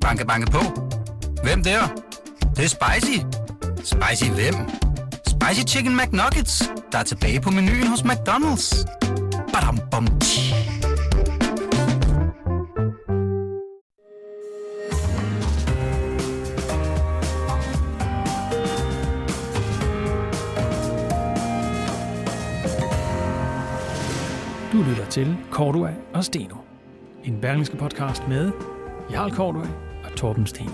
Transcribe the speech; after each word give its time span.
Banke, 0.00 0.26
banke 0.26 0.50
på. 0.50 0.58
Hvem 1.42 1.62
der? 1.62 1.80
Det, 2.40 2.56
det 2.56 2.64
er 2.64 2.68
spicy. 2.68 3.18
Spicy 3.76 4.30
hvem? 4.30 4.54
Spicy 5.26 5.74
Chicken 5.74 5.96
McNuggets, 5.96 6.70
der 6.92 6.98
er 6.98 7.02
tilbage 7.02 7.40
på 7.40 7.50
menuen 7.50 7.86
hos 7.86 8.00
McDonald's. 8.00 8.84
Badum, 9.52 9.78
bom, 9.90 10.06
tji. 10.20 10.54
Du 24.72 24.82
lytter 24.82 25.06
til 25.10 25.36
Cordua 25.50 25.90
og 26.14 26.24
Steno. 26.24 26.56
En 27.24 27.40
berlingske 27.40 27.76
podcast 27.76 28.28
med 28.28 28.52
Jarl 29.12 29.30
Kortøj 29.30 29.66
og 30.04 30.16
Torben 30.16 30.46
Steno. 30.46 30.70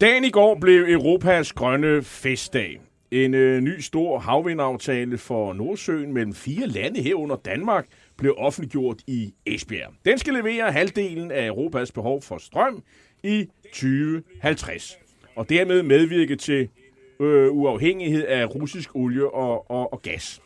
Dagen 0.00 0.24
i 0.24 0.30
går 0.30 0.58
blev 0.60 0.84
Europas 0.88 1.52
grønne 1.52 2.02
festdag. 2.02 2.80
En 3.10 3.34
øh, 3.34 3.60
ny 3.60 3.80
stor 3.80 4.18
havvindaftale 4.18 5.18
for 5.18 5.52
Nordsøen 5.52 6.12
mellem 6.12 6.34
fire 6.34 6.66
lande 6.66 7.02
herunder 7.02 7.36
Danmark 7.36 7.86
blev 8.18 8.34
offentliggjort 8.38 9.02
i 9.06 9.34
Esbjerg. 9.46 9.92
Den 10.04 10.18
skal 10.18 10.34
levere 10.34 10.72
halvdelen 10.72 11.30
af 11.30 11.46
Europas 11.46 11.92
behov 11.92 12.22
for 12.22 12.38
strøm 12.38 12.82
i 13.22 13.48
2050. 13.72 14.98
Og 15.36 15.48
dermed 15.48 15.82
medvirke 15.82 16.36
til 16.36 16.68
øh, 17.20 17.52
uafhængighed 17.52 18.24
af 18.24 18.54
russisk 18.54 18.96
olie 18.96 19.34
og, 19.34 19.70
og, 19.70 19.92
og 19.92 20.02
gas. 20.02 20.40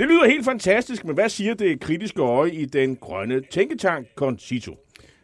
Det 0.00 0.08
lyder 0.08 0.26
helt 0.26 0.44
fantastisk, 0.44 1.04
men 1.04 1.14
hvad 1.14 1.28
siger 1.28 1.54
det 1.54 1.80
kritiske 1.80 2.22
øje 2.22 2.50
i 2.50 2.64
den 2.64 2.96
grønne 2.96 3.42
tænketank 3.50 4.06
Concito? 4.14 4.76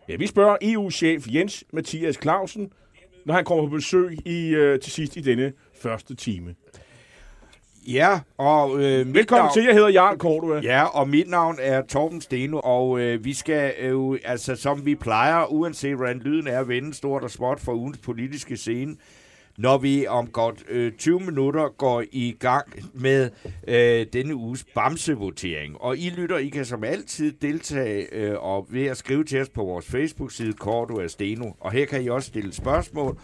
Ja, 0.09 0.17
vi 0.17 0.27
spørger 0.27 0.56
EU-chef 0.62 1.27
Jens 1.28 1.64
Mathias 1.73 2.19
Clausen, 2.23 2.73
når 3.25 3.34
han 3.34 3.45
kommer 3.45 3.65
på 3.65 3.70
besøg 3.70 4.19
i, 4.27 4.48
øh, 4.48 4.81
til 4.81 4.92
sidst 4.92 5.17
i 5.17 5.20
denne 5.20 5.53
første 5.83 6.15
time. 6.15 6.55
Ja, 7.89 8.20
og 8.39 8.70
øh, 8.77 9.15
Velkommen 9.15 9.42
navn, 9.42 9.53
til, 9.53 9.65
jeg 9.65 9.75
hedder 9.75 9.89
Jarl 9.89 10.17
Cordua. 10.17 10.61
Ja, 10.62 10.84
og 10.84 11.09
mit 11.09 11.31
navn 11.31 11.56
er 11.61 11.83
Torben 11.83 12.20
Steno, 12.20 12.61
og 12.65 13.00
øh, 13.00 13.25
vi 13.25 13.34
skal 13.34 13.75
jo, 13.89 14.19
altså 14.25 14.56
som 14.56 14.87
vi 14.87 14.95
plejer, 14.95 15.53
uanset 15.53 15.97
hvordan 15.97 16.19
lyden 16.19 16.47
er, 16.47 16.65
vende 16.65 16.95
stort 16.95 17.22
og 17.22 17.31
småt 17.31 17.61
for 17.61 17.72
ugens 17.72 17.98
politiske 17.98 18.56
scene, 18.56 18.97
når 19.59 19.79
vi 19.79 20.07
om 20.07 20.27
godt 20.27 20.65
øh, 20.69 20.93
20 20.93 21.21
minutter 21.21 21.69
går 21.69 22.05
i 22.12 22.37
gang 22.41 22.67
med 22.95 23.31
øh, 23.69 24.07
denne 24.12 24.35
uges 24.35 24.65
Bamse-votering. 24.75 25.81
Og 25.81 25.99
I 25.99 26.11
lytter, 26.11 26.39
I 26.39 26.49
kan 26.49 26.65
som 26.65 26.85
altid 26.85 27.33
deltage 27.33 28.15
øh, 28.15 28.34
og 28.39 28.67
ved 28.71 28.87
at 28.87 28.97
skrive 28.97 29.25
til 29.25 29.41
os 29.41 29.49
på 29.49 29.65
vores 29.65 29.87
Facebook-side, 29.87 30.53
Korto 30.53 31.01
af 31.01 31.11
Steno. 31.11 31.51
Og 31.61 31.73
her 31.73 31.87
kan 31.87 32.03
I 32.03 32.09
også 32.09 32.27
stille 32.27 32.53
spørgsmål 32.53 33.19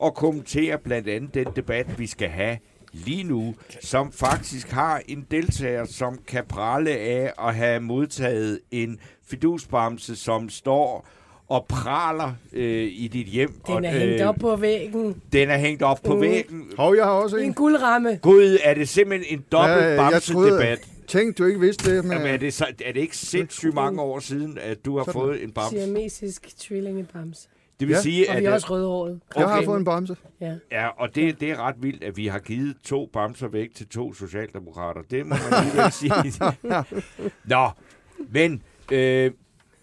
og 0.00 0.14
kommentere 0.14 0.78
blandt 0.78 1.08
andet 1.08 1.34
den 1.34 1.46
debat, 1.56 1.98
vi 1.98 2.06
skal 2.06 2.28
have 2.28 2.58
lige 2.92 3.24
nu, 3.24 3.54
som 3.80 4.12
faktisk 4.12 4.70
har 4.70 5.02
en 5.08 5.26
deltager, 5.30 5.84
som 5.84 6.18
kan 6.26 6.44
prale 6.48 6.90
af 6.90 7.32
at 7.38 7.54
have 7.54 7.80
modtaget 7.80 8.60
en 8.70 8.98
fidusbamse, 9.22 10.16
som 10.16 10.48
står 10.48 11.06
og 11.48 11.66
praler 11.68 12.32
øh, 12.52 12.88
i 12.92 13.08
dit 13.12 13.26
hjem. 13.26 13.52
Den 13.66 13.74
og, 13.74 13.84
er 13.84 13.90
hængt 13.90 14.22
op 14.22 14.34
på 14.40 14.56
væggen. 14.56 15.22
Den 15.32 15.50
er 15.50 15.58
hængt 15.58 15.82
op 15.82 15.98
på 16.04 16.14
Mm. 16.14 16.20
væggen. 16.20 16.70
Hov, 16.76 16.96
jeg 16.96 17.04
har 17.04 17.10
også 17.12 17.36
I 17.36 17.40
en 17.40 17.46
en. 17.46 17.54
guldramme. 17.54 18.18
Gud, 18.22 18.58
er 18.64 18.74
det 18.74 18.88
simpelthen 18.88 19.38
en 19.38 19.44
dobbelt 19.52 19.78
Ja, 19.84 19.88
jeg 19.88 19.98
bamse-debat? 20.12 20.80
Tænk, 21.06 21.38
du 21.38 21.44
ikke 21.44 21.60
vidste 21.60 21.96
det. 21.96 22.04
Men... 22.04 22.12
Jamen, 22.12 22.26
er, 22.26 22.36
det 22.36 22.54
så, 22.54 22.66
er 22.84 22.92
det 22.92 23.00
ikke 23.00 23.16
sindssygt 23.16 23.74
mange 23.74 24.00
år 24.02 24.18
siden, 24.18 24.58
at 24.60 24.84
du 24.84 24.96
har 24.96 25.04
Sådan. 25.04 25.20
fået 25.20 25.42
en 25.44 25.50
bamse? 25.52 25.70
Siamesisk 25.84 26.58
tvillingebamse. 26.58 27.48
Det 27.80 27.88
vil 27.88 27.94
Ja. 27.94 28.00
sige, 28.00 28.28
Og 28.30 28.34
at... 28.34 28.40
vi 28.40 28.44
er 28.44 28.50
øh, 28.50 28.54
også 28.54 28.66
rødhåret. 28.70 29.20
Jeg 29.36 29.46
har 29.48 29.56
Okay. 29.56 29.64
fået 29.64 29.78
en 29.78 29.84
bamse. 29.84 30.16
Ja. 30.40 30.52
Ja, 30.72 30.86
og 30.88 31.14
det, 31.14 31.40
det 31.40 31.50
er 31.50 31.56
ret 31.66 31.74
vildt, 31.80 32.04
at 32.04 32.16
vi 32.16 32.26
har 32.26 32.38
givet 32.38 32.76
to 32.84 33.10
bamser 33.12 33.48
væk 33.48 33.74
til 33.74 33.86
to 33.88 34.14
socialdemokrater. 34.14 35.00
Det 35.10 35.26
må 35.26 35.34
man 35.50 35.58
alligevel 35.60 35.92
sige. 36.00 36.42
Nå, 37.44 37.68
men 38.32 38.62
øh, 38.92 39.30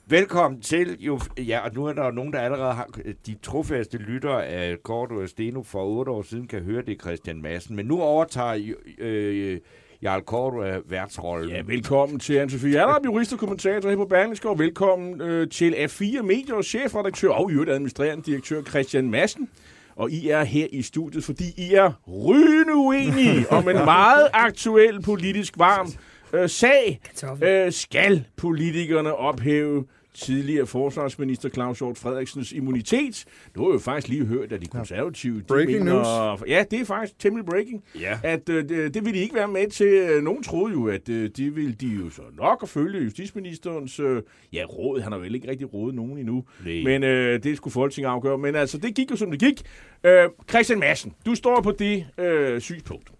velkommen 0.08 0.62
til. 0.62 0.98
Jo, 1.00 1.20
ja, 1.38 1.60
og 1.60 1.72
nu 1.74 1.86
er 1.86 1.94
der 1.94 2.06
jo 2.06 2.12
nogen, 2.12 2.34
der 2.34 2.40
allerede 2.40 2.74
har... 2.74 2.90
De 3.26 3.36
trofaste 3.44 3.98
lyttere 3.98 4.46
af 4.46 4.84
Gordo 4.84 5.16
og 5.16 5.30
Steno 5.30 5.64
for 5.64 5.86
otte 5.86 6.12
år 6.12 6.22
siden 6.22 6.48
kan 6.48 6.62
høre 6.62 6.82
det 6.82 7.02
Christian 7.02 7.42
Madsen. 7.42 7.76
Men 7.76 7.86
nu 7.86 8.02
overtager 8.02 8.74
øh, 8.98 9.60
Jarl 10.02 10.22
Korto 10.22 10.82
værtsrollen. 10.86 11.50
Ja, 11.50 11.62
velkommen 11.66 12.20
til 12.20 12.38
Anne-SophieJallerup, 12.38 13.06
jurist 13.06 13.34
og 13.34 13.40
kommentator 13.40 13.90
her 13.90 13.96
på 13.96 14.06
Berlingske, 14.06 14.50
og 14.50 14.60
velkommen 14.60 15.22
øh, 15.22 15.50
til 15.50 15.74
A4 15.74 16.22
Mediers 16.22 16.66
chefredaktør 16.66 17.30
og 17.30 17.52
i 17.52 17.54
øvrigt 17.54 17.72
administrerende 17.72 18.24
direktør 18.24 18.62
Christian 18.62 19.10
Madsen. 19.10 19.50
Og 19.96 20.12
I 20.12 20.30
er 20.30 20.44
her 20.44 20.68
i 20.72 20.82
studiet, 20.82 21.24
fordi 21.24 21.44
I 21.58 21.74
er 21.74 21.92
rygende 22.08 22.76
uenige 22.76 23.52
om 23.52 23.70
en 23.70 23.76
meget 23.76 24.28
aktuel 24.34 25.02
politisk 25.02 25.54
varm 25.58 25.88
øh, 26.36 26.50
sag. 26.50 27.00
Øh, 27.44 27.72
skal 27.72 28.26
politikerne 28.38 29.16
ophæve 29.16 29.86
tidligere 30.16 30.68
forsvarsminister 30.68 31.50
Claus 31.50 31.80
Hjort 31.80 31.98
Frederiksens 31.98 32.52
immunitet? 32.52 33.26
Nu 33.56 33.62
har 33.62 33.70
jeg 33.70 33.74
jo 33.74 33.80
faktisk 33.80 34.08
lige 34.08 34.26
hørt, 34.26 34.52
at 34.52 34.62
de 34.62 34.66
konservative... 34.66 35.38
de 35.38 35.44
Breaking 35.44 35.84
mener, 35.84 36.44
Ja, 36.48 36.64
det 36.72 36.82
er 36.82 36.86
faktisk 36.86 37.20
temmelig 37.20 37.46
breaking. 37.46 37.84
Ja. 38.00 38.20
At 38.24 38.50
øh, 38.50 38.70
det, 38.70 38.94
det 38.94 39.06
ville 39.06 39.20
de 39.20 39.24
ikke 39.24 39.36
være 39.36 39.48
med 39.48 39.70
til. 39.70 40.24
Nogen 40.24 40.44
troede 40.44 40.74
jo, 40.74 40.88
at 40.88 41.10
øh, 41.10 41.30
det 41.38 41.56
ville 41.56 41.74
de 41.74 41.88
jo 41.88 42.10
så 42.10 42.22
nok 42.38 42.60
at 42.64 42.70
følge 42.70 43.04
justitsministerens 43.04 44.00
øh, 44.00 44.22
ja, 44.54 44.64
råd. 44.64 45.02
Han 45.02 45.12
har 45.12 45.20
vel 45.20 45.36
ikke 45.36 45.50
rigtig 45.50 45.74
rådet 45.74 45.96
nogen 45.96 46.18
endnu. 46.18 46.44
Nej. 46.66 46.82
Men 46.84 47.04
øh, 47.04 47.44
det 47.44 47.58
skulle 47.58 47.72
Folketinget 47.72 48.10
afgøre. 48.10 48.38
Men 48.38 48.56
altså, 48.56 48.78
det 48.78 48.96
gik 48.96 49.12
jo 49.12 49.16
som 49.16 49.32
det 49.32 49.40
gik. 49.40 49.62
Øh, 50.04 50.30
Christian 50.50 50.80
Madsen, 50.80 51.14
du 51.26 51.36
står 51.36 51.62
på 51.62 51.72
det 51.72 52.06
øh, 52.18 52.62
synspunkt 52.62 53.12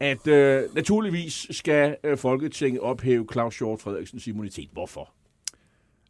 at 0.00 0.26
øh, 0.26 0.62
naturligvis 0.74 1.46
skal 1.50 1.96
øh, 2.04 2.18
Folketinget 2.18 2.80
ophæve 2.80 3.26
Claus 3.32 3.58
Hjort 3.58 3.80
Frederiksens 3.80 4.26
immunitet. 4.26 4.68
Hvorfor? 4.72 5.12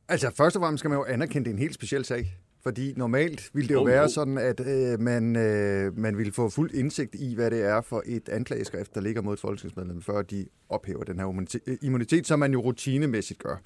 Altså, 0.08 0.30
først 0.36 0.56
og 0.56 0.62
fremmest 0.62 0.80
skal 0.80 0.88
man 0.88 0.98
jo 0.98 1.04
anerkende, 1.04 1.44
det 1.44 1.50
er 1.50 1.54
en 1.54 1.58
helt 1.58 1.74
speciel 1.74 2.04
sag. 2.04 2.38
Fordi 2.62 2.92
normalt 2.96 3.50
ville 3.54 3.68
det 3.68 3.74
jo 3.74 3.80
Jo, 3.80 3.84
være 3.84 4.08
sådan, 4.08 4.38
at 4.38 4.60
øh, 4.60 5.00
man, 5.00 5.36
øh, 5.36 5.98
man 5.98 6.18
ville 6.18 6.32
få 6.32 6.48
fuld 6.48 6.70
indsigt 6.74 7.14
i, 7.14 7.34
hvad 7.34 7.50
det 7.50 7.62
er 7.62 7.80
for 7.80 8.02
et 8.06 8.28
anklageskrift, 8.28 8.94
der 8.94 9.00
ligger 9.00 9.22
mod 9.22 9.32
et 9.32 9.40
folketingsmedlem, 9.40 10.02
før 10.02 10.22
de 10.22 10.46
ophæver 10.68 11.04
den 11.04 11.18
her 11.18 11.26
immunitet, 11.26 11.62
øh, 11.66 11.76
immunitet 11.82 12.26
som 12.26 12.38
man 12.38 12.52
jo 12.52 12.60
rutinemæssigt 12.60 13.42
gør. 13.42 13.56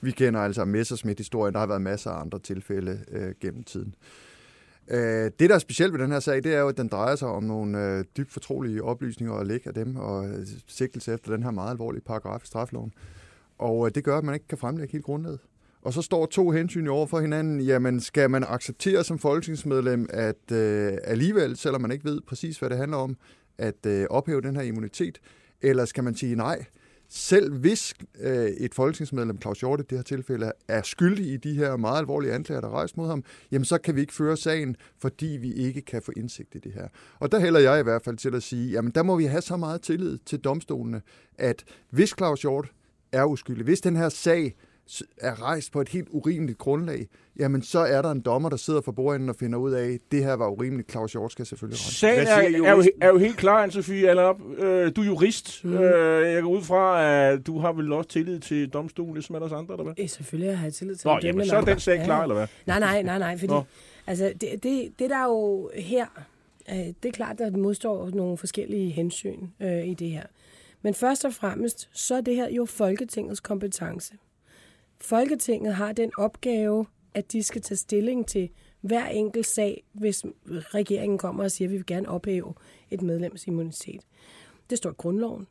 Vi 0.00 0.10
kender 0.10 0.40
altså 0.40 0.64
Messerschmidt-historien, 0.64 1.54
der 1.54 1.60
har 1.60 1.66
været 1.66 1.82
masser 1.82 2.10
af 2.10 2.20
andre 2.20 2.38
tilfælde 2.38 3.04
øh, 3.10 3.34
gennem 3.40 3.62
tiden. 3.62 3.94
Øh, 3.98 4.31
Øh, 4.88 5.30
det, 5.38 5.50
der 5.50 5.54
er 5.54 5.58
specielt 5.58 5.92
ved 5.92 6.00
den 6.00 6.12
her 6.12 6.20
sag, 6.20 6.44
det 6.44 6.54
er 6.54 6.60
jo, 6.60 6.68
at 6.68 6.76
den 6.76 6.88
drejer 6.88 7.16
sig 7.16 7.28
om 7.28 7.42
nogle 7.42 7.78
øh, 7.84 8.04
dybt 8.16 8.32
fortrolige 8.32 8.82
oplysninger 8.82 9.34
og 9.34 9.46
læk 9.46 9.66
af 9.66 9.74
dem, 9.74 9.96
og 9.96 10.28
øh, 10.28 10.46
sigtelse 10.66 11.12
efter 11.12 11.32
den 11.32 11.42
her 11.42 11.50
meget 11.50 11.70
alvorlige 11.70 12.02
paragraf 12.02 12.42
i 12.44 12.46
strafloven. 12.46 12.92
Og 13.58 13.86
øh, 13.86 13.94
det 13.94 14.04
gør, 14.04 14.18
at 14.18 14.24
man 14.24 14.34
ikke 14.34 14.48
kan 14.48 14.58
fremlægge 14.58 14.92
helt 14.92 15.04
grundlaget. 15.04 15.38
Og 15.82 15.92
så 15.92 16.02
står 16.02 16.26
to 16.26 16.50
hensyn 16.50 16.86
over 16.86 17.06
for 17.06 17.20
hinanden. 17.20 17.60
Jamen, 17.60 18.00
skal 18.00 18.30
man 18.30 18.44
acceptere 18.48 19.04
som 19.04 19.18
folketingsmedlem, 19.18 20.06
at 20.10 20.52
øh, 20.52 20.92
alligevel, 21.04 21.56
selvom 21.56 21.80
man 21.80 21.90
ikke 21.90 22.04
ved 22.04 22.20
præcis, 22.20 22.58
hvad 22.58 22.70
det 22.70 22.78
handler 22.78 22.96
om, 22.96 23.16
at 23.58 23.86
øh, 23.86 24.06
ophæve 24.10 24.40
den 24.40 24.56
her 24.56 24.62
immunitet? 24.62 25.20
Eller 25.60 25.84
skal 25.84 26.04
man 26.04 26.14
sige 26.14 26.34
nej? 26.34 26.64
Selv 27.14 27.52
hvis 27.58 27.94
øh, 28.20 28.44
et 28.46 28.74
folketingsmedlem, 28.74 29.40
Claus 29.40 29.60
Hjort 29.60 29.80
i 29.80 29.82
det 29.82 29.98
her 29.98 30.02
tilfælde, 30.02 30.52
er 30.68 30.82
skyldig 30.82 31.26
i 31.26 31.36
de 31.36 31.54
her 31.54 31.76
meget 31.76 31.98
alvorlige 31.98 32.32
anklager, 32.32 32.60
der 32.60 32.68
er 32.68 32.72
rejst 32.72 32.96
mod 32.96 33.08
ham, 33.08 33.24
jamen 33.50 33.64
så 33.64 33.78
kan 33.78 33.96
vi 33.96 34.00
ikke 34.00 34.14
føre 34.14 34.36
sagen, 34.36 34.76
fordi 34.98 35.26
vi 35.26 35.52
ikke 35.52 35.80
kan 35.80 36.02
få 36.02 36.12
indsigt 36.16 36.54
i 36.54 36.58
det 36.58 36.72
her. 36.72 36.88
Og 37.18 37.32
der 37.32 37.40
hælder 37.40 37.60
jeg 37.60 37.80
i 37.80 37.82
hvert 37.82 38.02
fald 38.02 38.16
til 38.16 38.34
at 38.34 38.42
sige, 38.42 38.70
jamen 38.70 38.92
der 38.94 39.02
må 39.02 39.16
vi 39.16 39.24
have 39.24 39.42
så 39.42 39.56
meget 39.56 39.82
tillid 39.82 40.18
til 40.26 40.38
domstolene, 40.38 41.02
at 41.38 41.64
hvis 41.90 42.14
Claus 42.18 42.42
Hjort 42.42 42.72
er 43.12 43.24
uskyldig, 43.24 43.64
hvis 43.64 43.80
den 43.80 43.96
her 43.96 44.08
sag 44.08 44.54
er 45.20 45.42
rejst 45.42 45.72
på 45.72 45.80
et 45.80 45.88
helt 45.88 46.08
urimeligt 46.10 46.58
grundlag, 46.58 47.06
jamen 47.38 47.62
så 47.62 47.78
er 47.78 48.02
der 48.02 48.10
en 48.10 48.20
dommer, 48.20 48.48
der 48.48 48.56
sidder 48.56 48.80
for 48.80 48.92
bordenden 48.92 49.28
og 49.28 49.36
finder 49.36 49.58
ud 49.58 49.72
af, 49.72 49.88
at 49.92 50.00
det 50.12 50.24
her 50.24 50.32
var 50.32 50.48
urimeligt. 50.48 50.90
Claus 50.90 51.12
Hjort 51.12 51.32
skal 51.32 51.46
selvfølgelig 51.46 51.80
rette. 51.80 51.94
Sagen 51.94 52.26
er, 52.26 52.32
er, 52.70 52.76
jo, 52.76 52.84
er 53.00 53.08
jo 53.08 53.18
helt 53.18 53.36
klar, 53.36 53.66
Anne-Sophie 53.66 53.92
Allerup. 54.06 54.40
Øh, 54.58 54.92
du 54.96 55.00
er 55.00 55.06
jurist. 55.06 55.64
Mm. 55.64 55.74
Øh, 55.74 56.32
jeg 56.32 56.42
går 56.42 56.50
ud 56.50 56.62
fra, 56.62 57.04
at 57.06 57.46
du 57.46 57.58
har 57.58 57.72
vel 57.72 57.92
også 57.92 58.08
tillid 58.10 58.40
til 58.40 58.68
domstolen, 58.68 59.14
ligesom 59.14 59.34
alle 59.34 59.44
os 59.44 59.52
andre, 59.52 59.74
eller 59.74 59.84
hvad? 59.84 59.94
Eh, 59.96 60.08
selvfølgelig 60.08 60.58
har 60.58 60.66
jeg 60.66 60.74
tillid 60.74 60.96
til 60.96 61.08
Nå, 61.08 61.14
dem, 61.14 61.20
jamen, 61.22 61.38
men 61.38 61.46
så 61.46 61.56
er 61.56 61.60
den 61.60 61.80
sag 61.80 62.04
klar, 62.04 62.16
Ja. 62.16 62.22
eller 62.22 62.34
hvad? 62.34 62.46
Nej, 62.66 62.78
nej, 62.80 63.02
nej, 63.02 63.18
nej, 63.18 63.38
fordi 63.38 63.52
Nå. 63.52 63.62
altså, 64.06 64.32
det, 64.40 64.62
det, 64.62 64.92
det 64.98 65.10
der 65.10 65.16
er 65.16 65.24
jo 65.24 65.70
her, 65.74 66.06
øh, 66.70 66.76
det 66.76 67.04
er 67.04 67.12
klart, 67.12 67.40
at 67.40 67.52
der 67.52 67.58
modstår 67.58 68.10
nogle 68.10 68.38
forskellige 68.38 68.90
hensyn 68.90 69.46
øh, 69.60 69.86
i 69.86 69.94
det 69.94 70.10
her. 70.10 70.22
Men 70.82 70.94
først 70.94 71.24
og 71.24 71.34
fremmest, 71.34 71.88
så 71.92 72.14
er 72.14 72.20
det 72.20 72.34
her 72.36 72.50
jo 72.50 72.64
Folketingets 72.64 73.40
kompetence. 73.40 74.14
Folketinget 75.02 75.74
har 75.74 75.92
den 75.92 76.10
opgave, 76.18 76.86
at 77.14 77.32
de 77.32 77.42
skal 77.42 77.62
tage 77.62 77.78
stilling 77.78 78.26
til 78.26 78.48
hver 78.80 79.06
enkelt 79.06 79.46
sag, 79.46 79.84
hvis 79.92 80.24
regeringen 80.46 81.18
kommer 81.18 81.44
og 81.44 81.50
siger, 81.50 81.68
at 81.68 81.72
vi 81.72 81.76
vil 81.76 81.86
gerne 81.86 82.08
ophæve 82.08 82.54
et 82.90 83.02
medlems 83.02 83.46
immunitet. 83.46 84.00
Det 84.70 84.78
står 84.78 84.90
i 84.90 84.94
grundloven. 84.96 85.46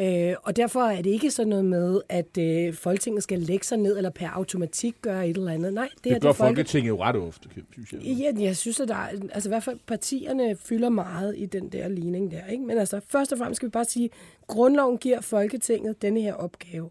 Øh, 0.00 0.34
og 0.42 0.56
derfor 0.56 0.80
er 0.80 1.02
det 1.02 1.10
ikke 1.10 1.30
sådan 1.30 1.48
noget 1.48 1.64
med, 1.64 2.00
at 2.08 2.38
øh, 2.38 2.74
Folketinget 2.74 3.22
skal 3.22 3.38
lægge 3.38 3.66
sig 3.66 3.78
ned, 3.78 3.96
eller 3.96 4.10
per 4.10 4.28
automatik 4.28 4.94
gøre 5.02 5.28
et 5.28 5.36
eller 5.36 5.52
andet. 5.52 5.74
Nej, 5.74 5.88
det, 5.94 6.04
Det, 6.04 6.10
er 6.10 6.14
det 6.14 6.22
gør 6.22 6.28
det 6.28 6.36
Folke- 6.36 6.48
Folketinget 6.48 6.88
jo 6.88 7.02
ret 7.02 7.16
ofte, 7.16 7.48
synes 7.72 7.92
jeg. 7.92 8.00
Ja, 8.02 8.32
jeg 8.44 8.56
synes, 8.56 8.80
at 8.80 8.88
der 8.88 8.94
er, 8.94 9.08
altså 9.32 9.48
i 9.48 9.50
hvert 9.50 9.62
fald 9.62 9.78
partierne 9.86 10.56
fylder 10.56 10.88
meget 10.88 11.34
i 11.38 11.46
den 11.46 11.68
der 11.68 11.88
ligning 11.88 12.30
der. 12.30 12.46
Ikke? 12.46 12.64
Men 12.64 12.78
altså, 12.78 13.00
først 13.08 13.32
og 13.32 13.38
fremmest 13.38 13.56
skal 13.56 13.66
vi 13.66 13.70
bare 13.70 13.84
sige, 13.84 14.04
at 14.04 14.46
grundloven 14.46 14.98
giver 14.98 15.20
Folketinget 15.20 16.02
denne 16.02 16.20
her 16.20 16.34
opgave. 16.34 16.90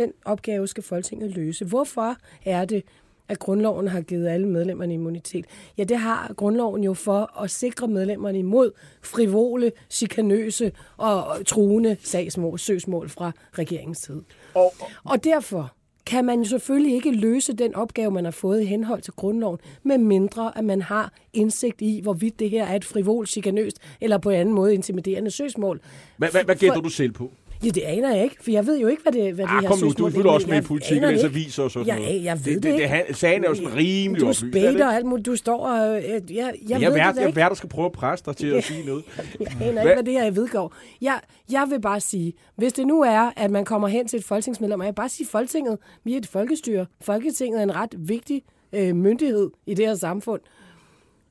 Den 0.00 0.12
opgave 0.24 0.66
skal 0.66 0.82
Folketinget 0.82 1.30
løse. 1.30 1.64
Hvorfor 1.64 2.16
er 2.44 2.64
det, 2.64 2.84
at 3.28 3.38
grundloven 3.38 3.88
har 3.88 4.00
givet 4.00 4.28
alle 4.28 4.48
medlemmerne 4.48 4.94
immunitet? 4.94 5.44
Ja, 5.78 5.84
det 5.84 5.96
har 5.96 6.32
grundloven 6.36 6.84
jo 6.84 6.94
for 6.94 7.40
at 7.42 7.50
sikre 7.50 7.88
medlemmerne 7.88 8.38
imod 8.38 8.70
frivole, 9.02 9.72
chikanøse 9.90 10.72
og 10.96 11.46
truende 11.46 11.96
sagsmål, 12.02 12.58
søgsmål 12.58 13.08
fra 13.08 13.32
regeringens 13.58 13.98
side. 13.98 14.24
Og, 14.54 14.72
Og 15.04 15.24
derfor 15.24 15.72
kan 16.06 16.24
man 16.24 16.44
selvfølgelig 16.44 16.94
ikke 16.94 17.10
løse 17.10 17.52
den 17.52 17.74
opgave, 17.74 18.10
man 18.10 18.24
har 18.24 18.30
fået 18.30 18.62
i 18.62 18.64
henhold 18.64 19.02
til 19.02 19.12
grundloven, 19.12 19.58
med 19.82 19.98
mindre 19.98 20.58
at 20.58 20.64
man 20.64 20.82
har 20.82 21.12
indsigt 21.32 21.80
i, 21.80 22.00
hvorvidt 22.02 22.38
det 22.38 22.50
her 22.50 22.66
er 22.66 22.76
et 22.76 22.84
frivol, 22.84 23.26
chikanøst 23.26 23.78
eller 24.00 24.18
på 24.18 24.30
en 24.30 24.40
anden 24.40 24.54
måde 24.54 24.74
intimiderende 24.74 25.30
søgsmål. 25.30 25.80
hvad, 26.16 26.28
hvad, 26.28 26.44
hvad 26.44 26.56
gætter 26.56 26.80
du 26.80 26.88
selv 26.88 27.12
på? 27.12 27.32
Ja, 27.64 27.68
det 27.68 27.82
aner 27.82 28.14
jeg 28.14 28.24
ikke, 28.24 28.36
for 28.44 28.50
jeg 28.50 28.66
ved 28.66 28.78
jo 28.80 28.86
ikke, 28.86 29.02
hvad 29.02 29.12
det, 29.12 29.34
hvad 29.34 29.44
Ah, 29.44 29.50
det 29.54 29.60
her 29.62 29.68
kom 29.68 29.78
nu, 29.78 29.92
du 29.98 30.10
følger 30.10 30.30
også 30.30 30.46
med 30.48 30.58
i 30.58 30.60
politik, 30.60 31.02
og 31.02 31.12
læser 31.12 31.26
ikke. 31.28 31.38
aviser 31.38 31.62
og 31.62 31.70
sådan 31.70 31.86
ja, 31.86 31.96
noget. 31.98 32.24
Jeg 32.24 32.38
ved 32.46 32.54
det, 32.54 32.62
det, 32.62 32.78
det, 32.90 32.90
det, 33.08 33.16
Sagen 33.16 33.44
er 33.44 33.48
jo 33.48 33.54
sådan 33.54 33.74
rimelig 33.76 34.20
Du 34.20 34.26
oplyst. 34.26 34.42
er 34.42 34.46
det 34.46 34.52
spæder 34.72 34.86
og 34.86 34.94
alt 34.94 35.06
muligt. 35.06 35.26
Du 35.26 35.36
står 35.36 35.66
og... 35.66 35.96
øh, 35.98 36.04
Jeg, 36.04 36.22
jeg, 36.34 36.54
jeg 36.68 36.82
er 36.82 36.88
ved 36.88 36.96
vært, 36.98 37.14
det 37.14 37.36
jeg 37.36 37.44
er 37.44 37.48
der 37.48 37.54
skal 37.54 37.68
prøve 37.68 37.86
at 37.86 37.92
presse 37.92 38.24
dig 38.26 38.36
til 38.36 38.46
at 38.46 38.64
sige 38.64 38.86
noget. 38.86 39.04
Jeg 39.40 39.48
aner 39.60 39.82
ikke, 39.82 39.94
hvad 39.94 40.02
det 40.04 40.12
her 40.12 40.24
jeg 40.24 40.36
vedgår. 40.36 40.74
Jeg, 41.00 41.20
jeg 41.52 41.66
vil 41.70 41.80
bare 41.80 42.00
sige, 42.00 42.32
hvis 42.56 42.72
det 42.72 42.86
nu 42.86 43.00
er, 43.02 43.30
at 43.36 43.50
man 43.50 43.64
kommer 43.64 43.88
hen 43.88 44.08
til 44.08 44.18
et 44.18 44.24
folketingsmedlem, 44.24 44.80
og 44.80 44.86
jeg 44.86 44.94
bare 44.94 45.08
sige, 45.08 45.26
Folketinget, 45.26 45.78
vi 46.04 46.12
er 46.14 46.18
et 46.18 46.26
folkestyre. 46.26 46.86
Folketinget 47.00 47.58
er 47.58 47.62
en 47.62 47.74
ret 47.74 47.94
vigtig 47.98 48.42
øh, 48.72 48.96
myndighed 48.96 49.50
i 49.66 49.74
det 49.74 49.86
her 49.86 49.94
samfund. 49.94 50.40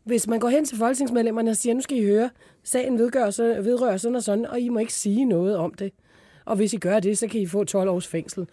Hvis 0.04 0.28
man 0.28 0.40
går 0.40 0.50
hen 0.50 0.66
til 0.66 0.78
folketingsmedlemmerne 0.78 1.52
og 1.52 1.56
siger, 1.58 1.74
nu 1.74 1.82
skal 1.82 1.98
I 1.98 2.06
høre, 2.06 2.30
sagen 2.64 2.98
vedgør, 2.98 3.30
så, 3.30 3.44
vedrører 3.62 3.98
sådan 3.98 4.16
og 4.16 4.24
sådan, 4.24 4.46
og 4.46 4.60
I 4.60 4.70
må 4.70 4.80
ikke 4.80 4.94
sige 4.94 5.26
noget 5.26 5.58
om 5.58 5.74
det. 5.74 5.92
Og 6.50 6.56
hvis 6.56 6.74
I 6.74 6.78
gør 6.78 7.00
det, 7.00 7.18
så 7.18 7.28
kan 7.28 7.42
I 7.42 7.46
få 7.48 7.64
12 7.64 7.90
års 7.90 8.08
fængsel. 8.08 8.48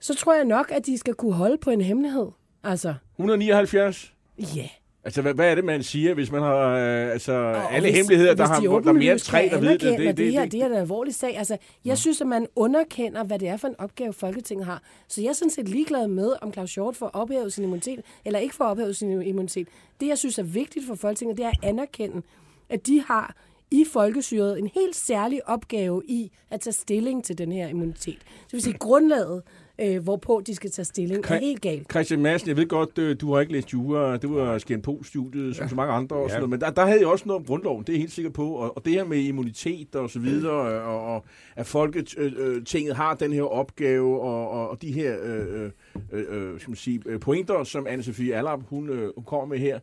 Så 0.00 0.14
tror 0.14 0.34
jeg 0.34 0.44
nok, 0.44 0.70
at 0.70 0.86
de 0.86 0.98
skal 0.98 1.14
kunne 1.14 1.32
holde 1.32 1.56
på 1.58 1.70
en 1.70 1.80
hemmelighed. 1.80 2.26
Altså, 2.64 2.94
179? 3.16 4.12
ja. 4.38 4.68
Altså, 5.06 5.22
hvad, 5.22 5.34
hvad 5.34 5.50
er 5.50 5.54
det, 5.54 5.64
man 5.64 5.82
siger, 5.82 6.14
hvis 6.14 6.32
man 6.32 6.42
har 6.42 6.66
øh, 6.68 7.12
altså, 7.12 7.32
Og 7.32 7.74
alle 7.74 7.86
hvis- 7.88 7.96
hemmeligheder, 7.96 8.34
der 8.34 8.46
har 8.46 8.60
de 8.60 8.68
hvor 8.68 8.80
der 8.80 8.88
er 8.88 8.92
mere 8.92 9.12
end 9.12 9.20
tre, 9.20 9.48
der 9.52 9.60
ved 9.60 9.78
det? 9.78 9.86
at 9.92 9.98
Det, 9.98 10.16
det, 10.16 10.32
her 10.32 10.42
det, 10.42 10.52
det 10.52 10.62
er 10.62 10.66
en 10.66 10.72
alvorlig 10.72 11.14
sag. 11.14 11.36
Altså, 11.38 11.56
jeg 11.84 11.98
synes, 11.98 12.20
at 12.20 12.26
man 12.26 12.46
underkender, 12.56 13.24
hvad 13.24 13.38
det 13.38 13.48
er 13.48 13.56
for 13.56 13.68
en 13.68 13.74
opgave, 13.78 14.12
Folketinget 14.12 14.66
har. 14.66 14.82
Så 15.08 15.20
jeg 15.22 15.28
er 15.28 15.32
sådan 15.32 15.50
set 15.50 15.68
ligeglad 15.68 16.08
med, 16.08 16.32
om 16.42 16.52
Claus 16.52 16.74
Hjort 16.74 16.96
får 16.96 17.06
ophævet 17.12 17.52
sin 17.52 17.64
immunitet, 17.64 18.00
eller 18.24 18.38
ikke 18.38 18.54
får 18.54 18.64
ophævet 18.64 18.96
sin 18.96 19.22
immunitet. 19.22 19.68
Det, 20.00 20.06
jeg 20.06 20.18
synes 20.18 20.38
er 20.38 20.42
vigtigt 20.42 20.86
for 20.86 20.94
Folketinget, 20.94 21.36
det 21.38 21.44
er 21.44 21.50
at 21.50 21.58
anerkende, 21.62 22.22
at 22.68 22.86
de 22.86 23.02
har 23.06 23.36
i 23.70 23.84
folkestyret 23.92 24.58
en 24.58 24.66
helt 24.74 24.96
særlig 24.96 25.48
opgave 25.48 26.02
i 26.08 26.30
at 26.50 26.60
tage 26.60 26.72
stilling 26.74 27.24
til 27.24 27.38
den 27.38 27.52
her 27.52 27.68
immunitet. 27.68 28.18
Det 28.44 28.52
vil 28.52 28.62
sige, 28.62 28.78
grundlaget, 28.78 29.42
øh, 29.80 30.02
hvorpå 30.02 30.42
de 30.46 30.54
skal 30.54 30.70
tage 30.70 30.84
stilling, 30.84 31.30
er 31.30 31.38
helt 31.38 31.60
galt. 31.62 31.90
Christian 31.90 32.22
Madsen, 32.22 32.48
jeg 32.48 32.56
ved 32.56 32.66
godt, 32.68 32.98
øh, 32.98 33.16
du 33.20 33.32
har 33.34 33.40
ikke 33.40 33.52
læst 33.52 33.72
jura, 33.72 34.16
det 34.16 34.30
var 34.30 34.58
skæren 34.58 34.82
på 34.82 35.00
studiet, 35.04 35.56
som 35.56 35.68
så 35.68 35.74
mange 35.74 35.92
andre 35.92 36.16
og 36.16 36.22
Ja. 36.22 36.28
sådan 36.28 36.40
noget, 36.40 36.50
men 36.50 36.60
der, 36.60 36.70
der 36.70 36.86
havde 36.86 37.00
jeg 37.00 37.08
også 37.08 37.24
noget 37.26 37.40
om 37.40 37.46
grundloven, 37.46 37.80
det 37.84 37.88
er 37.88 37.92
jeg 37.92 38.00
helt 38.00 38.12
sikker 38.12 38.30
på, 38.30 38.48
og, 38.50 38.76
og 38.76 38.84
det 38.84 38.92
her 38.92 39.04
med 39.04 39.18
immunitet 39.18 39.94
og 39.96 40.10
så 40.10 40.18
videre, 40.18 40.82
og, 40.82 41.14
og 41.14 41.24
at 41.56 41.66
Folketinget 41.66 42.96
har 42.96 43.14
den 43.14 43.32
her 43.32 43.42
opgave, 43.42 44.20
og, 44.20 44.50
og, 44.50 44.68
og 44.70 44.82
de 44.82 44.92
her 44.92 45.16
øh, 45.22 45.70
øh, 46.12 46.24
øh, 46.52 46.60
skal 46.60 46.70
man 46.70 46.76
sige, 46.76 47.02
øh, 47.06 47.20
pointer, 47.20 47.64
som 47.64 47.86
Anne-Sophie 47.86 48.32
Allap, 48.32 48.60
hun, 48.68 48.88
øh, 48.88 49.12
hun 49.14 49.24
kommer 49.24 49.46
med 49.46 49.58
her, 49.58 49.78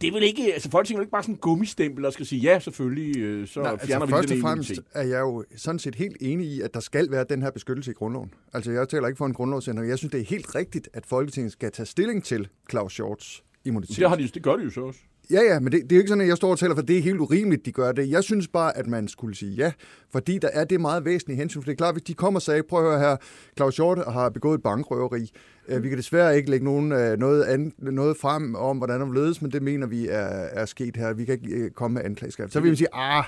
det 0.00 0.08
er 0.08 0.12
vel 0.12 0.22
ikke, 0.22 0.52
altså 0.54 0.70
Folketinget 0.70 0.98
er 0.98 1.02
ikke 1.02 1.10
bare 1.10 1.22
sådan 1.22 1.34
en 1.34 1.38
gummistempel, 1.38 2.04
der 2.04 2.10
skal 2.10 2.26
sige, 2.26 2.40
ja, 2.40 2.58
selvfølgelig, 2.58 3.16
øh, 3.16 3.46
så 3.48 3.60
Nej, 3.60 3.70
Nej, 3.70 3.86
fjerner 3.86 4.02
altså, 4.02 4.16
vi 4.16 4.20
først 4.20 4.32
og 4.32 4.38
fremmest 4.40 4.72
er 4.94 5.02
jeg 5.02 5.20
jo 5.20 5.44
sådan 5.56 5.78
set 5.78 5.94
helt 5.94 6.16
enig 6.20 6.46
i, 6.46 6.60
at 6.60 6.74
der 6.74 6.80
skal 6.80 7.10
være 7.10 7.24
den 7.28 7.42
her 7.42 7.50
beskyttelse 7.50 7.90
i 7.90 7.94
grundloven. 7.94 8.34
Altså, 8.52 8.72
jeg 8.72 8.88
taler 8.88 9.08
ikke 9.08 9.18
for 9.18 9.26
en 9.26 9.34
grundlovsændring. 9.34 9.88
Jeg 9.88 9.98
synes, 9.98 10.12
det 10.12 10.20
er 10.20 10.24
helt 10.24 10.54
rigtigt, 10.54 10.88
at 10.92 11.06
Folketinget 11.06 11.52
skal 11.52 11.72
tage 11.72 11.86
stilling 11.86 12.24
til 12.24 12.48
Claus 12.70 12.92
Shorts 12.92 13.44
immunitet. 13.64 13.96
Det, 13.96 14.08
har 14.08 14.16
de, 14.16 14.28
det 14.28 14.42
gør 14.42 14.56
de 14.56 14.64
jo 14.64 14.70
så 14.70 14.80
også. 14.80 15.00
Ja, 15.30 15.42
ja, 15.42 15.60
men 15.60 15.72
det, 15.72 15.82
det 15.82 15.92
er 15.92 15.96
jo 15.96 16.00
ikke 16.00 16.08
sådan, 16.08 16.22
at 16.22 16.28
jeg 16.28 16.36
står 16.36 16.50
og 16.50 16.58
taler 16.58 16.74
for, 16.74 16.82
det 16.82 16.98
er 16.98 17.02
helt 17.02 17.20
urimeligt, 17.20 17.66
de 17.66 17.72
gør 17.72 17.92
det. 17.92 18.10
Jeg 18.10 18.24
synes 18.24 18.48
bare, 18.48 18.76
at 18.76 18.86
man 18.86 19.08
skulle 19.08 19.36
sige 19.36 19.52
ja, 19.52 19.72
fordi 20.10 20.38
der 20.38 20.48
er 20.52 20.64
det 20.64 20.80
meget 20.80 21.04
væsentlige 21.04 21.36
hensyn. 21.36 21.60
For 21.60 21.64
det 21.64 21.72
er 21.72 21.76
klart, 21.76 21.94
hvis 21.94 22.02
de 22.02 22.14
kommer 22.14 22.38
og 22.38 22.42
sagde, 22.42 22.62
prøv 22.62 22.84
at 22.84 22.90
høre 22.90 23.08
her, 23.08 23.16
Claus 23.56 23.76
Hjort 23.76 23.98
har 24.12 24.28
begået 24.28 24.58
et 24.58 24.62
bankrøveri. 24.62 25.30
Øh, 25.68 25.82
vi 25.82 25.88
kan 25.88 25.98
desværre 25.98 26.36
ikke 26.36 26.50
lægge 26.50 26.64
nogen, 26.64 26.92
øh, 26.92 27.18
noget, 27.18 27.42
andet, 27.42 27.74
noget 27.78 28.16
frem 28.16 28.54
om, 28.54 28.76
hvordan 28.76 29.00
det 29.00 29.14
ledes, 29.14 29.42
men 29.42 29.52
det 29.52 29.62
mener 29.62 29.86
vi 29.86 30.08
er, 30.08 30.28
er 30.52 30.64
sket 30.64 30.96
her. 30.96 31.12
Vi 31.12 31.24
kan 31.24 31.34
ikke 31.34 31.56
øh, 31.56 31.70
komme 31.70 31.94
med 31.94 32.04
anklageskrift. 32.04 32.52
Så 32.52 32.60
vil 32.60 32.70
vi 32.70 32.76
sige, 32.76 32.94
ah, 32.94 33.24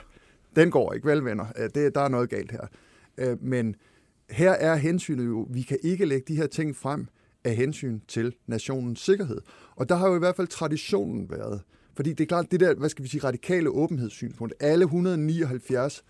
den 0.56 0.70
går 0.70 0.92
ikke, 0.92 1.06
vel 1.06 1.24
venner. 1.24 1.46
Det, 1.74 1.94
der 1.94 2.00
er 2.00 2.08
noget 2.08 2.30
galt 2.30 2.52
her. 2.52 2.66
Men 3.40 3.74
her 4.30 4.50
er 4.50 4.74
hensynet 4.74 5.26
jo, 5.26 5.46
vi 5.50 5.62
kan 5.62 5.78
ikke 5.82 6.04
lægge 6.04 6.24
de 6.28 6.36
her 6.36 6.46
ting 6.46 6.76
frem 6.76 7.06
af 7.44 7.54
hensyn 7.54 8.00
til 8.08 8.34
nationens 8.46 9.00
sikkerhed. 9.00 9.40
Og 9.76 9.88
der 9.88 9.94
har 9.94 10.08
jo 10.08 10.16
i 10.16 10.18
hvert 10.18 10.36
fald 10.36 10.48
traditionen 10.48 11.30
været. 11.30 11.60
Fordi 11.96 12.10
det 12.10 12.20
er 12.20 12.26
klart, 12.26 12.46
det 12.50 12.60
der, 12.60 12.74
hvad 12.74 12.88
skal 12.88 13.02
vi 13.02 13.08
sige, 13.08 13.24
radikale 13.24 13.68
åbenhedssynspunkt, 13.70 14.54
alle 14.60 14.84
179 14.84 16.04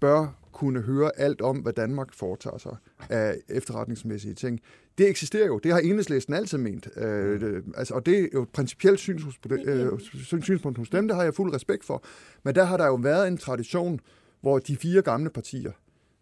bør 0.00 0.38
kunne 0.52 0.80
høre 0.80 1.10
alt 1.16 1.40
om, 1.40 1.56
hvad 1.56 1.72
Danmark 1.72 2.14
foretager 2.14 2.58
sig 2.58 2.76
af 3.10 3.36
efterretningsmæssige 3.48 4.34
ting. 4.34 4.60
Det 4.98 5.08
eksisterer 5.08 5.46
jo. 5.46 5.58
Det 5.58 5.72
har 5.72 5.78
enhedslisten 5.78 6.34
altid 6.34 6.58
ment. 6.58 6.88
Øh, 6.96 7.40
det, 7.40 7.64
altså, 7.76 7.94
og 7.94 8.06
det 8.06 8.18
er 8.18 8.26
jo 8.34 8.42
et 8.42 8.48
principielt 8.48 8.98
synspunkt, 8.98 9.68
øh, 9.68 9.88
synspunkt 10.42 10.78
hos 10.78 10.88
dem, 10.90 11.08
det 11.08 11.16
har 11.16 11.24
jeg 11.24 11.34
fuld 11.34 11.54
respekt 11.54 11.84
for. 11.84 12.04
Men 12.42 12.54
der 12.54 12.64
har 12.64 12.76
der 12.76 12.86
jo 12.86 12.94
været 12.94 13.28
en 13.28 13.38
tradition, 13.38 14.00
hvor 14.40 14.58
de 14.58 14.76
fire 14.76 15.02
gamle 15.02 15.30
partier, 15.30 15.72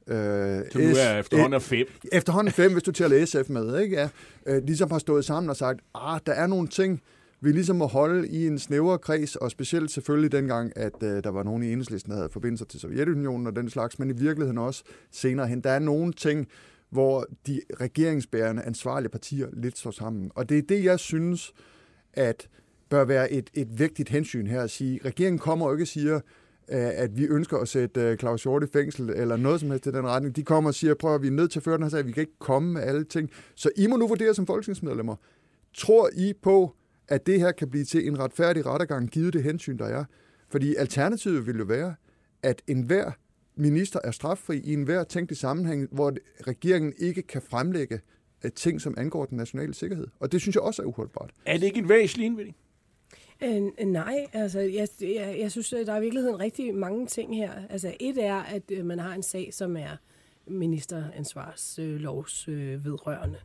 øh, 0.07 0.17
Så 0.17 0.79
nu 0.79 0.85
er 0.85 1.19
efterhånden 1.19 1.53
er 1.53 1.59
fem. 1.59 1.87
efterhånden 2.13 2.53
fem, 2.53 2.73
hvis 2.73 2.83
du 2.83 2.93
tæller 2.93 3.27
SF 3.27 3.49
med, 3.51 3.81
ikke? 3.81 3.97
Ja, 3.97 4.09
øh, 4.47 4.63
ligesom 4.65 4.91
har 4.91 4.99
stået 4.99 5.25
sammen 5.25 5.51
og 5.51 5.57
sagt, 5.57 5.81
ah, 5.95 6.21
der 6.27 6.33
er 6.33 6.47
nogle 6.47 6.69
ting, 6.69 7.03
vi 7.45 7.53
ligesom 7.53 7.77
må 7.77 7.87
holde 7.87 8.29
i 8.29 8.47
en 8.47 8.59
snævere 8.59 8.99
kreds, 8.99 9.37
og 9.37 9.51
specielt 9.51 9.91
selvfølgelig 9.91 10.33
dengang, 10.33 10.73
at 10.77 11.03
øh, 11.03 11.25
der 11.25 11.31
var 11.31 11.43
nogen 11.43 11.63
i 11.63 11.73
enhedslisten, 11.73 12.11
der 12.11 12.17
havde 12.17 12.31
forbindelser 12.31 12.65
til 12.65 12.81
Sovjetunionen 12.81 13.47
og 13.47 13.57
den 13.57 13.71
slags, 13.71 13.99
men 13.99 14.11
i 14.11 14.13
virkeligheden 14.13 14.59
også 14.59 14.85
senere 15.11 15.47
hen. 15.47 15.61
Der 15.61 15.71
er 15.71 15.79
nogle 15.79 16.13
ting, 16.13 16.49
hvor 16.91 17.27
de 17.47 17.61
regeringsbærende 17.81 18.63
ansvarlige 18.63 19.11
partier 19.11 19.49
lidt 19.53 19.79
står 19.79 19.91
sammen. 19.91 20.31
Og 20.35 20.49
det 20.49 20.59
er 20.59 20.63
det, 20.63 20.85
jeg 20.85 20.99
synes, 20.99 21.53
at 22.13 22.49
bør 22.89 23.05
være 23.05 23.33
et, 23.33 23.51
et 23.55 23.79
vigtigt 23.79 24.09
hensyn 24.09 24.47
her 24.47 24.63
at 24.63 24.71
sige. 24.71 25.01
Regeringen 25.05 25.39
kommer 25.39 25.67
jo 25.67 25.73
ikke 25.73 25.85
og 25.85 25.89
siger, 25.89 26.15
øh, 26.15 26.21
at 26.95 27.19
vi 27.19 27.25
ønsker 27.25 27.59
at 27.59 27.69
sætte 27.69 28.01
øh, 28.01 28.19
Claus 28.19 28.43
Hjort 28.43 28.63
i 28.63 28.67
fængsel, 28.73 29.11
eller 29.11 29.37
noget 29.37 29.61
som 29.61 29.71
helst 29.71 29.87
i 29.87 29.91
den 29.91 30.07
retning. 30.07 30.37
De 30.37 30.43
kommer 30.43 30.71
og 30.71 30.75
siger, 30.75 30.95
prøv 30.95 31.15
at 31.15 31.23
vi 31.23 31.27
er 31.27 31.33
nødt 31.33 31.51
til 31.51 31.59
at 31.59 31.65
føre 31.65 31.75
den 31.75 31.83
her 31.83 31.91
sag, 31.91 32.07
vi 32.07 32.13
kan 32.13 32.21
ikke 32.21 32.39
komme 32.39 32.73
med 32.73 32.83
alle 32.83 33.05
ting. 33.05 33.31
Så 33.55 33.71
I 33.77 33.87
må 33.87 33.97
nu 33.97 34.09
vurdere 34.09 34.35
som 34.35 34.47
folketingsmedlemmer. 34.47 35.17
Tror 35.75 36.11
I 36.17 36.33
på, 36.43 36.75
at 37.09 37.27
det 37.27 37.41
her 37.41 37.53
kan 37.53 37.71
blive 37.71 37.85
til 37.85 38.07
en 38.07 38.19
retfærdig 38.19 38.67
rettergang, 38.67 39.11
givet 39.11 39.33
det 39.33 39.43
hensyn, 39.43 39.79
der 39.79 39.87
er? 39.87 40.05
Fordi 40.49 40.75
alternativet 40.75 41.47
vil 41.47 41.57
jo 41.57 41.65
være, 41.65 41.95
at 42.43 42.63
enhver 42.67 43.11
minister 43.57 44.01
er 44.05 44.11
straffri 44.11 44.59
i 44.59 44.73
enhver 44.73 45.05
tænkelig 45.05 45.39
sammenhæng, 45.39 45.89
hvor 45.93 46.13
regeringen 46.47 46.93
ikke 46.99 47.23
kan 47.23 47.43
fremlægge 47.43 48.01
øh, 48.45 48.53
ting, 48.53 48.81
som 48.81 48.95
angår 48.99 49.25
den 49.25 49.37
nationale 49.37 49.75
sikkerhed. 49.75 50.07
Og 50.21 50.33
det 50.33 50.41
synes 50.41 50.55
jeg 50.55 50.63
også 50.63 50.83
er 50.83 50.87
uholdbart. 50.87 51.31
Er 51.47 51.59
det 51.59 51.67
ikke 51.67 51.79
en 51.79 51.89
væsentlig 51.89 52.27
indvending? 52.27 52.57
Øh, 53.43 53.87
nej, 53.87 54.27
altså 54.33 54.61
jeg, 54.61 54.89
jeg, 55.01 55.37
jeg 55.41 55.51
synes, 55.51 55.73
at 55.73 55.87
der 55.87 55.93
er 55.93 55.99
i 55.99 56.01
virkeligheden 56.01 56.41
rigtig 56.41 56.75
mange 56.75 57.07
ting 57.07 57.37
her. 57.37 57.53
Altså 57.71 57.95
et 58.01 58.25
er, 58.25 58.37
at 58.37 58.63
øh, 58.71 58.87
man 58.87 58.99
har 58.99 59.15
en 59.15 59.23
sag, 59.23 59.55
som 59.55 59.77
er 59.77 59.97
ministeransvarslovs 60.47 62.49
øh, 62.49 62.85
vedrørende. 62.85 63.39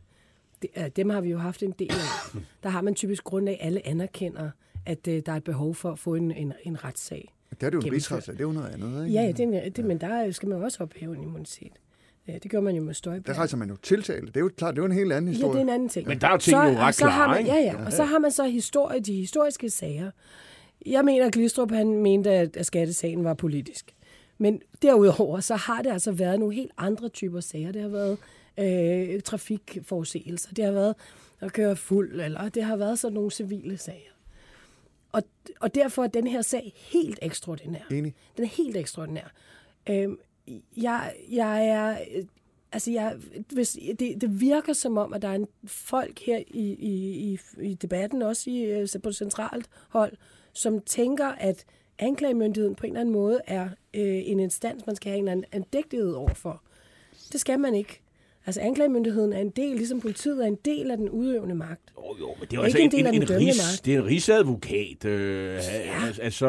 Det, 0.62 0.96
dem 0.96 1.10
har 1.10 1.22
vi 1.22 1.30
jo 1.30 1.38
haft 1.38 1.64
en 1.64 1.72
del 1.80 1.92
af. 1.92 2.40
Der 2.64 2.70
har 2.70 2.82
man 2.82 2.96
typisk 2.96 3.24
grund 3.24 3.50
af, 3.50 3.58
at 3.62 3.68
alle 3.68 3.88
anerkender, 3.88 4.50
at 4.86 5.08
øh, 5.08 5.22
der 5.26 5.32
er 5.32 5.36
et 5.36 5.44
behov 5.44 5.76
for 5.76 5.92
at 5.92 6.00
få 6.00 6.16
en, 6.16 6.32
en, 6.32 6.54
en 6.64 6.84
retssag. 6.84 7.34
Det 7.50 7.64
er 7.64 7.70
det 7.70 7.78
jo 7.84 7.88
en 7.88 7.94
rigsretssag, 7.94 8.34
det 8.34 8.42
er 8.42 8.46
jo 8.48 8.52
noget 8.52 8.68
andet, 8.74 9.06
ikke? 9.06 9.14
Ja, 9.20 9.26
ja, 9.26 9.32
det, 9.32 9.66
er- 9.66 9.70
det, 9.70 9.86
men 9.86 9.98
der 9.98 10.32
skal 10.32 10.50
man 10.50 10.58
jo 10.58 10.64
også 10.64 10.84
ophæve 10.84 11.16
en 11.16 11.24
immunitet. 11.24 11.72
Ja, 12.28 12.38
det 12.44 12.52
gør 12.52 12.60
man 12.62 12.76
jo 12.76 12.82
med 12.82 12.88
Der 12.88 12.94
Støjberg. 12.94 13.38
rejser 13.38 13.58
man 13.58 13.70
jo 13.70 13.76
tiltale. 13.76 14.28
Det 14.28 14.38
er 14.38 14.40
jo 14.42 14.50
klart, 14.58 14.76
det 14.76 14.80
er 14.80 14.84
jo 14.84 14.86
en 14.86 14.92
helt 14.98 15.14
anden 15.14 15.28
Ja, 15.32 15.34
historie. 15.34 15.52
det 15.54 15.58
er 15.60 15.64
en 15.64 15.70
anden 15.70 15.90
ting. 15.90 16.08
Men 16.08 16.22
der 16.22 16.28
er 16.28 16.32
jo 16.32 16.38
tingene 16.38 16.66
jo 16.68 16.72
og 16.72 16.78
ret 16.80 16.96
så 16.96 17.06
har 17.06 17.12
klare, 17.26 17.30
man, 17.30 17.40
ikke? 17.40 17.52
Ja, 17.52 17.60
ja, 17.80 17.86
og 17.86 17.94
så 17.94 18.04
har 18.04 18.20
man 18.20 18.32
så 18.32 18.44
historie, 18.44 19.00
de 19.00 19.14
historiske 19.14 19.70
sager. 19.70 20.12
Jeg 20.86 21.06
mener, 21.06 21.26
at 21.26 21.34
Glistrup 21.34 21.72
han 21.72 21.88
mente, 21.94 22.32
at 22.32 22.58
at 22.58 22.66
skattesagen 22.66 23.24
var 23.24 23.34
politisk. 23.34 23.96
Men 24.38 24.62
derudover, 24.82 25.40
så 25.40 25.56
har 25.56 25.82
det 25.82 25.90
altså 25.92 26.12
været 26.12 26.40
nogle 26.40 26.56
helt 26.56 26.72
andre 26.78 27.10
typer 27.10 27.40
sager. 27.40 27.72
Det 27.72 27.82
har 27.82 27.90
været 27.90 28.18
øh, 28.60 29.22
trafikforseelser, 29.22 30.54
det 30.54 30.66
har 30.66 30.72
været 30.72 30.96
at 31.40 31.54
køre 31.54 31.76
fuld, 31.76 32.22
eller 32.22 32.50
det 32.50 32.64
har 32.64 32.76
været 32.76 33.00
sådan 33.00 33.14
nogle 33.14 33.32
civile 33.32 33.78
sager. 33.78 34.12
Og, 35.12 35.24
og 35.60 35.76
derfor 35.76 36.04
er 36.04 36.08
den 36.08 36.28
her 36.28 36.42
sag 36.42 36.74
helt 36.76 37.20
ekstraordinær. 37.22 37.82
Enig. 37.92 38.16
Den 38.38 38.46
er 38.46 38.50
helt 38.50 38.78
ekstraordinær. 38.78 39.32
Øhm, 39.90 40.20
jeg, 40.78 41.14
jeg 41.32 41.68
er... 41.68 41.98
øh, 42.16 42.26
Altså, 42.72 42.92
jeg, 42.92 43.16
hvis, 43.54 43.78
det, 44.00 44.22
det 44.22 44.42
virker 44.42 44.74
som 44.74 44.98
om, 44.98 45.14
at 45.14 45.22
der 45.22 45.28
er 45.28 45.36
en 45.36 45.48
folk 45.66 46.20
her 46.20 46.38
i, 46.48 46.74
i, 46.74 47.14
i, 47.32 47.40
i 47.62 47.74
debatten, 47.74 48.22
også 48.22 48.50
i, 48.50 48.62
øh, 48.62 48.88
på 49.04 49.12
centralt 49.12 49.70
hold, 49.90 50.14
som 50.54 50.82
tænker, 50.82 51.28
at 51.28 51.66
anklagemyndigheden 52.00 52.76
på 52.76 52.86
en 52.86 52.92
eller 52.92 53.02
anden 53.02 53.14
måde 53.14 53.42
er 53.48 53.70
øh, 53.94 54.30
en 54.30 54.40
instans, 54.40 54.86
man 54.86 54.96
skal 54.96 55.10
have 55.10 55.18
en 55.18 55.24
eller 55.24 55.32
anden 55.32 55.46
andægtighed 55.52 56.14
overfor. 56.14 56.64
Det 57.32 57.40
skal 57.40 57.60
man 57.60 57.76
ikke. 57.76 58.02
Altså, 58.46 58.62
anklagemyndigheden 58.62 59.34
er 59.34 59.40
en 59.40 59.50
del, 59.50 59.76
ligesom 59.76 60.02
politiet 60.02 60.44
er 60.44 60.48
en 60.48 60.58
del 60.66 60.92
af 60.92 60.98
den 60.98 61.10
udøvende 61.10 61.56
magt. 61.56 61.82
Jo, 61.98 62.16
jo, 62.20 62.28
men 62.40 62.48
det 62.48 62.54
er 62.58 62.62
jo 62.62 62.66
Ikke 62.66 62.66
altså 62.66 62.78
en 62.78 62.84
en, 62.86 62.92
del 62.92 63.06
af 63.06 63.10
en, 63.10 63.22
den 63.22 63.42
en, 63.42 63.48
ris, 63.48 63.82
det 63.86 63.94
er 63.94 63.98
en 64.00 64.06
rigsadvokat. 64.06 65.06
Øh, 65.06 65.54
ja. 65.54 65.60
Altså, 66.22 66.48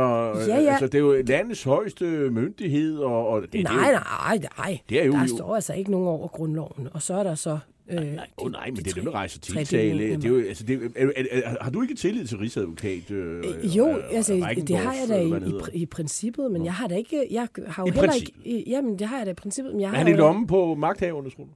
Ja, 0.48 0.60
ja. 0.60 0.70
altså, 0.70 0.86
det 0.86 0.94
er 0.94 0.98
jo 0.98 1.22
landets 1.26 1.62
højeste 1.62 2.04
myndighed, 2.30 2.98
og, 2.98 3.28
og 3.28 3.42
det, 3.52 3.62
nej, 3.62 3.72
det 3.72 3.82
er 3.86 3.90
jo, 3.92 3.98
nej, 3.98 4.38
nej. 4.58 4.78
det 4.88 5.00
er 5.00 5.04
jo- 5.04 5.12
der 5.12 5.20
jo- 5.20 5.36
står 5.36 5.54
altså 5.54 5.72
ikke 5.74 5.90
nogen 5.90 6.08
over 6.08 6.28
grundloven. 6.28 6.88
Og 6.92 7.02
så 7.02 7.14
er 7.14 7.22
der 7.22 7.34
så... 7.34 7.58
Øh, 7.90 7.96
Nej, 8.14 8.26
oh, 8.36 8.52
nej, 8.52 8.66
men 8.66 8.76
det 8.76 8.86
er 8.90 8.94
dem, 8.94 9.04
der 9.04 9.10
rejser 9.14 9.40
tiltale. 9.40 10.16
Det 10.16 10.24
er 10.24 10.28
jo, 10.28 10.38
altså, 10.48 10.64
det 10.64 10.82
er, 10.96 11.06
er, 11.06 11.10
er, 11.16 11.22
er, 11.44 11.56
har 11.60 11.70
du 11.70 11.82
ikke 11.82 11.94
tillid 11.94 12.26
til 12.26 12.38
rigsadvokat? 12.38 13.10
Øh, 13.10 13.38
Øh, 13.38 13.76
Jo, 13.76 13.88
øh, 13.88 14.04
altså, 14.16 14.34
det 14.68 14.76
har 14.76 14.94
jeg 14.94 15.08
da 15.08 15.20
i, 15.20 15.50
i, 15.74 15.82
i 15.82 15.86
princippet, 15.86 16.50
men 16.52 16.64
jeg 16.64 16.74
har 16.74 16.88
da 16.88 16.94
ikke, 16.94 17.26
jeg 17.30 17.48
har 17.66 17.82
jo 17.82 17.86
I 17.86 17.90
heller 17.90 18.08
princippet? 18.08 18.42
ikke, 18.44 18.70
jamen 18.70 18.98
det 18.98 19.06
har 19.06 19.16
jeg 19.16 19.26
da 19.26 19.30
i 19.30 19.34
princippet, 19.34 19.72
men 19.72 19.80
jeg 19.80 19.86
Er 19.86 19.90
har 19.90 19.96
han 19.98 20.08
i 20.08 20.10
jo- 20.10 20.16
lommen 20.16 20.46
på 20.46 20.74
magthaverne, 20.74 21.30
tror 21.30 21.44
du? 21.44 21.50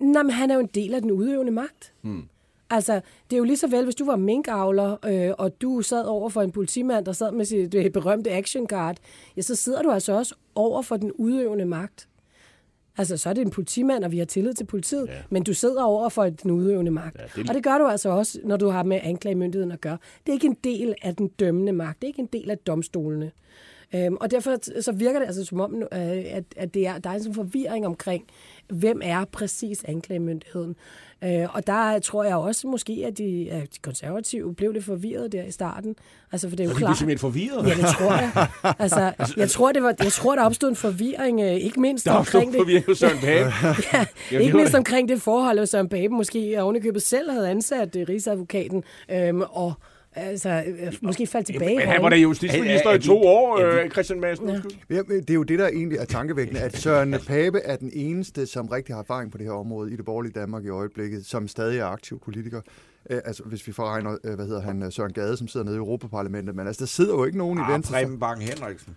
Nej, 0.00 0.22
men 0.22 0.30
han 0.30 0.50
er 0.50 0.54
jo 0.54 0.60
en 0.60 0.70
del 0.74 0.94
af 0.94 1.02
den 1.02 1.10
udøvende 1.10 1.52
magt. 1.52 1.92
Hmm. 2.00 2.24
Altså, 2.70 3.00
det 3.30 3.36
er 3.36 3.38
jo 3.38 3.44
lige 3.44 3.56
så 3.56 3.66
vel, 3.66 3.84
hvis 3.84 3.94
du 3.94 4.04
var 4.04 4.16
minkavler, 4.16 4.96
øh, 5.06 5.34
og 5.38 5.60
du 5.60 5.82
sad 5.82 6.04
over 6.04 6.28
for 6.28 6.42
en 6.42 6.52
politimand, 6.52 7.06
der 7.06 7.12
sad 7.12 7.32
med 7.32 7.44
sit 7.44 7.92
berømte 7.92 8.30
action 8.30 8.66
card, 8.66 8.96
ja, 9.36 9.42
så 9.42 9.54
sidder 9.54 9.82
du 9.82 9.90
altså 9.90 10.12
også 10.12 10.34
over 10.54 10.82
for 10.82 10.96
den 10.96 11.12
udøvende 11.12 11.64
magt. 11.64 12.08
Altså, 12.96 13.16
så 13.16 13.28
er 13.28 13.32
det 13.32 13.42
en 13.42 13.50
politimand, 13.50 14.04
og 14.04 14.12
vi 14.12 14.18
har 14.18 14.24
tillid 14.24 14.54
til 14.54 14.64
politiet, 14.64 15.06
ja. 15.08 15.14
men 15.30 15.42
du 15.42 15.54
sidder 15.54 15.82
over 15.82 16.08
for 16.08 16.28
den 16.28 16.50
udøvende 16.50 16.90
magt. 16.90 17.16
Ja, 17.18 17.24
det... 17.36 17.48
Og 17.48 17.54
det 17.54 17.64
gør 17.64 17.78
du 17.78 17.86
altså 17.86 18.08
også, 18.08 18.38
når 18.44 18.56
du 18.56 18.68
har 18.68 18.82
med 18.82 19.00
anklagemyndigheden 19.02 19.72
at 19.72 19.80
gøre. 19.80 19.98
Det 20.26 20.32
er 20.32 20.34
ikke 20.34 20.46
en 20.46 20.56
del 20.64 20.94
af 21.02 21.16
den 21.16 21.28
dømmende 21.28 21.72
magt. 21.72 22.02
Det 22.02 22.06
er 22.06 22.08
ikke 22.08 22.20
en 22.20 22.28
del 22.32 22.50
af 22.50 22.58
domstolene. 22.58 23.30
Øhm, 23.94 24.16
og 24.20 24.30
derfor 24.30 24.80
så 24.80 24.92
virker 24.92 25.18
det 25.20 25.26
altså 25.26 25.44
som 25.44 25.60
om, 25.60 25.74
øh, 25.82 25.88
at, 26.30 26.44
at 26.56 26.74
det 26.74 26.86
er, 26.86 26.98
der 26.98 27.10
er 27.10 27.14
en 27.14 27.20
sådan 27.20 27.34
forvirring 27.34 27.86
omkring, 27.86 28.24
hvem 28.68 29.00
er 29.04 29.24
præcis 29.24 29.84
anklagemyndigheden. 29.84 30.76
Øh, 31.24 31.54
og 31.54 31.66
der 31.66 31.98
tror 31.98 32.24
jeg 32.24 32.36
også 32.36 32.66
måske, 32.66 33.04
at 33.06 33.18
de, 33.18 33.48
at 33.50 33.62
de 33.62 33.78
konservative 33.82 34.54
blev 34.54 34.72
lidt 34.72 34.84
forvirret 34.84 35.32
der 35.32 35.44
i 35.44 35.50
starten. 35.50 35.96
Altså, 36.32 36.48
for 36.48 36.56
det 36.56 36.64
er 36.64 36.68
jo 36.68 36.70
Og 36.70 36.74
de 36.74 36.78
blev 36.78 36.86
klart... 36.86 36.98
simpelthen 36.98 37.18
forvirret. 37.18 37.68
Ja, 37.68 37.74
det 37.74 37.84
tror 37.84 38.12
jeg. 38.12 38.48
Altså, 38.78 39.12
jeg 39.36 39.50
tror, 39.50 39.72
det 39.72 39.82
var, 39.82 39.94
jeg 40.02 40.12
tror, 40.12 40.34
der 40.34 40.42
opstod 40.42 40.68
en 40.68 40.76
forvirring, 40.76 41.40
øh, 41.40 41.52
ikke 41.52 41.80
mindst 41.80 42.04
Der 42.04 42.12
omkring 42.12 42.52
det. 42.52 42.84
hos 42.86 42.98
Søren 42.98 43.18
Pape. 43.18 43.52
Ja, 44.32 44.38
ikke 44.38 44.56
mindst 44.56 44.74
omkring 44.74 45.08
det 45.08 45.22
forhold, 45.22 45.58
at 45.58 45.68
Søren 45.68 45.88
Pape 45.88 46.08
måske 46.08 46.62
ovenikøbet 46.62 47.02
selv 47.02 47.30
havde 47.30 47.50
ansat 47.50 47.96
uh, 47.96 48.02
Rigsadvokaten, 48.08 48.84
øhm, 49.10 49.42
og 49.50 49.72
altså, 50.12 50.64
øh, 50.66 50.92
måske 51.02 51.26
faldt 51.26 51.46
tilbage. 51.46 51.76
Men 51.76 51.82
i 51.84 51.90
han 51.90 52.02
var 52.02 52.08
da 52.08 52.16
justitsminister 52.16 52.88
Er- 52.88 52.92
er- 52.94 52.98
i 52.98 53.02
to 53.02 53.18
år, 53.22 53.58
øh, 53.58 53.90
Christian 53.90 54.20
Madsen. 54.20 54.48
Ja. 54.90 55.02
det 55.02 55.30
er 55.30 55.34
jo 55.34 55.42
det, 55.42 55.58
der 55.58 55.68
egentlig 55.68 55.98
er 55.98 56.04
tankevækkende, 56.04 56.60
at 56.60 56.76
Søren 56.76 57.14
Pape 57.26 57.58
er 57.60 57.76
den 57.76 57.90
eneste, 57.94 58.46
som 58.46 58.68
rigtig 58.68 58.94
har 58.94 59.00
erfaring 59.02 59.32
på 59.32 59.38
det 59.38 59.46
her 59.46 59.52
område 59.52 59.92
i 59.92 59.96
det 59.96 60.04
borgerlige 60.04 60.32
Danmark 60.32 60.64
i 60.64 60.68
øjeblikket, 60.68 61.26
som 61.26 61.48
stadig 61.48 61.78
er 61.78 61.84
aktiv 61.86 62.20
politiker. 62.24 62.60
Øh, 63.10 63.20
altså, 63.24 63.42
hvis 63.42 63.66
vi 63.66 63.72
forregner, 63.72 64.16
øh, 64.24 64.34
hvad 64.34 64.46
hedder 64.46 64.60
han, 64.62 64.82
øh, 64.82 64.92
Søren 64.92 65.12
Gade, 65.12 65.36
som 65.36 65.48
sidder 65.48 65.64
nede 65.66 65.76
i 65.76 65.78
Europaparlamentet, 65.78 66.54
men 66.56 66.66
altså, 66.66 66.80
der 66.80 66.86
sidder 66.86 67.14
jo 67.14 67.24
ikke 67.24 67.38
nogen 67.38 67.58
i 67.58 67.62
Ah, 67.64 67.72
Venstre. 67.72 67.92
Preben 67.94 68.18
Bang 68.20 68.42
Henriksen. 68.42 68.96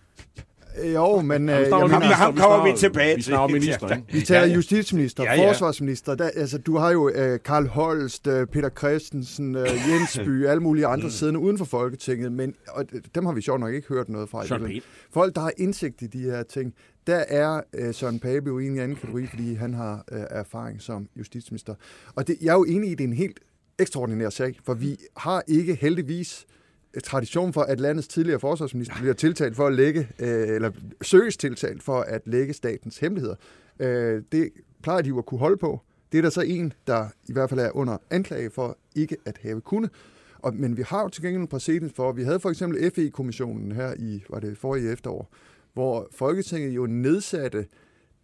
Øh, 0.82 0.94
Jo, 0.94 1.22
men 1.22 1.50
øh, 1.50 1.60
Vi 1.60 1.64
jamen, 1.64 1.92
Ham- 1.92 2.02
ham 2.04 2.36
vi 2.36 2.40
kommer 2.40 2.72
vi 2.72 2.78
tilbage 2.78 3.16
Vi 3.16 3.22
til. 3.22 3.30
snakker 3.32 3.54
minister, 3.56 3.88
Ja. 3.90 4.02
Vi 4.12 4.22
taler 4.22 4.42
Ja, 4.42 4.48
ja. 4.48 4.54
justitsminister, 4.54 5.24
Ja, 5.24 5.34
ja. 5.42 5.50
forsvarsminister. 5.50 6.16
Der, 6.16 6.30
altså, 6.36 6.58
du 6.58 6.78
har 6.78 6.92
jo 6.92 7.10
øh, 7.10 7.40
Karl 7.46 7.68
Holst, 7.68 8.28
øh, 8.28 8.48
Peter 8.48 8.70
Christensen, 8.70 9.56
øh, 9.56 9.68
Jensby, 9.90 10.46
alle 10.46 10.64
mulige 10.64 10.86
andre 10.86 11.12
siddende 11.12 11.40
uden 11.40 11.58
for 11.58 11.66
Folketinget, 11.66 12.32
men 12.32 12.54
og, 12.68 12.86
øh, 12.94 13.02
dem 13.16 13.26
har 13.26 13.34
vi 13.34 13.42
sjovt 13.42 13.60
nok 13.60 13.74
ikke 13.74 13.88
hørt 13.88 14.10
noget 14.10 14.30
fra. 14.30 14.44
Folk, 15.14 15.36
der 15.36 15.42
har 15.42 15.52
indsigt 15.58 16.02
i 16.02 16.08
de 16.08 16.20
her 16.22 16.44
ting, 16.44 16.74
der 17.08 17.24
er 17.28 17.62
øh, 17.74 17.94
Søren 17.94 18.20
Pape 18.20 18.46
jo 18.48 18.60
egentlig 18.60 18.80
i 18.80 18.84
anden 18.84 18.98
kategori, 18.98 19.28
fordi 19.28 19.54
han 19.54 19.74
har 19.74 20.04
øh, 20.12 20.20
erfaring 20.30 20.82
som 20.82 21.08
justitsminister. 21.16 21.76
Og 22.16 22.28
det, 22.28 22.38
jeg 22.42 22.50
er 22.50 22.54
jo 22.54 22.64
enig 22.64 22.90
i, 22.90 22.92
at 22.92 22.98
det 22.98 23.04
er 23.04 23.08
en 23.08 23.14
helt 23.14 23.40
ekstraordinær 23.80 24.30
sag, 24.30 24.56
for 24.66 24.74
vi 24.74 24.98
har 25.18 25.44
ikke 25.48 25.76
heldigvis 25.82 26.46
øh, 26.50 26.54
tradition 27.04 27.54
for, 27.54 27.62
at 27.62 27.80
landets 27.80 28.08
tidligere 28.08 28.40
forsvarsminister 28.40 28.96
bliver 29.00 29.14
tiltalt 29.14 29.56
for 29.56 29.68
at 29.68 29.74
lægge, 29.74 30.10
øh, 30.20 30.48
eller 30.48 30.72
søges 31.02 31.38
tiltalt 31.38 31.84
for 31.84 32.00
at 32.00 32.22
lægge 32.26 32.54
statens 32.54 32.98
hemmeligheder. 32.98 33.36
Øh, 33.80 34.22
det 34.32 34.50
plejer 34.84 35.02
de 35.02 35.10
jo 35.10 35.18
at 35.18 35.26
kunne 35.26 35.40
holde 35.40 35.58
på. 35.58 35.82
Det 36.12 36.18
er 36.18 36.22
der 36.22 36.30
så 36.30 36.42
en, 36.42 36.74
der 36.88 37.08
i 37.28 37.34
hvert 37.34 37.50
fald 37.50 37.60
er 37.60 37.76
under 37.76 37.98
anklage 38.10 38.50
for 38.50 38.78
ikke 38.96 39.18
at 39.26 39.40
have 39.42 39.62
kunnet. 39.62 39.90
Og, 40.40 40.56
men 40.56 40.78
vi 40.78 40.82
har 40.82 41.02
jo 41.02 41.10
til 41.10 41.24
gengæld 41.24 41.42
en 41.42 41.48
præcedens 41.48 41.94
for, 41.96 42.12
vi 42.12 42.24
havde 42.24 42.40
for 42.40 42.50
eksempel 42.50 42.92
FE-kommissionen 42.92 43.72
her 43.72 43.94
i, 44.00 44.24
var 44.30 44.40
det 44.40 44.58
forrige 44.58 44.92
efterår, 44.92 45.34
hvor 45.74 46.08
Folketinget 46.12 46.76
jo 46.76 46.86
nedsatte 46.86 47.66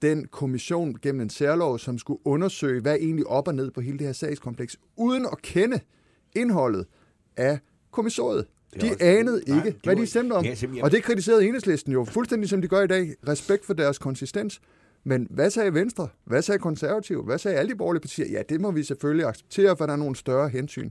den 0.02 0.28
kommission 0.28 0.96
gennem 1.02 1.22
en 1.22 1.30
særlov, 1.30 1.80
som 1.80 1.98
skulle 1.98 2.20
undersøge, 2.26 2.82
hvad 2.82 2.96
egentlig 2.96 3.28
op 3.28 3.48
og 3.48 3.56
ned 3.56 3.72
på 3.72 3.82
hele 3.82 3.98
det 3.98 4.08
her 4.08 4.14
sagskompleks, 4.14 4.78
uden 4.96 5.26
at 5.32 5.42
kende 5.42 5.80
indholdet 6.36 6.86
af 7.38 7.60
kommissoriet. 7.92 8.46
Det 8.74 8.82
De 8.82 8.88
også- 8.92 8.98
anede 9.02 9.44
Nej, 9.48 9.66
ikke, 9.66 9.80
hvad 9.84 9.96
de 9.96 10.06
stemte 10.06 10.34
om. 10.34 10.46
Ja, 10.46 10.56
simpelthen. 10.56 10.84
Og 10.84 10.92
det 10.92 11.04
kritiserede 11.04 11.46
enhedslisten 11.48 11.94
jo 11.94 12.06
fuldstændig, 12.06 12.50
som 12.50 12.62
de 12.62 12.68
gør 12.68 12.82
i 12.82 12.88
dag. 12.88 13.14
Respekt 13.28 13.66
for 13.66 13.74
deres 13.74 13.98
konsistens. 13.98 14.62
Men 15.04 15.28
hvad 15.30 15.50
sagde 15.50 15.74
Venstre? 15.74 16.08
Hvad 16.26 16.42
sagde 16.42 16.60
Konservative? 16.60 17.24
Hvad 17.24 17.38
sagde 17.38 17.58
alle 17.58 17.72
de 17.72 17.78
borgerlige 17.78 18.02
partier? 18.02 18.26
Ja, 18.32 18.42
det 18.50 18.62
må 18.62 18.72
vi 18.72 18.84
selvfølgelig 18.84 19.26
acceptere, 19.26 19.78
for 19.78 19.86
der 19.86 19.94
er 19.94 19.98
nogle 19.98 20.16
større 20.16 20.50
hensyn. 20.50 20.90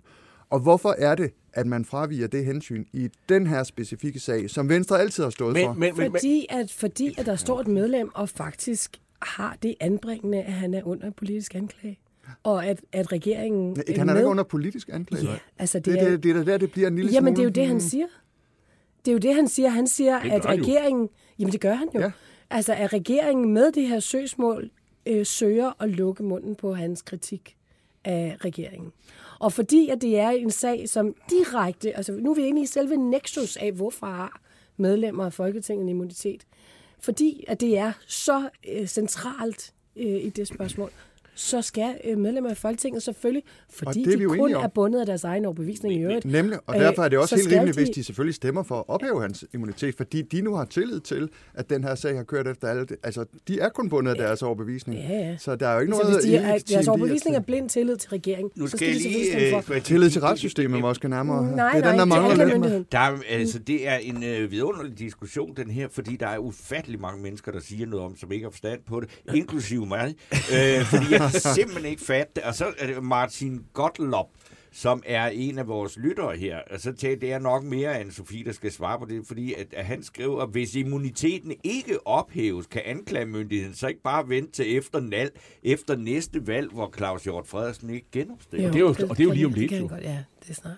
Og 0.50 0.60
hvorfor 0.60 0.94
er 0.98 1.14
det, 1.14 1.30
at 1.52 1.66
man 1.66 1.84
fraviger 1.84 2.26
det 2.26 2.44
hensyn 2.44 2.84
i 2.92 3.08
den 3.28 3.46
her 3.46 3.62
specifikke 3.62 4.20
sag, 4.20 4.50
som 4.50 4.68
Venstre 4.68 5.00
altid 5.00 5.22
har 5.22 5.30
stået 5.30 5.56
for? 5.58 5.72
Men, 5.72 5.80
men, 5.80 5.96
men, 5.96 6.02
men, 6.02 6.10
Fordi 6.12 6.46
at, 6.50 6.72
fordi 6.72 7.14
at 7.18 7.26
der 7.26 7.36
står 7.36 7.60
et 7.60 7.68
medlem 7.68 8.10
og 8.14 8.28
faktisk 8.28 8.96
har 9.22 9.56
det 9.62 9.74
anbringende, 9.80 10.38
at 10.42 10.52
han 10.52 10.74
er 10.74 10.82
under 10.84 11.10
politisk 11.10 11.54
anklage. 11.54 11.98
Og 12.42 12.66
at, 12.66 12.80
at 12.92 13.12
regeringen 13.12 13.76
Ja, 13.88 13.92
han 13.98 14.08
er 14.08 14.12
med. 14.12 14.20
ikke 14.20 14.28
under 14.30 14.44
politisk 14.44 14.88
anklage. 14.92 15.30
Ja, 15.30 15.38
altså 15.58 15.78
det, 15.78 15.86
Det, 15.86 16.02
er, 16.02 16.10
det, 16.10 16.22
det 16.22 16.36
er 16.36 16.44
der, 16.44 16.56
det 16.58 16.72
bliver 16.72 16.88
en 16.88 16.96
lille 16.96 17.10
Jamen, 17.12 17.32
det 17.36 17.38
er 17.40 17.44
jo 17.44 17.48
smule- 17.50 17.54
det, 17.60 17.66
han 17.68 17.80
siger. 17.80 18.06
Det 19.04 19.10
er 19.10 19.12
jo 19.12 19.18
det, 19.18 19.34
han 19.34 19.48
siger. 19.48 19.68
Han 19.68 19.86
siger, 19.86 20.22
Det 20.22 20.30
at 20.32 20.44
han 20.44 20.58
jo. 20.58 20.62
regeringen... 20.64 21.08
Jamen, 21.38 21.52
det 21.52 21.60
gør 21.60 21.74
han 21.74 21.88
jo. 21.94 22.00
Ja. 22.00 22.04
Ja. 22.06 22.10
Altså, 22.50 22.72
at 22.74 22.92
regeringen 22.92 23.52
med 23.52 23.72
det 23.72 23.88
her 23.88 24.00
søgsmål 24.00 24.70
øh, 25.06 25.26
søger 25.26 25.82
at 25.82 25.88
lukke 25.90 26.22
munden 26.22 26.54
på 26.54 26.74
hans 26.74 27.02
kritik 27.02 27.56
af 28.04 28.36
regeringen. 28.44 28.92
Og 29.40 29.52
fordi 29.52 29.88
at 29.88 30.02
det 30.02 30.18
er 30.18 30.30
en 30.30 30.50
sag, 30.50 30.88
som 30.88 31.14
direkte... 31.30 31.96
Altså, 31.96 32.12
nu 32.12 32.30
er 32.30 32.34
vi 32.34 32.46
inde 32.46 32.62
i 32.62 32.66
selve 32.66 32.96
nexus 32.96 33.56
af, 33.56 33.72
hvorfor 33.72 34.06
har 34.06 34.40
medlemmer 34.76 35.24
af 35.24 35.32
Folketinget 35.32 35.82
en 35.82 35.88
immunitet. 35.88 36.46
Fordi 37.00 37.44
at 37.48 37.60
det 37.60 37.78
er 37.78 37.92
så 38.06 38.48
øh, 38.72 38.86
centralt 38.86 39.72
øh, 39.96 40.06
i 40.24 40.28
det 40.28 40.48
spørgsmål, 40.48 40.90
så 41.38 41.62
skal 41.62 41.94
øh, 42.04 42.18
medlemmer 42.18 42.50
af 42.50 42.56
Folketinget 42.56 43.02
selvfølgelig, 43.02 43.42
fordi 43.70 44.02
er 44.12 44.16
de 44.16 44.24
kun 44.24 44.54
er 44.54 44.68
bundet 44.68 45.00
af 45.00 45.06
deres 45.06 45.24
egen 45.24 45.44
overbevisning 45.44 45.94
i 45.94 45.98
øvrigt, 46.02 46.24
Nemlig, 46.24 46.58
og 46.66 46.74
Øh, 46.76 46.80
derfor 46.82 47.02
er 47.02 47.08
det 47.08 47.18
også 47.18 47.28
så 47.28 47.34
helt 47.36 47.44
skal 47.44 47.54
rimeligt, 47.56 47.76
de- 47.76 47.80
hvis 47.84 47.94
de 47.94 48.04
selvfølgelig 48.04 48.34
stemmer 48.34 48.62
for 48.62 48.74
at 48.78 48.84
ophæve 48.88 49.20
hans 49.22 49.44
immunitet, 49.54 49.94
fordi 49.96 50.22
de 50.22 50.40
nu 50.42 50.54
har 50.54 50.64
tillid 50.64 51.00
til, 51.00 51.28
at 51.54 51.70
den 51.70 51.84
her 51.84 51.94
sag 51.94 52.16
har 52.16 52.22
kørt 52.22 52.48
efter 52.48 52.68
alle. 52.68 52.86
Altså, 53.02 53.24
de 53.48 53.60
er 53.60 53.68
kun 53.68 53.88
bundet 53.88 54.10
af 54.10 54.16
deres 54.16 54.42
overbevisning. 54.42 54.98
Ja, 55.00 55.14
ja. 55.14 55.36
Så 55.36 55.56
der 55.56 55.68
er 55.68 55.74
jo 55.74 55.80
ikke 55.80 55.92
Så 55.92 56.02
noget 56.02 56.14
hvis 56.16 56.24
de 56.24 56.36
er, 56.36 56.58
deres 56.68 56.88
overbevisning 56.88 57.36
er 57.36 57.40
blind 57.40 57.68
tillid 57.68 57.96
til 57.96 58.10
regeringen, 58.10 58.50
Nu 58.56 58.66
så 58.66 58.76
skal 58.76 58.78
skal 58.78 58.86
jeg 58.88 58.94
de 58.96 59.02
selvfølgelig 59.02 59.32
lige... 59.34 59.48
stemme 59.50 59.62
for. 59.62 59.74
øh, 59.74 59.82
Tillid 59.82 60.10
til 60.10 60.20
retssystemet 60.20 60.80
måske 60.80 61.08
nærmere. 61.08 61.56
Nej, 61.56 61.72
det 61.76 61.84
er 61.84 61.90
den, 61.90 61.98
der 61.98 62.04
mangler. 62.04 62.82
Der 62.92 62.98
er, 62.98 63.18
altså, 63.30 63.58
det 63.58 63.88
er 63.88 63.96
en 63.96 64.24
øh, 64.24 64.50
vidunderlig 64.50 64.98
diskussion, 64.98 65.56
den 65.56 65.70
her, 65.70 65.88
fordi 65.90 66.16
der 66.16 66.26
er 66.26 66.38
ufattelig 66.38 67.00
mange 67.00 67.22
mennesker, 67.22 67.52
der 67.52 67.60
siger 67.60 67.86
noget 67.86 68.06
om, 68.06 68.16
som 68.16 68.32
ikke 68.32 68.44
har 68.44 68.50
forstand 68.50 68.80
på 68.86 69.00
det, 69.00 69.08
inklusive 69.34 69.86
mig. 69.86 70.14
Øh, 70.32 70.84
fordi 70.84 71.04
jeg 71.10 71.27
kan 71.32 71.40
simpelthen 71.54 71.90
ikke 71.90 72.02
fatte 72.02 72.32
det. 72.36 72.42
Og 72.42 72.54
så 72.54 72.66
er 72.78 72.86
det 72.86 73.02
Martin 73.02 73.64
Gottlob, 73.72 74.26
som 74.72 75.02
er 75.06 75.26
en 75.28 75.58
af 75.58 75.68
vores 75.68 75.96
lyttere 75.96 76.36
her. 76.36 76.58
Og 76.70 76.80
så 76.80 76.92
jeg, 76.92 77.20
det 77.20 77.32
er 77.32 77.38
nok 77.38 77.64
mere 77.64 78.00
end 78.00 78.10
Sofie, 78.10 78.44
der 78.44 78.52
skal 78.52 78.72
svare 78.72 78.98
på 78.98 79.04
det, 79.04 79.26
fordi 79.26 79.54
at, 79.54 79.66
at 79.72 79.84
han 79.84 80.02
skriver, 80.02 80.42
at 80.42 80.48
hvis 80.48 80.74
immuniteten 80.74 81.52
ikke 81.64 82.06
ophæves, 82.06 82.66
kan 82.66 82.82
anklagemyndigheden 82.84 83.74
så 83.74 83.86
ikke 83.88 84.02
bare 84.02 84.28
vente 84.28 84.52
til 84.52 84.76
efter, 84.76 85.00
nal, 85.00 85.30
efter 85.62 85.96
næste 85.96 86.46
valg, 86.46 86.70
hvor 86.72 86.92
Claus 86.96 87.24
Hjort 87.24 87.46
Frederiksen 87.46 87.90
ikke 87.90 88.06
genopstiller. 88.12 88.66
det 88.72 88.76
er 88.76 88.80
jo- 88.80 88.88
og 88.88 88.96
det 89.16 89.20
er 89.20 89.24
jo 89.24 89.32
lige 89.32 89.46
om 89.46 89.52
det 89.52 89.60
lidt, 89.60 89.70
kan 89.70 89.80
jo. 89.80 89.88
Godt, 89.88 90.02
ja, 90.02 90.24
det 90.42 90.50
er 90.50 90.54
snart. 90.54 90.76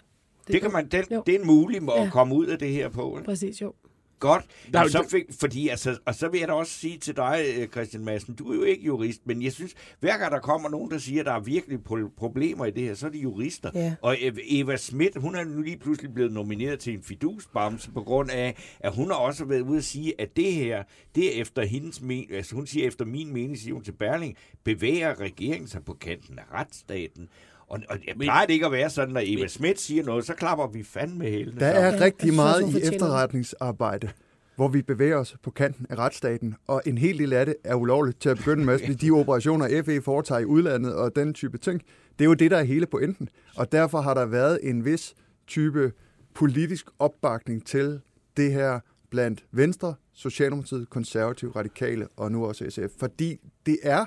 Det, 0.48 0.60
kan 0.62 0.72
man, 0.72 0.88
den, 0.88 1.04
Jo. 1.12 1.22
det 1.26 1.34
er 1.34 1.38
en 1.38 1.46
mulig 1.46 1.82
måde 1.82 1.96
at 1.98 2.04
Ja. 2.04 2.10
komme 2.10 2.34
ud 2.34 2.46
af 2.46 2.58
det 2.58 2.68
her 2.68 2.88
på. 2.88 3.16
Ikke? 3.16 3.24
Præcis, 3.24 3.60
jo. 3.62 3.72
Godt. 4.20 4.44
Der 4.72 4.78
er 4.78 4.88
så 4.88 5.08
fik, 5.10 5.24
fordi, 5.40 5.68
altså, 5.68 5.98
og 6.04 6.14
så 6.14 6.28
vil 6.28 6.38
jeg 6.40 6.48
da 6.48 6.52
også 6.54 6.72
sige 6.72 6.98
til 6.98 7.16
dig, 7.16 7.44
øh, 7.58 7.68
Christian 7.68 8.04
Madsen, 8.04 8.34
du 8.34 8.50
er 8.52 8.56
jo 8.56 8.62
ikke 8.62 8.82
jurist, 8.84 9.20
men 9.26 9.42
jeg 9.42 9.52
synes, 9.52 9.74
hver 10.00 10.18
gang 10.18 10.32
der 10.32 10.38
kommer 10.40 10.68
nogen, 10.68 10.90
der 10.90 10.98
siger, 10.98 11.20
at 11.20 11.26
der 11.26 11.32
er 11.32 11.40
virkelig 11.40 11.78
pro- 11.90 12.14
problemer 12.16 12.64
i 12.66 12.70
det 12.70 12.82
her, 12.82 12.94
så 12.94 13.06
er 13.06 13.10
det 13.10 13.22
jurister. 13.22 13.70
Ja. 13.74 13.94
Og 14.02 14.14
Eva- 14.14 14.76
Schmidt, 14.76 15.16
hun 15.16 15.34
er 15.34 15.44
nu 15.44 15.62
lige 15.62 15.78
pludselig 15.78 16.14
blevet 16.14 16.32
nomineret 16.32 16.78
til 16.78 16.94
en 16.94 17.02
fidusbamse 17.02 17.90
på 17.90 18.02
grund 18.02 18.30
af, 18.30 18.56
at 18.80 18.94
hun 18.94 19.06
har 19.10 19.16
også 19.16 19.44
været 19.44 19.60
ude 19.60 19.78
at 19.78 19.84
sige, 19.84 20.20
at 20.20 20.36
det 20.36 20.52
her, 20.52 20.82
det 21.14 21.36
er 21.36 21.40
efter 21.40 21.62
hendes 21.64 22.00
men, 22.02 22.26
altså 22.32 22.54
hun 22.54 22.66
siger, 22.66 22.86
efter 22.86 23.04
min 23.04 23.32
mening, 23.32 23.58
siger 23.58 23.74
hun 23.74 23.84
til 23.84 23.92
Berling, 23.92 24.36
bevæger 24.64 25.20
regeringen 25.20 25.68
sig 25.68 25.84
på 25.84 25.94
kanten 25.94 26.38
af 26.38 26.42
retsstaten. 26.52 27.28
Og, 27.70 27.80
og 27.88 27.98
jeg 28.06 28.14
plejer 28.20 28.46
det 28.46 28.52
ikke 28.52 28.66
at 28.66 28.72
være 28.72 28.90
sådan, 28.90 29.14
når 29.14 29.20
Eva 29.24 29.46
Schmidt 29.46 29.80
siger 29.80 30.04
noget, 30.04 30.26
så 30.26 30.34
klapper 30.34 30.66
vi 30.66 30.82
fandme 30.82 31.24
hælene. 31.24 31.60
Der 31.60 31.66
er 31.66 32.00
rigtig 32.00 32.34
meget 32.34 32.74
i 32.74 32.78
efterretningsarbejde, 32.94 34.10
hvor 34.56 34.68
vi 34.68 34.82
bevæger 34.82 35.16
os 35.16 35.36
på 35.42 35.50
kanten 35.50 35.86
af 35.90 35.98
retsstaten, 35.98 36.54
og 36.66 36.82
en 36.86 36.98
hel 36.98 37.18
del 37.18 37.32
af 37.32 37.46
det 37.46 37.54
er 37.64 37.74
ulovligt 37.74 38.20
til 38.20 38.28
at 38.28 38.36
begynde 38.36 38.64
med. 38.64 38.94
De 38.96 39.10
operationer, 39.10 39.82
FE 39.84 40.02
foretager 40.02 40.38
i 40.40 40.44
udlandet 40.44 40.94
og 40.94 41.16
den 41.16 41.34
type 41.34 41.58
ting, 41.58 41.82
det 42.18 42.24
er 42.24 42.28
jo 42.28 42.34
det, 42.34 42.50
der 42.50 42.56
er 42.56 42.62
hele 42.64 42.86
pointen. 42.86 43.28
Og 43.56 43.72
derfor 43.72 44.00
har 44.00 44.14
der 44.14 44.26
været 44.26 44.58
en 44.62 44.84
vis 44.84 45.14
type 45.46 45.92
politisk 46.34 46.86
opbakning 46.98 47.66
til 47.66 48.00
det 48.36 48.52
her 48.52 48.80
blandt 49.10 49.44
Venstre, 49.52 49.94
Socialdemokratiet, 50.12 50.90
Konservative, 50.90 51.50
Radikale 51.56 52.08
og 52.16 52.32
nu 52.32 52.46
også 52.46 52.70
SF. 52.70 52.98
Fordi 52.98 53.36
det 53.66 53.78
er, 53.82 54.04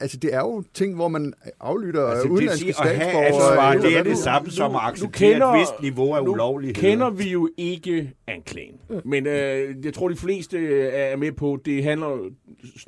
altså 0.00 0.16
det 0.16 0.34
er 0.34 0.38
jo 0.40 0.62
ting, 0.74 0.94
hvor 0.94 1.08
man 1.08 1.34
aflytter 1.60 2.00
Altså, 2.06 2.14
altså, 2.16 2.28
udenlandske 2.32 2.72
sige, 2.72 2.88
at 2.90 2.96
have 2.96 3.10
statsborgere. 3.10 3.26
ansvar, 3.26 3.70
eller 3.72 3.88
det 3.88 3.98
er 3.98 4.02
det 4.02 4.12
nu- 4.12 4.18
samme 4.18 4.50
som 4.50 4.64
at 4.66 4.72
nu 4.72 4.78
acceptere 4.78 5.32
kender- 5.32 5.46
et 5.46 5.60
vist 5.60 5.82
niveau 5.82 6.14
af 6.14 6.24
nu 6.24 6.32
ulovlighed. 6.32 6.74
kender 6.74 7.10
vi 7.10 7.28
jo 7.30 7.48
ikke 7.56 8.12
anklagen. 8.26 8.74
Men 9.04 9.26
øh, 9.26 9.84
jeg 9.84 9.94
tror, 9.94 10.08
de 10.08 10.16
fleste 10.16 10.56
øh, 10.58 10.90
er 10.92 11.16
med 11.16 11.32
på, 11.32 11.52
at 11.54 11.60
det 11.64 11.84
handler 11.84 12.30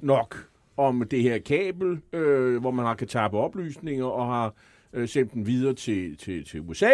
nok 0.02 0.46
om 0.76 1.02
det 1.10 1.22
her 1.22 1.38
kabel, 1.38 1.98
øh, 2.12 2.60
hvor 2.60 2.70
man 2.70 2.86
har 2.86 2.94
kan 2.94 3.08
tappe 3.08 3.38
oplysninger 3.38 4.04
og 4.04 4.26
har 4.26 4.54
øh, 4.92 5.08
sendt 5.08 5.32
den 5.32 5.46
videre 5.46 5.74
til, 5.74 6.16
til, 6.16 6.44
til 6.44 6.60
USA. 6.60 6.90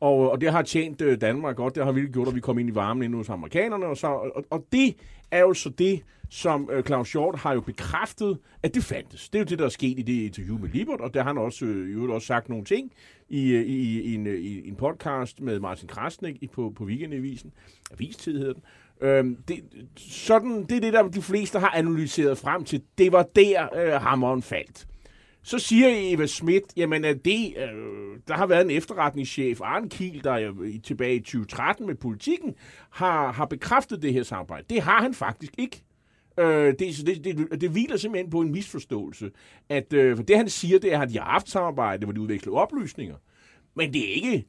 Og, 0.00 0.30
og 0.30 0.40
det 0.40 0.52
har 0.52 0.62
tjent 0.62 1.00
øh, 1.02 1.20
Danmark 1.20 1.56
godt. 1.56 1.74
Det 1.74 1.84
har 1.84 1.92
virkelig 1.92 2.12
gjort, 2.12 2.28
at 2.28 2.34
vi 2.34 2.40
kom 2.40 2.58
ind 2.58 2.68
i 2.68 2.74
varmen 2.74 3.02
ind 3.02 3.14
hos 3.14 3.28
amerikanerne. 3.28 3.86
Og, 3.86 3.96
så, 3.96 4.06
og, 4.06 4.44
og 4.50 4.66
det 4.72 4.96
er 5.30 5.40
jo 5.40 5.54
så 5.54 5.68
det, 5.68 6.02
som 6.30 6.68
øh, 6.72 6.82
Claus 6.84 7.08
Short 7.08 7.38
har 7.38 7.54
jo 7.54 7.60
bekræftet, 7.60 8.38
at 8.62 8.74
det 8.74 8.84
fandtes. 8.84 9.28
Det 9.28 9.38
er 9.38 9.40
jo 9.42 9.44
det, 9.44 9.58
der 9.58 9.64
er 9.64 9.68
sket 9.68 9.98
i 9.98 10.02
det 10.02 10.12
interview 10.24 10.58
med 10.58 10.68
Libert, 10.68 11.00
og 11.00 11.14
der 11.14 11.20
har 11.22 11.28
han 11.28 11.38
også, 11.38 11.64
øh, 11.64 12.10
også 12.10 12.26
sagt 12.26 12.48
nogle 12.48 12.64
ting 12.64 12.92
i, 13.28 13.52
øh, 13.52 13.62
i, 13.62 14.00
i, 14.00 14.14
en, 14.14 14.26
øh, 14.26 14.40
i 14.40 14.68
en 14.68 14.76
podcast 14.76 15.40
med 15.40 15.60
Martin 15.60 15.88
Krasnik 15.88 16.36
i- 16.42 16.46
på, 16.46 16.72
på 16.76 16.84
Weekendavisen. 16.84 17.52
Avistid 17.92 18.38
hedder 18.38 18.52
den. 18.52 18.62
Øhm, 19.08 19.36
det, 19.48 19.60
sådan, 19.96 20.62
det 20.68 20.76
er 20.76 20.80
det, 20.80 20.92
der 20.92 21.08
de 21.08 21.22
fleste 21.22 21.58
har 21.58 21.70
analyseret 21.74 22.38
frem 22.38 22.64
til. 22.64 22.82
Det 22.98 23.12
var 23.12 23.22
der, 23.36 23.68
øh, 23.76 23.92
hammeren 24.02 24.42
faldt. 24.42 24.86
Så 25.42 25.58
siger 25.58 25.88
Eva 25.92 26.26
Schmidt, 26.26 26.64
jamen 26.76 27.04
at 27.04 27.24
det, 27.24 27.54
øh, 27.56 28.18
der 28.28 28.34
har 28.34 28.46
været 28.46 28.64
en 28.64 28.70
efterretningschef, 28.70 29.60
Arne 29.60 29.88
Kiel, 29.88 30.24
der 30.24 30.32
er 30.32 30.62
i- 30.64 30.78
tilbage 30.78 31.14
i 31.14 31.20
2013 31.20 31.86
med 31.86 31.94
politikken, 31.94 32.54
har, 32.90 33.32
har 33.32 33.44
bekræftet 33.44 34.02
det 34.02 34.12
her 34.12 34.22
samarbejde. 34.22 34.64
Det 34.70 34.82
har 34.82 35.02
han 35.02 35.14
faktisk 35.14 35.52
ikke. 35.58 35.82
Øh, 36.38 36.74
det, 36.78 37.06
det, 37.06 37.24
det, 37.24 37.60
det 37.60 37.70
hviler 37.70 37.96
simpelthen 37.96 38.30
på 38.30 38.40
en 38.40 38.52
misforståelse. 38.52 39.30
At, 39.68 39.92
øh, 39.92 40.16
for 40.16 40.22
det 40.22 40.36
han 40.36 40.48
siger, 40.48 40.78
det 40.78 40.92
er, 40.94 41.00
at 41.00 41.08
de 41.08 41.18
har 41.18 41.24
haft 41.30 41.48
samarbejde, 41.48 42.04
hvor 42.06 42.12
de 42.12 42.20
udveksler 42.20 42.52
oplysninger. 42.52 43.14
Men 43.74 43.92
det 43.92 44.08
er 44.10 44.14
ikke, 44.14 44.46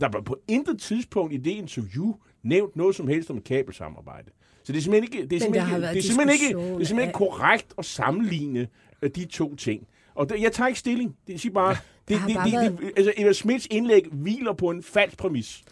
der 0.00 0.08
var 0.12 0.20
på 0.20 0.36
intet 0.48 0.80
tidspunkt 0.80 1.34
i 1.34 1.36
det 1.36 1.50
interview 1.50 2.14
nævnt 2.42 2.76
noget 2.76 2.96
som 2.96 3.08
helst 3.08 3.30
om 3.30 3.36
et 3.36 3.44
kabelsamarbejde. 3.44 4.30
Så 4.64 4.72
det 4.72 4.78
er 4.78 4.82
simpelthen 4.82 5.12
ikke, 5.14 5.28
det 5.28 5.36
er 5.36 5.40
simpelthen, 5.40 5.76
ikke, 5.76 5.88
det 5.94 5.98
er 5.98 6.02
simpelthen 6.02 6.48
ikke, 6.48 6.58
det 6.58 6.82
er 6.82 6.84
simpelthen 6.84 7.00
ikke 7.08 7.12
korrekt 7.12 7.74
at 7.78 7.84
sammenligne 7.84 8.68
øh, 9.02 9.10
de 9.14 9.24
to 9.24 9.54
ting. 9.54 9.86
Og 10.14 10.28
det, 10.30 10.42
jeg 10.42 10.52
tager 10.52 10.68
ikke 10.68 10.80
stilling. 10.80 11.16
Det 11.26 11.40
siger 11.40 11.52
bare, 11.52 11.76
det, 12.08 12.18
det, 12.26 12.34
bare 12.36 12.44
det, 12.44 12.52
været- 12.52 12.78
det, 12.80 12.90
altså 12.96 13.12
Eva 13.16 13.32
Smiths 13.32 13.68
indlæg 13.70 14.02
hviler 14.12 14.52
på 14.52 14.70
en 14.70 14.82
falsk 14.82 15.16
præmis. 15.18 15.62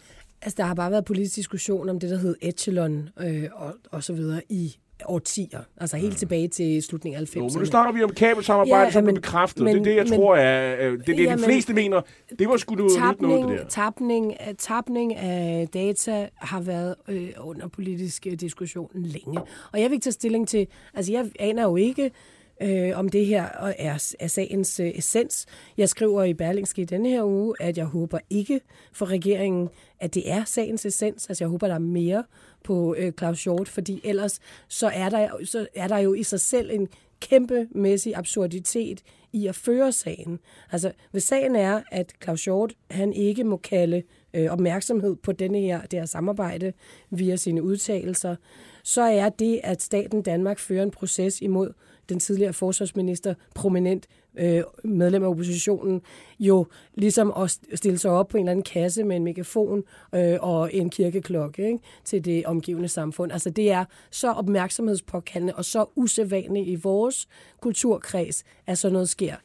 Altså, 0.41 0.55
der 0.57 0.63
har 0.63 0.73
bare 0.73 0.91
været 0.91 1.05
politisk 1.05 1.35
diskussion 1.35 1.89
om 1.89 1.99
det, 1.99 2.09
der 2.09 2.17
hed 2.17 2.35
Echelon 2.41 3.09
øh, 3.19 3.43
og, 3.53 3.73
og 3.91 4.03
så 4.03 4.13
videre 4.13 4.41
i 4.49 4.75
årtier. 5.05 5.59
Altså 5.77 5.97
helt 5.97 6.17
tilbage 6.17 6.47
til 6.47 6.83
slutningen 6.83 7.21
af 7.21 7.25
90'erne. 7.25 7.37
Jo, 7.39 7.43
men 7.43 7.53
nu 7.59 7.65
snakker 7.65 7.91
vi 7.93 8.03
om 8.03 8.09
kabelsamarbejde, 8.09 8.83
Ja, 8.85 8.91
som 8.91 9.03
men- 9.03 9.15
er 9.17 9.21
bekræftet. 9.21 9.63
men- 9.63 9.73
det 9.75 9.79
er 9.79 9.83
det, 9.83 9.95
jeg 9.95 10.05
men- 10.09 10.19
tror 10.19 10.35
er... 10.35 10.75
øh, 10.87 10.91
Det 10.99 11.09
er 11.09 11.15
det, 11.15 11.23
Ja, 11.23 11.29
de 11.31 11.35
men- 11.35 11.43
fleste 11.43 11.73
mener. 11.73 12.01
Det 12.39 12.49
var 12.49 12.57
sgu 12.57 12.75
noget 12.75 13.19
noget, 13.21 13.49
det 13.49 13.59
der. 13.59 13.65
tapning, 13.67 14.33
tapning 14.57 15.15
af 15.15 15.67
data 15.73 16.29
har 16.35 16.61
været 16.61 16.95
øh, 17.07 17.29
under 17.39 17.67
politisk 17.67 18.27
øh, 18.27 18.33
diskussion 18.33 18.89
længe. 18.93 19.39
Og 19.71 19.79
jeg 19.81 19.89
vil 19.89 19.93
ikke 19.93 20.03
tage 20.03 20.13
stilling 20.13 20.47
til, 20.47 20.67
altså 20.93 21.11
jeg 21.11 21.25
aner 21.39 21.63
jo 21.63 21.75
ikke, 21.75 22.11
øh, 22.61 22.97
om 22.97 23.09
det 23.09 23.25
her 23.25 23.43
er, 23.77 24.13
er 24.19 24.27
sagens 24.27 24.79
øh, 24.79 24.91
essens. 24.95 25.45
Jeg 25.77 25.89
skriver 25.89 26.23
i 26.23 26.33
Berlingske 26.33 26.81
i 26.81 26.85
denne 26.85 27.09
her 27.09 27.23
uge, 27.23 27.55
at 27.59 27.77
jeg 27.77 27.85
håber 27.85 28.19
ikke 28.29 28.61
for 28.93 29.05
regeringen, 29.05 29.69
at 29.99 30.13
det 30.13 30.31
er 30.31 30.43
sagens 30.43 30.85
essens. 30.85 31.27
Altså 31.29 31.43
jeg 31.43 31.49
håber, 31.49 31.67
der 31.67 31.75
er 31.75 31.79
mere 31.79 32.23
på 32.63 32.95
øh, 32.97 33.11
Claus 33.11 33.43
Hjort, 33.43 33.67
fordi 33.67 34.01
ellers 34.03 34.39
så 34.67 34.87
er, 34.87 35.09
der, 35.09 35.45
så 35.45 35.67
er 35.75 35.87
der 35.87 35.97
jo 35.97 36.13
i 36.13 36.23
sig 36.23 36.39
selv 36.39 36.71
en 36.71 36.87
kæmpemæssig 37.19 38.15
absurditet 38.15 39.03
i 39.33 39.47
at 39.47 39.55
føre 39.55 39.91
sagen. 39.91 40.39
Altså, 40.71 40.91
hvis 41.11 41.23
sagen 41.23 41.55
er, 41.55 41.81
at 41.91 42.13
Claus 42.23 42.43
Hjort, 42.45 42.73
han 42.91 43.13
ikke 43.13 43.43
må 43.43 43.57
kalde 43.57 44.03
øh, 44.33 44.51
opmærksomhed 44.51 45.15
på 45.15 45.31
denne 45.31 45.59
her, 45.59 45.81
det 45.81 45.99
her 45.99 46.05
samarbejde 46.05 46.73
via 47.09 47.35
sine 47.35 47.63
udtalelser, 47.63 48.35
så 48.83 49.01
er 49.01 49.29
det, 49.29 49.59
at 49.63 49.81
staten 49.81 50.21
Danmark 50.21 50.59
fører 50.59 50.83
en 50.83 50.91
proces 50.91 51.41
imod 51.41 51.73
den 52.09 52.19
tidligere 52.19 52.53
forsvarsminister, 52.53 53.33
prominent 53.55 54.07
øh, 54.39 54.63
medlem 54.83 55.23
af 55.23 55.27
oppositionen, 55.27 56.01
jo 56.39 56.67
ligesom 56.95 57.33
at 57.37 57.59
stille 57.75 57.97
sig 57.97 58.11
op 58.11 58.27
på 58.27 58.37
en 58.37 58.43
eller 58.43 58.51
anden 58.51 58.63
kasse 58.63 59.03
med 59.03 59.15
en 59.15 59.23
megafon 59.23 59.83
øh, 60.15 60.37
og 60.41 60.73
en 60.73 60.89
kirkeklokke 60.89 61.67
ikke, 61.67 61.79
til 62.05 62.25
det 62.25 62.45
omgivende 62.45 62.87
samfund. 62.87 63.31
Altså 63.31 63.49
det 63.49 63.71
er 63.71 63.85
så 64.11 64.31
opmærksomhedspåkaldende 64.31 65.53
og 65.55 65.65
så 65.65 65.85
usædvanligt 65.95 66.67
i 66.67 66.75
vores 66.75 67.27
kulturkreds, 67.61 68.43
at 68.67 68.77
sådan 68.77 68.93
noget 68.93 69.09
sker. 69.09 69.35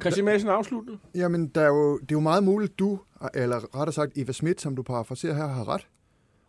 Christian 0.00 0.24
Madsen 0.24 0.48
afsluttede. 0.48 0.98
Jamen, 1.14 1.46
der 1.46 1.60
er 1.60 1.66
jo, 1.66 1.98
det 1.98 2.02
er 2.02 2.16
jo 2.16 2.20
meget 2.20 2.44
muligt, 2.44 2.78
du, 2.78 2.98
eller 3.34 3.76
rettere 3.76 3.92
sagt 3.92 4.18
Eva 4.18 4.32
Schmidt, 4.32 4.60
som 4.60 4.76
du 4.76 4.82
parafraserer 4.82 5.34
her, 5.34 5.46
har 5.46 5.68
ret. 5.68 5.86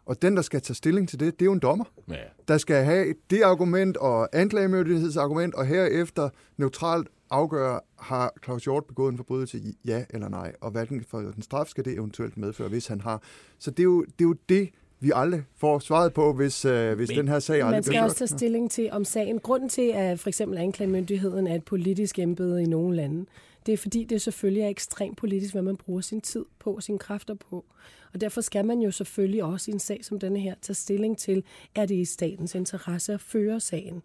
Og 0.06 0.22
den, 0.22 0.36
der 0.36 0.42
skal 0.42 0.62
tage 0.62 0.76
stilling 0.76 1.10
til 1.10 1.20
det, 1.20 1.40
det 1.40 1.42
er 1.42 1.46
jo 1.46 1.54
en 1.54 1.60
dommer. 1.60 1.86
Ja. 2.10 2.16
Der 2.48 2.58
skal 2.58 2.84
have 2.84 3.14
det 3.30 3.42
argument 3.42 3.98
og 3.98 4.30
anklagemyndighedsargument, 4.36 5.56
og 5.56 5.66
herefter 5.66 6.30
neutralt 6.58 7.08
afgøre, 7.30 7.80
har 8.00 8.34
Claus 8.44 8.64
Hjort 8.64 8.86
begået 8.86 9.12
en 9.12 9.18
forbrydelse, 9.18 9.62
ja 9.86 10.04
eller 10.10 10.30
nej, 10.30 10.54
og 10.62 10.72
hvilken 10.72 11.04
for 11.04 11.20
den 11.20 11.42
straf 11.42 11.68
skal 11.68 11.86
det 11.86 11.94
eventuelt 11.94 12.38
medføre, 12.38 12.68
hvis 12.68 12.88
han 12.88 13.02
har. 13.02 13.22
Så 13.60 13.72
det 13.72 13.80
er 13.80 13.84
jo 13.84 14.02
det, 14.04 14.26
er 14.26 14.28
jo 14.28 14.36
det 14.50 14.70
vi 15.00 15.12
aldrig 15.16 15.44
får 15.58 15.80
svaret 15.80 16.14
på, 16.14 16.34
hvis, 16.34 16.66
øh, 16.66 16.96
hvis 16.96 17.10
Men- 17.10 17.18
den 17.18 17.28
her 17.28 17.40
sag 17.40 17.56
aldrig 17.56 17.72
Man 17.72 17.84
skal 17.84 17.92
bliver 17.92 18.04
også 18.04 18.16
tage 18.18 18.28
stilling 18.28 18.72
til 18.72 18.90
om 18.92 19.06
sagen. 19.06 19.40
Grunden 19.40 19.70
til, 19.70 19.92
at 19.96 20.20
for 20.20 20.30
eksempel 20.30 20.58
anklagemyndigheden 20.58 21.48
er 21.48 21.56
et 21.56 21.64
politisk 21.64 22.20
embede 22.20 22.64
i 22.64 22.66
nogle 22.66 22.96
lande, 22.96 23.26
det 23.66 23.74
er 23.74 23.78
fordi, 23.78 24.04
det 24.04 24.22
selvfølgelig 24.22 24.64
er 24.64 24.68
ekstremt 24.68 25.18
politisk, 25.18 25.54
hvad 25.54 25.62
man 25.62 25.78
bruger 25.78 26.02
sin 26.02 26.22
tid 26.22 26.46
på 26.60 26.74
og 26.74 26.84
sine 26.84 27.00
kræfter 27.00 27.34
på. 27.34 27.66
Og 28.14 28.22
derfor 28.22 28.42
skal 28.42 28.66
man 28.66 28.80
jo 28.80 28.92
selvfølgelig 28.92 29.44
også 29.44 29.72
i 29.72 29.74
en 29.74 29.80
sag 29.80 30.06
som 30.06 30.20
denne 30.20 30.40
her 30.40 30.56
tage 30.62 30.76
stilling 30.76 31.18
til, 31.18 31.44
er 31.76 31.86
det 31.86 31.96
i 31.96 32.06
statens 32.06 32.56
interesse 32.56 33.14
at 33.14 33.22
føre 33.22 33.60
sagen. 33.60 34.04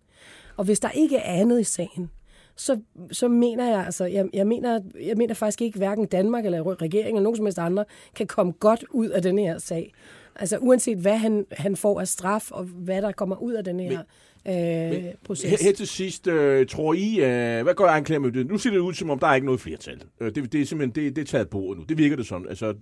Og 0.57 0.65
hvis 0.65 0.81
der 0.81 0.91
ikke 0.91 1.17
er 1.17 1.41
andet 1.41 1.61
i 1.61 1.65
sagen, 1.65 2.11
så, 2.57 2.81
så 3.13 3.29
mener 3.29 3.71
jeg, 3.71 3.85
altså, 3.85 4.05
jeg, 4.05 4.27
jeg, 4.33 4.47
mener, 4.47 4.81
jeg 5.01 5.17
mener 5.17 5.35
faktisk 5.35 5.63
ikke, 5.63 5.79
hverken 5.79 6.07
Danmark 6.07 6.47
eller 6.47 6.83
regeringen 6.83 7.17
eller 7.17 7.23
nogen 7.23 7.37
som 7.37 7.47
helst 7.47 7.59
andre 7.59 7.85
kan 8.15 8.27
komme 8.27 8.53
godt 8.53 8.85
ud 8.91 9.09
af 9.09 9.23
denne 9.23 9.43
her 9.43 9.59
sag. 9.59 9.93
Altså 10.37 10.59
uanset 10.59 10.99
hvad 10.99 11.17
han, 11.17 11.47
han 11.51 11.77
får 11.77 12.01
af 12.01 12.09
straf, 12.09 12.51
og 12.51 12.65
hvad 12.65 13.03
der 13.03 13.13
kommer 13.13 13.37
ud 13.37 13.53
af 13.53 13.65
denne 13.65 13.83
her 13.83 14.03
øh, 14.49 15.05
proces. 15.25 15.51
Her, 15.51 15.59
her 15.61 15.73
til 15.73 15.87
sidst, 15.87 16.27
øh, 16.27 16.67
tror 16.67 16.95
I, 16.95 17.15
øh, 17.21 17.63
hvad 17.63 17.75
gør 17.75 17.85
anklagemyndigheden? 17.85 18.53
Nu 18.53 18.59
ser 18.59 18.71
det 18.71 18.79
ud, 18.79 18.95
som 18.95 19.11
om 19.11 19.19
der 19.19 19.27
er 19.27 19.35
ikke 19.35 19.45
noget 19.45 19.61
flertal. 19.61 20.03
Øh, 20.21 20.35
det, 20.35 20.53
det 20.53 20.61
er 20.61 20.65
simpelthen 20.65 21.05
det, 21.05 21.17
det 21.17 21.23
er 21.23 21.27
taget 21.27 21.49
på 21.49 21.75
nu. 21.77 21.85
Det 21.89 21.99
virker 21.99 22.17
det 22.17 22.27
sådan. 22.27 22.49
Altså, 22.49 22.75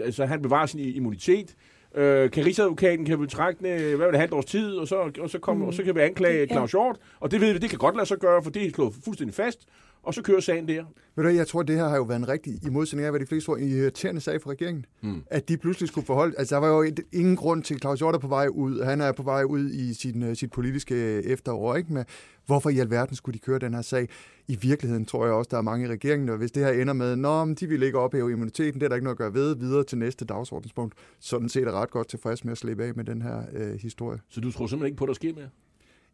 altså 0.00 0.26
han 0.26 0.42
bevarer 0.42 0.66
sin 0.66 0.80
immunitet. 0.80 1.54
Øh, 1.94 2.30
kan 2.30 2.46
Rigsadvokaten 2.46 3.04
kan 3.04 3.20
vel 3.20 3.28
trække 3.28 3.58
den, 3.58 3.66
øh, 3.66 3.96
hvad 3.96 4.06
vil 4.06 4.12
det, 4.12 4.20
halvt 4.20 4.32
års 4.32 4.44
tid, 4.44 4.76
og 4.76 4.88
så, 4.88 5.10
og 5.20 5.30
så, 5.30 5.38
kom, 5.38 5.56
mm. 5.56 5.62
og 5.62 5.74
så 5.74 5.82
kan 5.82 5.94
vi 5.94 6.00
anklage. 6.00 6.46
Claus 6.46 6.70
Hjort. 6.70 6.96
Og 7.20 7.30
det 7.30 7.40
ved 7.40 7.52
vi, 7.52 7.58
det 7.58 7.70
kan 7.70 7.78
godt 7.78 7.96
lade 7.96 8.06
sig 8.06 8.18
gøre, 8.18 8.42
for 8.42 8.50
det 8.50 8.66
er 8.66 8.70
slået 8.70 8.94
fuldstændig 9.04 9.34
fast. 9.34 9.60
Og 10.02 10.14
så 10.14 10.22
kører 10.22 10.40
sagen 10.40 10.68
der. 10.68 10.84
Ved 11.16 11.24
du, 11.24 11.30
jeg 11.30 11.46
tror, 11.46 11.62
det 11.62 11.76
her 11.76 11.88
har 11.88 11.96
jo 11.96 12.02
været 12.02 12.18
en 12.18 12.28
rigtig, 12.28 12.66
i 12.66 12.70
modsætning 12.70 13.04
af, 13.04 13.12
hvad 13.12 13.20
de 13.20 13.26
fleste 13.26 13.46
tror, 13.46 13.56
en 13.56 13.68
irriterende 13.68 14.20
sag 14.20 14.42
for 14.42 14.50
regeringen. 14.50 14.86
Mm. 15.02 15.22
At 15.26 15.48
de 15.48 15.56
pludselig 15.56 15.88
skulle 15.88 16.06
forholde... 16.06 16.34
Altså, 16.38 16.54
der 16.54 16.60
var 16.60 16.68
jo 16.68 16.92
ingen 17.12 17.36
grund 17.36 17.62
til, 17.62 17.78
Claus 17.78 17.98
Hjort 17.98 18.14
er 18.14 18.18
på 18.18 18.28
vej 18.28 18.46
ud. 18.46 18.82
Han 18.82 19.00
er 19.00 19.12
på 19.12 19.22
vej 19.22 19.44
ud 19.44 19.70
i 19.70 19.94
sin, 19.94 20.22
uh, 20.22 20.34
sit 20.34 20.50
politiske 20.50 20.94
efterår, 21.22 21.76
ikke? 21.76 21.92
Med, 21.92 22.04
hvorfor 22.46 22.70
i 22.70 22.78
alverden 22.78 23.16
skulle 23.16 23.34
de 23.34 23.38
køre 23.38 23.58
den 23.58 23.74
her 23.74 23.82
sag? 23.82 24.08
I 24.48 24.56
virkeligheden 24.56 25.04
tror 25.04 25.24
jeg 25.24 25.34
også, 25.34 25.48
der 25.50 25.58
er 25.58 25.62
mange 25.62 25.86
i 25.86 25.88
regeringen, 25.88 26.28
og 26.28 26.36
hvis 26.36 26.52
det 26.52 26.64
her 26.64 26.72
ender 26.72 26.92
med, 26.92 27.16
nå, 27.16 27.44
men 27.44 27.54
de 27.54 27.66
vil 27.66 27.82
ikke 27.82 27.98
ophæve 27.98 28.32
immuniteten, 28.32 28.80
det 28.80 28.84
er 28.84 28.88
der 28.88 28.96
ikke 28.96 29.04
noget 29.04 29.14
at 29.14 29.18
gøre 29.18 29.34
ved, 29.34 29.56
videre 29.56 29.84
til 29.84 29.98
næste 29.98 30.24
dagsordenspunkt, 30.24 30.94
sådan 31.20 31.48
set 31.48 31.68
er 31.68 31.72
ret 31.72 31.90
godt 31.90 32.08
tilfreds 32.08 32.44
med 32.44 32.52
at 32.52 32.58
slippe 32.58 32.84
af 32.84 32.94
med 32.94 33.04
den 33.04 33.22
her 33.22 33.42
uh, 33.52 33.80
historie. 33.80 34.20
Så 34.28 34.40
du 34.40 34.52
tror 34.52 34.66
simpelthen 34.66 34.86
ikke 34.86 34.98
på, 34.98 35.04
at 35.04 35.08
der 35.08 35.14
sker 35.14 35.34
mere? 35.34 35.48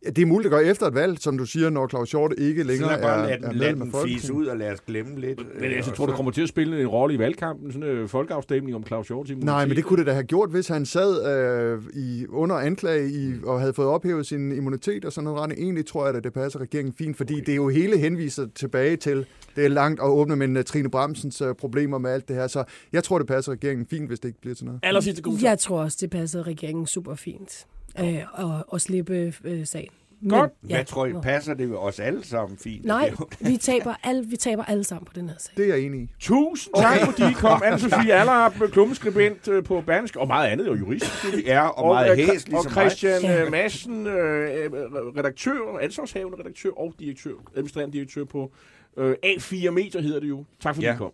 Det 0.06 0.18
er 0.22 0.26
muligt 0.26 0.46
at 0.46 0.50
gøre 0.50 0.64
efter 0.64 0.86
et 0.86 0.94
valg, 0.94 1.18
som 1.20 1.38
du 1.38 1.44
siger, 1.44 1.70
når 1.70 1.88
Claus 1.88 2.10
Hjort 2.10 2.34
ikke 2.38 2.62
længere 2.62 2.94
så 2.96 3.02
bare 3.02 3.30
er, 3.30 3.38
lad 3.38 3.48
er 3.48 3.52
lad 3.52 3.74
den 3.74 3.94
fise 4.06 4.32
ud 4.32 4.46
og 4.46 4.56
lad 4.56 4.72
os 4.72 4.80
glemme 4.80 5.20
lidt. 5.20 5.38
Men 5.60 5.70
øh, 5.70 5.76
altså, 5.76 5.90
tror 5.90 6.06
du 6.06 6.12
så- 6.12 6.16
kommer 6.16 6.32
til 6.32 6.42
at 6.42 6.48
spille 6.48 6.80
en 6.80 6.86
rolle 6.86 7.14
i 7.14 7.18
valgkampen, 7.18 7.72
sådan 7.72 7.88
en 7.88 7.96
øh, 7.96 8.08
folkeafstemning 8.08 8.76
om 8.76 8.86
Claus 8.86 9.08
Hjort? 9.08 9.30
Nej, 9.36 9.66
men 9.66 9.76
det 9.76 9.84
kunne 9.84 9.98
det 9.98 10.06
da 10.06 10.12
have 10.12 10.24
gjort, 10.24 10.50
hvis 10.50 10.68
han 10.68 10.86
sad 10.86 11.26
øh, 11.36 11.82
i, 11.94 12.26
under 12.28 12.56
anklage 12.56 13.10
i, 13.10 13.32
og 13.44 13.60
havde 13.60 13.72
fået 13.74 13.88
ophævet 13.88 14.26
sin 14.26 14.52
immunitet 14.52 15.04
og 15.04 15.12
sådan 15.12 15.24
noget. 15.24 15.52
Egentlig 15.52 15.86
tror 15.86 16.06
jeg, 16.06 16.16
at 16.16 16.24
det 16.24 16.32
passer 16.32 16.60
regeringen 16.60 16.94
fint, 16.98 17.16
fordi 17.16 17.40
det 17.40 17.48
er 17.48 17.56
jo 17.56 17.68
hele 17.68 17.98
henviser 17.98 18.46
tilbage 18.54 18.96
til, 18.96 19.26
det 19.56 19.64
er 19.64 19.68
langt 19.68 20.00
at 20.00 20.06
åbne, 20.08 20.36
men 20.36 20.56
uh, 20.56 20.62
Trine 20.62 20.90
Bramsens 20.90 21.42
uh, 21.42 21.48
problemer 21.58 21.98
med 21.98 22.10
alt 22.10 22.28
det 22.28 22.36
her. 22.36 22.46
Så 22.46 22.64
jeg 22.92 23.04
tror, 23.04 23.18
det 23.18 23.26
passer 23.26 23.52
regeringen 23.52 23.86
fint, 23.90 24.08
hvis 24.08 24.20
det 24.20 24.28
ikke 24.28 24.40
bliver 24.40 24.54
til 24.54 24.64
noget. 24.64 24.80
Aller 24.82 25.00
sidste. 25.00 25.22
Jeg 25.42 25.58
tror 25.58 25.80
også, 25.82 25.98
det 26.00 26.10
passer 26.10 26.46
regeringen 26.46 26.86
super 26.86 27.14
fint 27.14 27.66
øh, 28.00 28.16
at, 28.56 28.64
at 28.74 28.80
slippe 28.80 29.34
øh, 29.44 29.66
sagen. 29.66 29.88
Godt. 30.28 30.50
Hvad 30.60 30.84
tror 30.84 31.06
I, 31.06 31.12
passer 31.22 31.54
det 31.54 31.70
ved 31.70 31.76
os 31.76 32.00
alle 32.00 32.24
sammen 32.24 32.58
fint? 32.58 32.84
Nej, 32.84 33.12
vi 33.40 33.56
taber, 33.56 33.94
alle, 34.02 34.26
vi 34.26 34.36
taber 34.36 34.64
alle 34.64 34.84
sammen 34.84 35.04
på 35.06 35.12
den 35.14 35.28
her 35.28 35.36
sag. 35.38 35.52
Det 35.56 35.64
er 35.64 35.74
jeg 35.74 35.84
enig 35.84 36.00
i. 36.00 36.10
Tusind 36.20 36.74
tak, 36.76 36.98
fordi 37.00 37.30
I 37.30 37.32
kom. 37.32 37.62
Anne-Sophie 37.66 38.10
Allerhap, 38.10 38.54
klummeskribent 38.72 39.48
øh, 39.48 39.64
på 39.64 39.80
Berlingske, 39.86 40.20
og 40.20 40.26
meget 40.26 40.48
andet, 40.48 40.68
og 40.68 40.78
jurist. 40.78 41.24
Ja, 41.46 41.66
og 41.68 41.94
meget 41.94 42.10
øh, 42.10 42.16
hæs, 42.16 42.28
og 42.44 42.48
ligesom 42.50 42.70
Christian 42.72 43.22
mig. 43.22 43.30
øh, 43.44 43.50
Madsen, 43.50 44.06
øh, 44.06 44.72
redaktør, 45.16 45.78
ansvarshavende 45.82 46.38
redaktør 46.38 46.70
og 46.76 46.94
direktør, 47.00 47.34
administrerende 47.54 47.92
direktør 47.92 48.24
på 48.24 48.52
øh, 48.98 49.14
A4 49.26 49.70
Medier 49.70 50.00
hedder 50.02 50.20
det 50.20 50.28
jo. 50.28 50.44
Tak 50.60 50.74
fordi 50.74 50.86
Ja. 50.86 50.94
I 50.94 50.96
kom. 50.96 51.12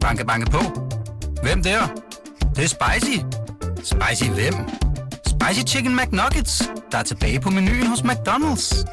Banke, 0.00 0.26
banke 0.26 0.50
på. 0.50 0.58
Hvem 1.42 1.62
der? 1.62 2.02
Det, 2.40 2.56
det 2.56 2.64
er 2.64 2.68
spicy. 2.68 3.18
Spicy 3.76 4.30
hvem? 4.30 4.54
Spicy 5.44 5.64
Chicken 5.66 5.94
McNuggets, 5.96 6.70
der 6.92 6.98
er 6.98 7.02
tilbage 7.02 7.40
på 7.40 7.50
menuen 7.50 7.86
hos 7.86 8.00
McDonald's. 8.00 8.84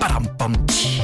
Badum, 0.00 0.26
bom, 0.38 0.54
tji. 0.66 1.02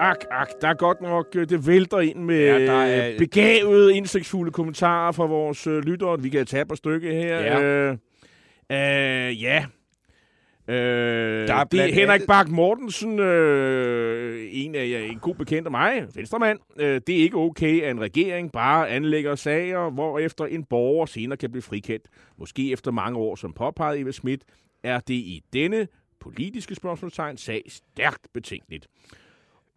Ak, 0.00 0.16
ak, 0.30 0.48
der 0.60 0.68
er 0.68 0.74
godt 0.74 1.00
nok, 1.00 1.26
øh, 1.36 1.48
det 1.48 1.66
vælter 1.66 1.98
ind 2.00 2.18
med 2.18 2.40
Ja, 2.40 2.58
der 2.66 2.72
er- 2.72 2.86
er... 3.12 3.18
begavede, 3.18 3.96
indsigtsfulde 3.96 4.50
kommentarer 4.52 5.12
fra 5.12 5.26
vores 5.26 5.66
øh, 5.66 5.78
lyttere. 5.84 6.20
Vi 6.22 6.28
kan 6.28 6.46
tage 6.46 6.64
på 6.66 6.74
stykke 6.76 7.12
her. 7.14 7.40
Ja. 7.40 7.60
Øh, 7.62 7.96
øh, 8.70 9.42
ja. 9.42 9.64
Øh, 10.68 10.76
Der 11.48 11.54
er 11.54 11.64
det 11.64 11.80
er 11.80 11.94
Henrik 11.94 12.26
Bak 12.26 12.48
Mortensen, 12.48 13.18
øh, 13.18 14.48
en 14.52 14.74
af 14.74 15.08
en 15.12 15.18
god 15.18 15.34
bekendt 15.34 15.66
af 15.66 15.70
mig, 15.70 16.06
venstremand. 16.14 16.58
Øh, 16.78 17.00
det 17.06 17.18
er 17.18 17.22
ikke 17.22 17.36
okay, 17.36 17.82
at 17.82 17.90
en 17.90 18.00
regering 18.00 18.52
bare 18.52 18.88
anlægger 18.88 19.34
sager, 19.34 19.90
hvor 19.90 20.18
efter 20.18 20.44
en 20.46 20.64
borger 20.64 21.06
senere 21.06 21.36
kan 21.36 21.50
blive 21.50 21.62
frikendt. 21.62 22.06
Måske 22.38 22.72
efter 22.72 22.90
mange 22.90 23.18
år, 23.18 23.36
som 23.36 23.52
påpeget 23.52 24.00
Eva 24.00 24.10
Schmidt, 24.10 24.42
er 24.82 25.00
det 25.00 25.14
i 25.14 25.42
denne 25.52 25.88
politiske 26.20 26.74
spørgsmålstegn 26.74 27.36
sag 27.36 27.62
stærkt 27.68 28.26
betænkeligt. 28.34 28.86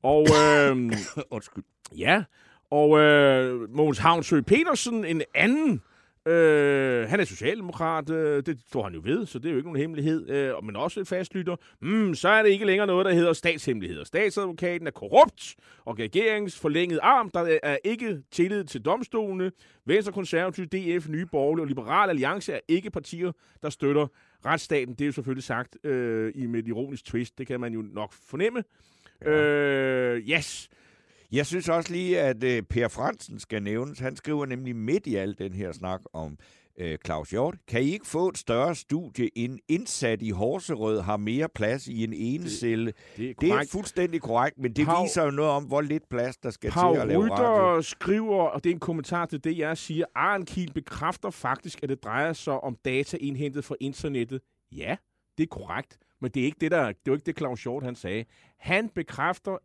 Og 0.04 0.28
øh, 0.30 0.92
Undskyld. 1.32 1.64
Ja, 1.98 2.24
og 2.72 3.00
øh, 3.00 3.70
Mogens 3.76 3.98
Havnsø 3.98 4.42
Petersen, 4.42 5.06
en 5.06 5.22
anden, 5.36 5.82
øh, 6.26 7.10
han 7.10 7.20
er 7.20 7.24
socialdemokrat, 7.24 8.10
øh, 8.10 8.44
det 8.46 8.60
står 8.68 8.84
han 8.84 8.94
jo 8.94 9.02
ved, 9.04 9.26
så 9.26 9.40
det 9.40 9.46
er 9.46 9.52
jo 9.52 9.58
ikke 9.58 9.68
nogen 9.68 9.82
hemmelighed, 9.82 10.30
øh, 10.30 10.64
men 10.64 10.76
også 10.76 11.00
et 11.00 11.08
fastlytter. 11.08 11.56
Mm, 11.82 12.16
så 12.16 12.30
er 12.30 12.44
det 12.44 12.50
ikke 12.50 12.66
længere 12.66 12.88
noget, 12.88 13.06
der 13.06 13.14
hedder 13.14 13.34
statshemmeligheder. 13.34 14.04
Statsadvokaten 14.04 14.88
er 14.88 14.92
korrupt, 14.92 15.56
og 15.86 16.00
regeringens 16.00 16.60
forlængede 16.60 17.02
arm, 17.02 17.30
der 17.30 17.58
er 17.64 17.78
ikke 17.84 18.22
tillid 18.32 18.64
til 18.64 18.82
domstolene. 18.82 19.52
Venstre, 19.86 20.12
Konservativ, 20.12 20.66
DF, 20.66 21.10
Nye 21.10 21.26
Borgerlige 21.26 21.64
og 21.64 21.68
Liberal 21.68 22.10
Alliance 22.10 22.54
er 22.54 22.60
ikke 22.68 22.92
partier, 22.92 23.32
der 23.64 23.70
støtter 23.70 24.08
retsstaten. 24.46 24.94
Det 24.94 25.02
er 25.02 25.06
jo 25.06 25.12
selvfølgelig 25.12 25.44
sagt 25.44 25.86
øh, 25.86 26.32
i 26.36 26.46
med 26.46 26.60
et 26.60 26.68
ironisk 26.68 27.06
twist, 27.06 27.38
det 27.38 27.48
kan 27.48 27.60
man 27.60 27.74
jo 27.74 27.82
nok 27.82 28.14
fornemme. 28.14 28.64
Ja. 29.22 29.32
Øh, 29.32 30.18
yes. 30.30 30.70
Jeg 31.32 31.46
synes 31.46 31.70
også 31.70 31.92
lige, 31.94 32.20
at 32.22 32.44
øh, 32.44 32.64
Per 32.64 32.88
Fransen 32.88 33.40
skal 33.40 33.64
nævnes. 33.64 34.00
Han 34.00 34.16
skriver 34.16 34.46
nemlig 34.46 34.76
midt 34.76 35.08
i 35.08 35.16
al 35.16 35.38
den 35.38 35.54
her 35.54 35.72
snak 35.72 36.02
om 36.14 36.38
øh, 36.80 36.98
Claus 37.06 37.30
Hjort. 37.30 37.56
Kan 37.68 37.82
I 37.84 37.86
ikke 37.92 38.08
få 38.08 38.28
et 38.30 38.38
større 38.38 38.76
studie? 38.76 39.30
En 39.38 39.60
indsat 39.68 40.22
i 40.22 40.30
Horserød 40.30 41.02
har 41.02 41.18
mere 41.18 41.50
plads 41.56 41.88
i 41.88 42.04
en 42.04 42.14
enecelle. 42.14 42.94
Det 43.18 43.30
er 43.30 43.34
Det 43.40 43.48
er 43.50 43.54
korrekt. 43.54 43.72
fuldstændig 43.72 44.22
korrekt, 44.22 44.58
men 44.58 44.74
det 44.74 44.88
Pau- 44.88 45.02
viser 45.04 45.24
jo 45.24 45.32
noget 45.32 45.52
om, 45.52 45.64
hvor 45.64 45.82
lidt 45.82 46.10
plads 46.10 46.38
der 46.38 46.50
skal 46.50 46.72
Paul 46.72 46.96
til 46.96 47.02
at 47.02 47.08
lave 47.08 47.30
radio. 47.30 47.34
Rytter 47.72 47.82
skriver, 47.82 48.44
og 48.44 48.64
det 48.64 48.70
er 48.70 48.74
en 48.74 48.80
kommentar 48.80 49.26
til 49.26 49.44
det, 49.44 49.58
jeg 49.58 49.78
siger, 49.78 50.06
Arnkiel 50.16 50.74
bekræfter 50.74 51.30
faktisk, 51.30 51.84
at 51.84 51.90
det 51.90 52.04
drejer 52.04 52.34
sig 52.34 52.60
om 52.64 52.78
data 52.86 53.18
indhentet 53.18 53.66
fra 53.66 53.76
internettet. 53.80 54.42
Ja, 54.72 54.96
det 55.38 55.44
er 55.44 55.48
korrekt, 55.48 55.98
men 56.22 56.32
det 56.32 56.42
er 56.42 56.46
ikke 56.46 56.58
det, 56.62 56.72
der, 56.72 56.86
det 56.88 57.08
er 57.08 57.12
ikke 57.14 57.26
det, 57.26 57.38
Claus 57.38 57.64
Hjort 57.64 57.84
han 57.84 57.96
sagde. 57.96 58.26
Han 58.60 58.90
bekræfter 58.90 59.58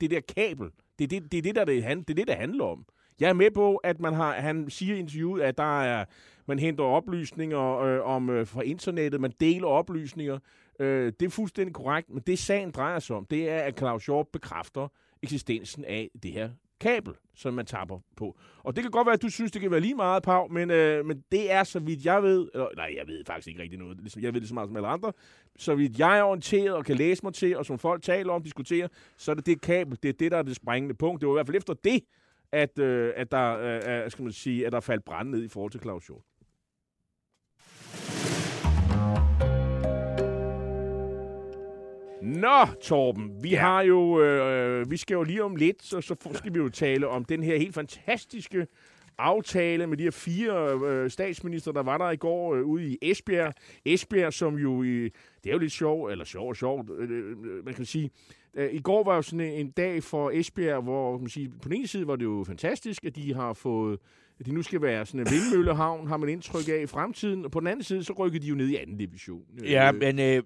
det 0.00 0.10
der 0.10 0.20
kabel. 0.20 0.66
Det 1.00 1.12
er 1.12 1.20
det, 1.20 1.32
det, 1.32 1.38
er 1.38 1.42
det, 1.42 1.54
der, 1.54 1.64
det, 1.64 1.84
han, 1.84 1.98
det, 1.98 2.10
er 2.10 2.14
det, 2.14 2.28
der 2.28 2.34
handler 2.34 2.64
om. 2.64 2.84
Jeg 3.20 3.28
er 3.28 3.32
med 3.32 3.50
på, 3.50 3.76
at 3.76 4.00
man 4.00 4.14
har, 4.14 4.32
han 4.32 4.70
siger 4.70 4.96
i 4.96 4.98
interviewet, 4.98 5.42
at 5.42 5.58
der 5.58 5.82
er, 5.82 6.04
man 6.46 6.58
henter 6.58 6.84
oplysninger 6.84 7.78
øh, 7.78 8.04
om 8.04 8.30
øh, 8.30 8.46
fra 8.46 8.62
internettet, 8.62 9.20
man 9.20 9.32
deler 9.40 9.66
oplysninger. 9.66 10.38
Øh, 10.78 11.12
det 11.20 11.26
er 11.26 11.30
fuldstændig 11.30 11.74
korrekt, 11.74 12.10
men 12.10 12.22
det 12.26 12.38
sagen 12.38 12.70
drejer 12.70 12.98
sig 12.98 13.16
om, 13.16 13.24
det 13.24 13.50
er, 13.50 13.58
at 13.58 13.78
Claus 13.78 14.06
Hjort 14.06 14.28
bekræfter 14.28 14.88
eksistensen 15.22 15.84
af 15.84 16.10
det 16.22 16.32
her 16.32 16.50
kabel, 16.80 17.12
som 17.34 17.54
man 17.54 17.66
tapper 17.66 17.98
på. 18.16 18.36
Og 18.58 18.76
det 18.76 18.84
kan 18.84 18.90
godt 18.90 19.06
være, 19.06 19.14
at 19.14 19.22
du 19.22 19.28
synes, 19.28 19.52
det 19.52 19.60
kan 19.60 19.70
være 19.70 19.80
lige 19.80 19.94
meget, 19.94 20.22
Pau, 20.22 20.48
men, 20.48 20.70
øh, 20.70 21.06
men 21.06 21.24
det 21.32 21.52
er, 21.52 21.64
så 21.64 21.78
vidt 21.80 22.04
jeg 22.04 22.22
ved, 22.22 22.48
eller, 22.54 22.68
nej, 22.76 22.94
jeg 22.98 23.06
ved 23.08 23.24
faktisk 23.26 23.48
ikke 23.48 23.62
rigtig 23.62 23.78
noget, 23.78 23.98
Ligesom- 24.00 24.22
jeg 24.22 24.34
ved 24.34 24.40
det 24.40 24.48
så 24.48 24.54
meget 24.54 24.68
som 24.68 24.76
alle 24.76 24.88
andre, 24.88 25.12
så 25.58 25.74
vidt 25.74 25.98
jeg 25.98 26.18
er 26.18 26.22
orienteret 26.22 26.74
og 26.74 26.84
kan 26.84 26.96
læse 26.96 27.22
mig 27.22 27.34
til, 27.34 27.56
og 27.56 27.66
som 27.66 27.78
folk 27.78 28.02
taler 28.02 28.32
om, 28.32 28.42
diskuterer, 28.42 28.88
så 29.16 29.30
er 29.30 29.34
det 29.34 29.46
det 29.46 29.60
kabel, 29.60 29.98
det 30.02 30.08
er 30.08 30.12
det, 30.12 30.32
der 30.32 30.38
er 30.38 30.42
det 30.42 30.56
springende 30.56 30.94
punkt. 30.94 31.20
Det 31.20 31.28
var 31.28 31.34
i 31.34 31.36
hvert 31.36 31.46
fald 31.46 31.56
efter 31.56 31.74
det, 31.74 32.00
at, 32.52 32.78
øh, 32.78 33.12
at 33.16 33.32
der, 33.32 33.58
øh, 34.04 34.10
skal 34.10 34.22
man 34.22 34.32
sige, 34.32 34.66
at 34.66 34.72
der 34.72 34.80
faldt 34.80 35.04
brand 35.04 35.28
ned 35.30 35.44
i 35.44 35.48
forhold 35.48 35.72
til 35.72 35.80
Claus 35.80 36.06
Hjort. 36.06 36.22
Nå, 42.22 42.66
Torben, 42.82 43.42
vi 43.42 43.50
ja. 43.50 43.60
har 43.60 43.82
jo, 43.82 44.22
øh, 44.22 44.90
vi 44.90 44.96
skal 44.96 45.14
jo 45.14 45.22
lige 45.22 45.44
om 45.44 45.56
lidt, 45.56 45.82
så, 45.82 46.00
så 46.00 46.16
skal 46.34 46.54
vi 46.54 46.58
jo 46.58 46.68
tale 46.68 47.08
om 47.08 47.24
den 47.24 47.42
her 47.42 47.56
helt 47.56 47.74
fantastiske 47.74 48.66
aftale 49.18 49.86
med 49.86 49.96
de 49.96 50.02
her 50.02 50.10
fire 50.10 50.78
øh, 50.86 51.10
statsminister, 51.10 51.72
der 51.72 51.82
var 51.82 51.98
der 51.98 52.10
i 52.10 52.16
går 52.16 52.54
øh, 52.54 52.64
ude 52.64 52.86
i 52.86 52.98
Esbjerg. 53.02 53.54
Esbjerg, 53.84 54.32
som 54.32 54.54
jo, 54.54 54.82
i, 54.82 55.02
det 55.44 55.46
er 55.46 55.52
jo 55.52 55.58
lidt 55.58 55.72
sjovt, 55.72 56.12
eller 56.12 56.24
sjovt 56.24 56.48
og 56.48 56.56
sjovt, 56.56 56.90
øh, 56.98 57.10
øh, 57.10 57.64
man 57.64 57.74
kan 57.74 57.84
sige. 57.84 58.10
Øh, 58.54 58.72
I 58.72 58.80
går 58.80 59.04
var 59.04 59.14
jo 59.14 59.22
sådan 59.22 59.40
en, 59.40 59.70
dag 59.70 60.02
for 60.02 60.30
Esbjerg, 60.30 60.82
hvor 60.82 61.16
kan 61.16 61.20
man 61.20 61.30
sige, 61.30 61.48
på 61.62 61.68
den 61.68 61.76
ene 61.76 61.86
side 61.86 62.06
var 62.06 62.16
det 62.16 62.24
jo 62.24 62.44
fantastisk, 62.46 63.04
at 63.04 63.16
de 63.16 63.34
har 63.34 63.52
fået 63.52 63.98
at 64.40 64.46
de 64.46 64.52
nu 64.52 64.62
skal 64.62 64.82
være 64.82 65.06
sådan 65.06 65.20
en 65.20 65.26
vindmøllehavn, 65.32 66.06
har 66.06 66.16
man 66.16 66.28
indtryk 66.28 66.68
af 66.68 66.80
i 66.82 66.86
fremtiden. 66.86 67.44
Og 67.44 67.50
på 67.50 67.60
den 67.60 67.66
anden 67.66 67.82
side, 67.82 68.04
så 68.04 68.12
rykker 68.12 68.40
de 68.40 68.46
jo 68.46 68.54
ned 68.54 68.68
i 68.68 68.76
anden 68.76 68.96
division. 68.96 69.42
Ja, 69.62 69.92
Øh, 69.92 69.98
men 69.98 70.18
øh, 70.18 70.42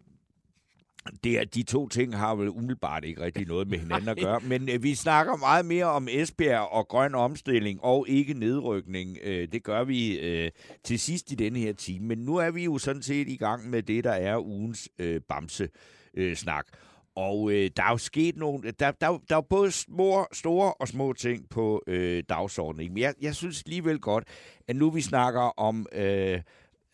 det 1.25 1.39
er, 1.39 1.45
de 1.45 1.63
to 1.63 1.89
ting 1.89 2.17
har 2.17 2.35
vel 2.35 2.49
umiddelbart 2.49 3.05
ikke 3.05 3.21
rigtig 3.21 3.47
noget 3.47 3.69
med 3.69 3.79
hinanden 3.85 4.09
at 4.09 4.17
gøre. 4.17 4.41
Men 4.41 4.69
øh, 4.69 4.83
vi 4.83 4.95
snakker 4.95 5.37
meget 5.37 5.67
mere 5.67 5.85
om 5.85 6.09
Esbjerg 6.11 6.73
og 6.73 6.89
grøn 6.89 7.15
omstilling 7.15 7.81
og 7.83 8.09
ikke 8.09 8.35
nedrykning. 8.35 9.19
Øh, 9.23 9.49
det 9.53 9.63
gør 9.63 9.85
vi 9.85 10.19
øh, 10.19 10.51
til 10.85 10.99
sidst 10.99 11.33
i 11.33 11.35
denne 11.35 11.59
her 11.59 11.73
time. 11.73 12.07
Men 12.07 12.19
nu 12.19 12.37
er 12.37 12.51
vi 12.51 12.65
jo 12.65 12.79
sådan 12.79 13.03
set 13.03 13.29
i 13.29 13.37
gang 13.37 13.71
med 13.71 13.83
det, 13.83 14.05
der 14.05 14.13
er 14.13 14.39
ugens 14.39 14.89
øh, 14.99 15.21
bamse-snak. 15.29 16.67
Og 17.17 17.53
øh, 17.53 17.71
der 17.77 17.83
er 17.83 17.91
jo 17.91 17.99
sket 17.99 18.37
nogle... 18.37 18.71
Der, 18.71 18.91
der, 18.91 19.19
der 19.29 19.37
er 19.37 19.41
både 19.41 19.71
små, 19.71 20.27
store 20.33 20.75
og 20.75 20.89
små 20.89 21.13
ting 21.13 21.49
på 21.51 21.83
øh, 21.87 22.23
dagsordenen. 22.29 22.89
Men 22.89 22.99
jeg, 22.99 23.15
jeg 23.21 23.35
synes 23.35 23.63
alligevel 23.67 23.99
godt, 23.99 24.25
at 24.69 24.77
nu 24.77 24.91
vi 24.91 25.01
snakker 25.01 25.41
om... 25.41 25.87
Øh, 25.93 26.41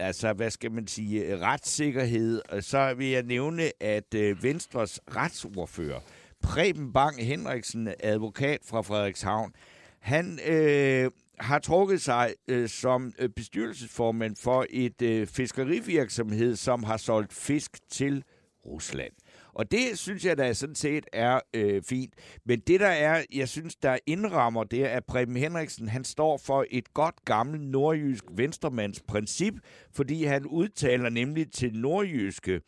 altså, 0.00 0.32
hvad 0.32 0.50
skal 0.50 0.72
man 0.72 0.86
sige, 0.86 1.24
øh, 1.24 1.40
retssikkerhed, 1.40 2.42
øh, 2.52 2.62
så 2.62 2.94
vil 2.94 3.06
jeg 3.06 3.22
nævne, 3.22 3.82
at 3.82 4.14
øh, 4.14 4.42
Venstres 4.42 5.00
retsordfører, 5.16 6.00
Preben 6.42 6.92
Bang 6.92 7.24
Henriksen, 7.24 7.88
advokat 8.00 8.60
fra 8.64 8.80
Frederikshavn, 8.80 9.52
han 10.00 10.38
øh, 10.46 11.10
har 11.40 11.58
trukket 11.58 12.00
sig 12.00 12.34
øh, 12.48 12.68
som 12.68 13.12
bestyrelsesformand 13.36 14.36
for 14.36 14.66
et 14.70 15.02
øh, 15.02 15.26
fiskerivirksomhed, 15.26 16.56
som 16.56 16.82
har 16.82 16.96
solgt 16.96 17.32
fisk 17.32 17.78
til 17.90 18.24
Rusland. 18.66 19.12
Og 19.52 19.70
det 19.70 19.98
synes 19.98 20.24
jeg 20.24 20.38
da 20.38 20.52
sådan 20.52 20.74
set 20.74 21.06
er 21.12 21.40
øh, 21.54 21.82
fint. 21.82 22.14
Men 22.44 22.60
det 22.60 22.80
der 22.80 22.86
er, 22.86 23.24
jeg 23.32 23.48
synes, 23.48 23.76
der 23.76 23.98
indrammer, 24.06 24.64
det 24.64 24.84
er, 24.84 24.88
at 24.88 25.04
Preben 25.04 25.36
Henriksen, 25.36 25.88
han 25.88 26.04
står 26.04 26.36
for 26.36 26.66
et 26.70 26.94
godt 26.94 27.24
gammelt 27.24 27.62
nordjysk 27.62 28.24
venstremandsprincip, 28.30 29.54
fordi 29.92 30.24
han 30.24 30.46
udtaler 30.46 31.08
nemlig 31.08 31.52
til 31.52 31.74
nordjyske, 31.74 32.60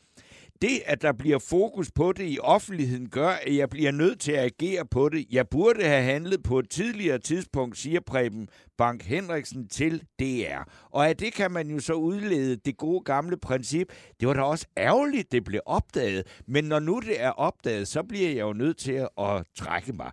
det, 0.62 0.82
at 0.86 1.02
der 1.02 1.12
bliver 1.12 1.38
fokus 1.38 1.90
på 1.90 2.12
det 2.12 2.24
i 2.28 2.38
offentligheden, 2.40 3.08
gør, 3.08 3.28
at 3.28 3.56
jeg 3.56 3.70
bliver 3.70 3.90
nødt 3.90 4.20
til 4.20 4.32
at 4.32 4.44
agere 4.44 4.86
på 4.86 5.08
det. 5.08 5.26
Jeg 5.30 5.48
burde 5.48 5.84
have 5.84 6.02
handlet 6.02 6.42
på 6.42 6.58
et 6.58 6.70
tidligere 6.70 7.18
tidspunkt, 7.18 7.78
siger 7.78 8.00
Preben 8.00 8.48
Bank 8.78 9.02
Henriksen 9.02 9.68
til 9.68 10.02
DR. 10.20 10.62
Og 10.90 11.08
af 11.08 11.16
det 11.16 11.34
kan 11.34 11.50
man 11.50 11.70
jo 11.70 11.80
så 11.80 11.92
udlede 11.92 12.56
det 12.56 12.76
gode 12.76 13.04
gamle 13.04 13.36
princip. 13.36 13.92
Det 14.20 14.28
var 14.28 14.34
da 14.34 14.42
også 14.42 14.66
ærgerligt, 14.76 15.32
det 15.32 15.44
blev 15.44 15.60
opdaget. 15.66 16.26
Men 16.46 16.64
når 16.64 16.78
nu 16.78 17.00
det 17.00 17.20
er 17.20 17.30
opdaget, 17.30 17.88
så 17.88 18.02
bliver 18.02 18.28
jeg 18.28 18.40
jo 18.40 18.52
nødt 18.52 18.76
til 18.76 19.06
at 19.18 19.46
trække 19.56 19.92
mig. 19.92 20.10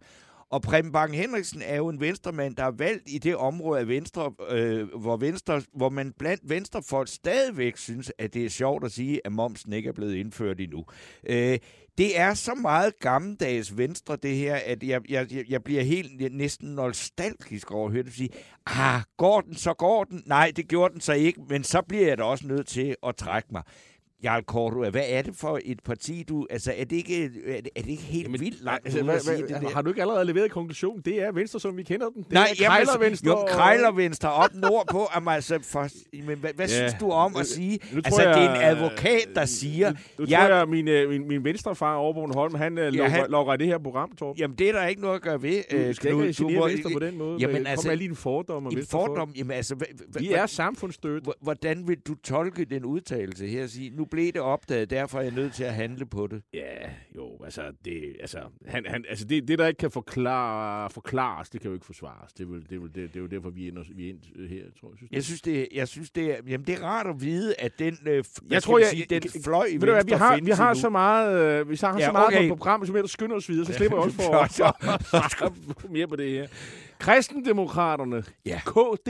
Og 0.49 0.61
Preben 0.61 0.91
Bang 0.91 1.15
Henriksen 1.15 1.61
er 1.61 1.75
jo 1.75 1.89
en 1.89 1.99
venstremand, 1.99 2.55
der 2.55 2.63
er 2.63 2.71
valgt 2.71 3.03
i 3.07 3.17
det 3.17 3.35
område 3.35 3.79
af 3.79 3.87
Venstre, 3.87 4.33
øh, 4.49 4.87
hvor, 4.99 5.17
Venstre, 5.17 5.61
hvor 5.73 5.89
man 5.89 6.13
blandt 6.19 6.49
venstrefolk 6.49 7.07
stadigvæk 7.07 7.77
synes, 7.77 8.11
at 8.17 8.33
det 8.33 8.45
er 8.45 8.49
sjovt 8.49 8.85
at 8.85 8.91
sige, 8.91 9.21
at 9.25 9.31
momsen 9.31 9.73
ikke 9.73 9.89
er 9.89 9.93
blevet 9.93 10.15
indført 10.15 10.59
endnu. 10.59 10.85
Øh, 11.29 11.59
det 11.97 12.19
er 12.19 12.33
så 12.33 12.55
meget 12.55 12.99
gammeldags 12.99 13.77
venstre, 13.77 14.15
det 14.15 14.35
her, 14.35 14.55
at 14.55 14.83
jeg, 14.83 15.01
jeg, 15.09 15.45
jeg 15.49 15.63
bliver 15.63 15.83
helt 15.83 16.35
næsten 16.35 16.69
nostalgisk 16.69 17.71
over 17.71 17.87
at 17.87 17.93
høre 17.93 18.03
det 18.03 18.13
sige, 18.13 18.29
ah, 18.65 19.01
går 19.17 19.41
den, 19.41 19.55
så 19.55 19.73
går 19.73 20.03
den. 20.03 20.23
Nej, 20.25 20.51
det 20.55 20.67
gjorde 20.67 20.93
den 20.93 21.01
så 21.01 21.13
ikke, 21.13 21.41
men 21.49 21.63
så 21.63 21.81
bliver 21.81 22.07
jeg 22.07 22.17
da 22.17 22.23
også 22.23 22.47
nødt 22.47 22.67
til 22.67 22.95
at 23.07 23.15
trække 23.15 23.47
mig. 23.51 23.63
Jarl 24.23 24.43
Kortua, 24.43 24.89
hvad 24.89 25.03
er 25.07 25.21
det 25.21 25.35
for 25.35 25.59
et 25.65 25.79
parti, 25.85 26.23
du... 26.29 26.47
Altså, 26.49 26.73
er 26.77 26.83
det 26.83 26.95
ikke, 26.95 27.25
er 27.25 27.29
det, 27.61 27.69
er 27.75 27.81
det 27.81 27.89
ikke 27.89 28.03
helt 28.03 28.23
Jamen, 28.23 28.39
vildt 28.39 28.63
langt 28.63 28.85
altså, 28.85 29.03
hvad, 29.03 29.47
hvad, 29.47 29.59
det 29.59 29.73
Har 29.73 29.81
du 29.81 29.89
ikke 29.89 30.01
allerede 30.01 30.25
leveret 30.25 30.51
konklusion? 30.51 31.01
Det 31.05 31.21
er 31.21 31.31
Venstre, 31.31 31.59
som 31.59 31.77
vi 31.77 31.83
kender 31.83 32.09
den. 32.09 32.23
Det 32.23 32.31
Nej, 32.31 32.47
er 32.61 32.65
Krejlervenstre. 32.65 33.29
Jo, 33.29 33.45
Krejlervenstre 33.49 34.31
op 34.31 34.55
nordpå. 34.55 35.07
Jamen, 35.15 35.33
altså, 35.33 35.59
for, 35.63 35.87
men, 36.25 36.37
hvad, 36.37 36.53
hvad 36.55 36.67
ja. 36.67 36.73
synes 36.73 36.93
du 36.99 37.11
om 37.11 37.35
at 37.39 37.45
sige? 37.45 37.79
Nu 37.93 38.01
altså, 38.05 38.21
jeg, 38.21 38.35
det 38.35 38.43
er 38.43 38.55
en 38.55 38.61
advokat, 38.61 39.27
der 39.35 39.45
siger... 39.45 39.89
Nu, 39.89 39.95
nu 40.19 40.25
jeg, 40.29 40.39
tror 40.39 40.55
jeg, 40.55 40.67
min, 40.67 40.87
øh, 40.87 41.09
min, 41.09 41.27
min 41.27 41.43
venstrefar 41.43 41.95
over 41.95 42.13
på 42.13 42.33
Holm, 42.33 42.55
han 42.55 42.77
ja, 42.77 42.89
logger, 42.89 43.27
logger 43.27 43.55
det 43.55 43.67
her 43.67 43.77
program, 43.77 44.11
Torben. 44.15 44.39
Jamen, 44.39 44.57
det 44.57 44.69
er 44.69 44.71
der 44.71 44.85
ikke 44.85 45.01
noget 45.01 45.15
at 45.15 45.21
gøre 45.21 45.41
ved. 45.41 45.63
Du 45.71 45.75
øh, 45.75 45.95
skal 45.95 46.11
ikke 46.11 46.43
genere 46.43 46.69
Venstre 46.69 46.89
på 46.93 46.99
den 46.99 47.17
måde. 47.17 47.37
Jamen, 47.39 47.67
altså... 47.67 47.83
Kom 47.83 47.89
med 47.91 47.97
lige 47.97 48.09
en 48.09 48.15
fordom 48.15 48.65
om 48.65 48.77
En 48.77 48.85
fordom? 48.85 49.31
Jamen, 49.37 49.51
altså... 49.51 49.75
Vi 50.19 50.31
er 50.31 50.45
samfundsstødt. 50.45 51.29
Hvordan 51.41 51.87
vil 51.87 51.97
du 51.97 52.15
tolke 52.15 52.65
den 52.65 52.85
udtalelse 52.85 53.47
her? 53.47 53.67
Sige, 53.67 53.89
nu 53.89 54.05
blev 54.11 54.33
det 54.33 54.41
opdaget 54.41 54.89
derfor 54.89 55.19
er 55.19 55.23
jeg 55.23 55.31
nødt 55.31 55.53
til 55.53 55.63
at 55.63 55.73
handle 55.73 56.05
på 56.05 56.27
det. 56.27 56.41
Ja, 56.53 56.89
jo, 57.15 57.43
altså, 57.43 57.61
det, 57.85 58.15
altså, 58.19 58.39
han, 58.65 58.85
han, 58.87 59.05
altså 59.09 59.25
det, 59.25 59.47
det, 59.47 59.59
der 59.59 59.67
ikke 59.67 59.77
kan 59.77 59.91
forklare, 59.91 60.89
forklares, 60.89 61.49
det 61.49 61.61
kan 61.61 61.67
jo 61.69 61.73
ikke 61.73 61.85
forsvares. 61.85 62.33
Det 62.33 62.43
er, 62.43 62.47
vel, 62.47 62.61
det, 62.69 62.75
er 62.75 62.79
vel, 62.79 62.95
det, 62.95 63.13
det 63.13 63.15
er 63.15 63.19
jo 63.19 63.27
derfor, 63.27 63.49
vi 63.49 63.67
er, 63.67 63.71
vi 63.95 64.05
er 64.05 64.09
ind 64.09 64.19
øh, 64.35 64.49
her, 64.49 64.63
tror 64.81 64.89
jeg. 64.89 64.97
Synes, 64.97 65.11
jeg 65.11 65.23
synes, 65.23 65.41
det, 65.41 65.67
jeg 65.73 65.87
synes 65.87 66.11
det, 66.11 66.31
er, 66.31 66.37
jamen, 66.47 66.67
det 66.67 66.75
er 66.75 66.83
rart 66.83 67.07
at 67.07 67.21
vide, 67.21 67.55
at 67.59 67.79
den, 67.79 67.97
øh, 68.05 68.23
jeg 68.49 68.63
tror, 68.63 68.79
jeg, 68.79 68.87
sige, 68.87 69.05
den 69.09 69.21
fløj 69.43 69.67
ved 69.79 70.05
vi 70.05 70.11
har, 70.11 70.39
vi 70.43 70.51
har 70.51 70.73
så 70.73 70.89
meget, 70.89 71.59
øh, 71.59 71.69
vi 71.69 71.77
har 71.81 71.99
ja, 71.99 72.05
så 72.05 72.11
meget 72.11 72.27
okay. 72.27 72.49
på 72.49 72.55
programmet, 72.55 72.87
som 72.87 72.95
ellers 72.95 73.11
skynder 73.11 73.35
os 73.35 73.49
videre, 73.49 73.65
så 73.65 73.73
slipper 73.77 73.97
jeg 73.97 74.03
også 74.03 74.17
for 74.17 75.45
at 75.45 75.91
mere 75.95 76.07
på 76.07 76.15
det 76.15 76.31
her. 76.31 76.47
Kristendemokraterne, 76.99 78.23
ja. 78.45 78.61
KD, 78.65 79.09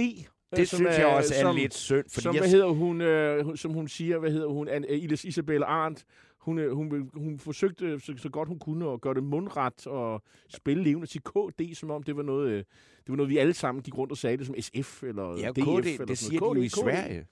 det 0.56 0.70
som 0.70 0.78
synes 0.78 0.98
jeg 0.98 1.06
også 1.06 1.34
er 1.36 1.42
som, 1.42 1.56
lidt 1.56 1.74
synd. 1.74 2.06
Fordi 2.10 2.24
som, 2.24 2.36
jeg... 2.36 2.42
hvad 2.42 2.50
hedder 2.50 2.68
hun, 2.68 3.02
øh, 3.02 3.58
som 3.58 3.72
hun 3.72 3.88
siger, 3.88 4.18
hvad 4.18 4.32
hedder 4.32 4.48
hun, 4.48 4.68
An, 4.68 4.86
Ilis 4.90 5.26
Isabel 5.26 5.64
Arndt, 5.64 6.06
hun, 6.38 6.60
øh, 6.60 6.72
hun, 6.72 7.10
hun 7.14 7.40
forsøgte 7.40 8.00
så, 8.00 8.14
så 8.18 8.30
godt 8.30 8.48
hun 8.48 8.60
kunne 8.60 8.92
at 8.92 9.02
gøre 9.02 9.14
det 9.14 9.24
mundret 9.24 9.88
og 9.88 10.24
spille 10.48 10.84
levende 10.84 11.08
til 11.08 11.22
KD, 11.22 11.76
som 11.76 11.92
om 11.92 12.04
det 12.04 12.16
var 12.16 12.24
noget, 12.24 12.50
øh, 12.50 12.58
det 12.58 13.10
var 13.10 13.16
noget 13.16 13.30
vi 13.30 13.38
alle 13.38 13.54
sammen 13.54 13.84
gik 13.84 13.98
rundt 13.98 14.12
og 14.12 14.18
sagde 14.18 14.38
det 14.38 14.46
som 14.46 14.56
SF 14.62 15.04
eller 15.04 15.38
ja, 15.38 15.52
DF. 15.52 15.64
KD, 15.64 15.88
eller 15.88 16.06
det 16.06 16.18
siger 16.18 16.40
de 16.40 16.46
jo 16.46 16.62
i 16.62 16.70
Sverige. 16.70 17.26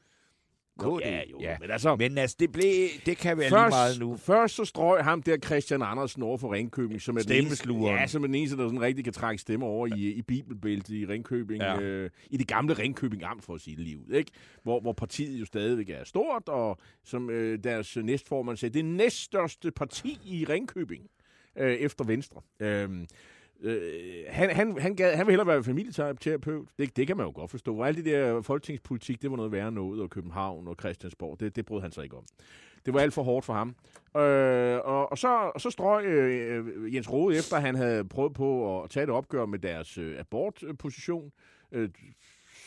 KD. 0.77 1.01
Ja, 1.01 1.21
jo, 1.31 1.39
ja. 1.41 1.57
men 1.59 1.71
altså... 1.71 1.95
Men 1.95 2.17
altså, 2.17 2.35
det, 2.39 2.51
blev, 2.51 2.87
det 3.05 3.17
kan 3.17 3.37
være 3.37 3.49
først, 3.49 3.63
lige 3.63 3.69
meget 3.69 3.99
nu. 3.99 4.17
Først 4.17 4.55
så 4.55 4.65
strøg 4.65 5.03
ham 5.03 5.23
der 5.23 5.37
Christian 5.37 5.81
Andersen 5.81 6.23
over 6.23 6.37
for 6.37 6.53
Ringkøbing, 6.53 7.01
som 7.01 7.17
er 7.17 7.21
den 7.21 7.45
eneste, 7.45 7.73
ja, 7.73 8.07
som 8.07 8.23
er 8.23 8.27
den 8.27 8.35
eneste, 8.35 8.57
der 8.57 8.67
sådan 8.67 8.81
rigtig 8.81 9.03
kan 9.03 9.13
trække 9.13 9.41
stemmer 9.41 9.67
over 9.67 9.87
i, 9.87 10.11
i 10.11 10.21
Bibelbæltet 10.21 10.89
i 10.89 11.05
Ringkøbing. 11.05 11.61
Ja. 11.61 11.79
Øh, 11.79 12.09
I 12.29 12.37
det 12.37 12.47
gamle 12.47 12.73
Ringkøbing 12.73 13.23
Amt, 13.23 13.43
for 13.43 13.55
at 13.55 13.61
sige 13.61 13.75
det 13.75 13.83
lige 13.83 13.97
ud. 13.97 14.13
Ikke? 14.13 14.31
Hvor, 14.63 14.79
hvor 14.79 14.93
partiet 14.93 15.39
jo 15.39 15.45
stadigvæk 15.45 15.89
er 15.89 16.03
stort, 16.03 16.49
og 16.49 16.77
som 17.03 17.29
øh, 17.29 17.63
deres 17.63 17.97
næstformand 17.97 18.57
sagde, 18.57 18.73
det 18.73 18.79
er 18.79 18.83
næststørste 18.83 19.71
parti 19.71 20.19
i 20.25 20.45
Ringkøbing 20.49 21.03
øh, 21.57 21.73
efter 21.73 22.05
Venstre. 22.05 22.41
Øh, 22.59 22.89
Øh, 23.61 24.23
han, 24.27 24.49
han, 24.49 24.77
han, 24.79 24.95
gad, 24.95 25.15
han 25.15 25.27
vil 25.27 25.31
hellere 25.31 25.47
være 25.47 25.63
familieterapeut. 25.63 26.67
Det, 26.77 26.97
det 26.97 27.07
kan 27.07 27.17
man 27.17 27.25
jo 27.25 27.31
godt 27.35 27.51
forstå. 27.51 27.77
Og 27.77 27.87
alt 27.87 27.97
det 27.97 28.05
der 28.05 28.41
folketingspolitik, 28.41 29.21
det 29.21 29.31
var 29.31 29.37
noget 29.37 29.51
værre 29.51 29.71
noget, 29.71 30.01
og 30.01 30.09
København 30.09 30.67
og 30.67 30.75
Christiansborg, 30.79 31.39
det, 31.39 31.55
det 31.55 31.65
brød 31.65 31.81
han 31.81 31.91
sig 31.91 32.03
ikke 32.03 32.17
om. 32.17 32.23
Det 32.85 32.93
var 32.93 32.99
alt 32.99 33.13
for 33.13 33.23
hårdt 33.23 33.45
for 33.45 33.53
ham. 33.53 33.75
Øh, 34.21 34.79
og, 34.83 35.11
og, 35.11 35.17
så, 35.17 35.51
og 35.55 35.61
så 35.61 35.69
strøg 35.69 36.05
øh, 36.05 36.95
Jens 36.95 37.11
Rode, 37.11 37.37
efter 37.37 37.59
han 37.59 37.75
havde 37.75 38.05
prøvet 38.05 38.33
på 38.33 38.81
at 38.83 38.89
tage 38.89 39.03
et 39.03 39.09
opgør 39.09 39.45
med 39.45 39.59
deres 39.59 39.97
øh, 39.97 40.19
abortposition, 40.19 41.31
øh, 41.71 41.89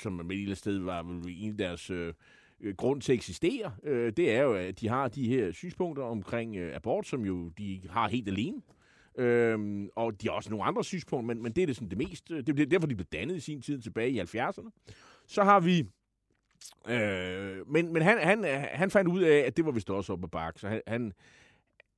som 0.03 0.13
med 0.13 0.37
et 0.37 0.59
sted 0.59 0.79
var 0.79 1.01
en 1.29 1.51
af 1.51 1.57
deres... 1.57 1.91
Øh, 1.91 2.15
øh, 2.61 2.75
grund 2.77 3.01
til 3.01 3.13
at 3.13 3.17
eksistere, 3.17 3.73
øh, 3.83 4.13
det 4.17 4.33
er 4.33 4.43
jo, 4.43 4.55
at 4.55 4.81
de 4.81 4.89
har 4.89 5.09
de 5.09 5.29
her 5.29 5.53
synspunkter 5.53 6.03
omkring 6.03 6.57
øh, 6.57 6.77
abort, 6.77 7.07
som 7.07 7.25
jo 7.25 7.49
de 7.49 7.81
har 7.91 8.09
helt 8.09 8.29
alene. 8.29 8.63
Øhm, 9.19 9.89
og 9.97 10.23
de 10.23 10.29
har 10.29 10.35
også 10.35 10.51
nogle 10.51 10.65
andre 10.65 10.85
synspunkter, 10.85 11.35
men, 11.35 11.43
men 11.43 11.53
det 11.53 11.63
er 11.63 11.67
det, 11.67 11.77
sådan, 11.77 11.91
det 11.91 11.99
mest... 11.99 12.31
Øh, 12.31 12.47
det 12.47 12.61
er 12.61 12.67
derfor, 12.67 12.87
de 12.87 12.95
blev 12.95 13.07
dannet 13.13 13.37
i 13.37 13.41
sin 13.41 13.63
tid 13.63 13.81
tilbage 13.81 14.11
i 14.11 14.21
70'erne. 14.21 14.71
Så 15.27 15.45
har 15.45 15.61
vi... 15.61 15.87
Øh, 16.89 17.71
men 17.71 17.93
men 17.93 18.03
han, 18.03 18.19
han, 18.19 18.45
han 18.73 18.91
fandt 18.91 19.11
ud 19.11 19.23
af, 19.23 19.39
at 19.39 19.57
det 19.57 19.65
var 19.65 19.71
vist 19.71 19.91
også 19.91 20.13
op 20.13 20.25
ad 20.25 20.29
bakke, 20.29 20.61
så 20.61 20.69
han, 20.69 20.83
han, 20.87 21.13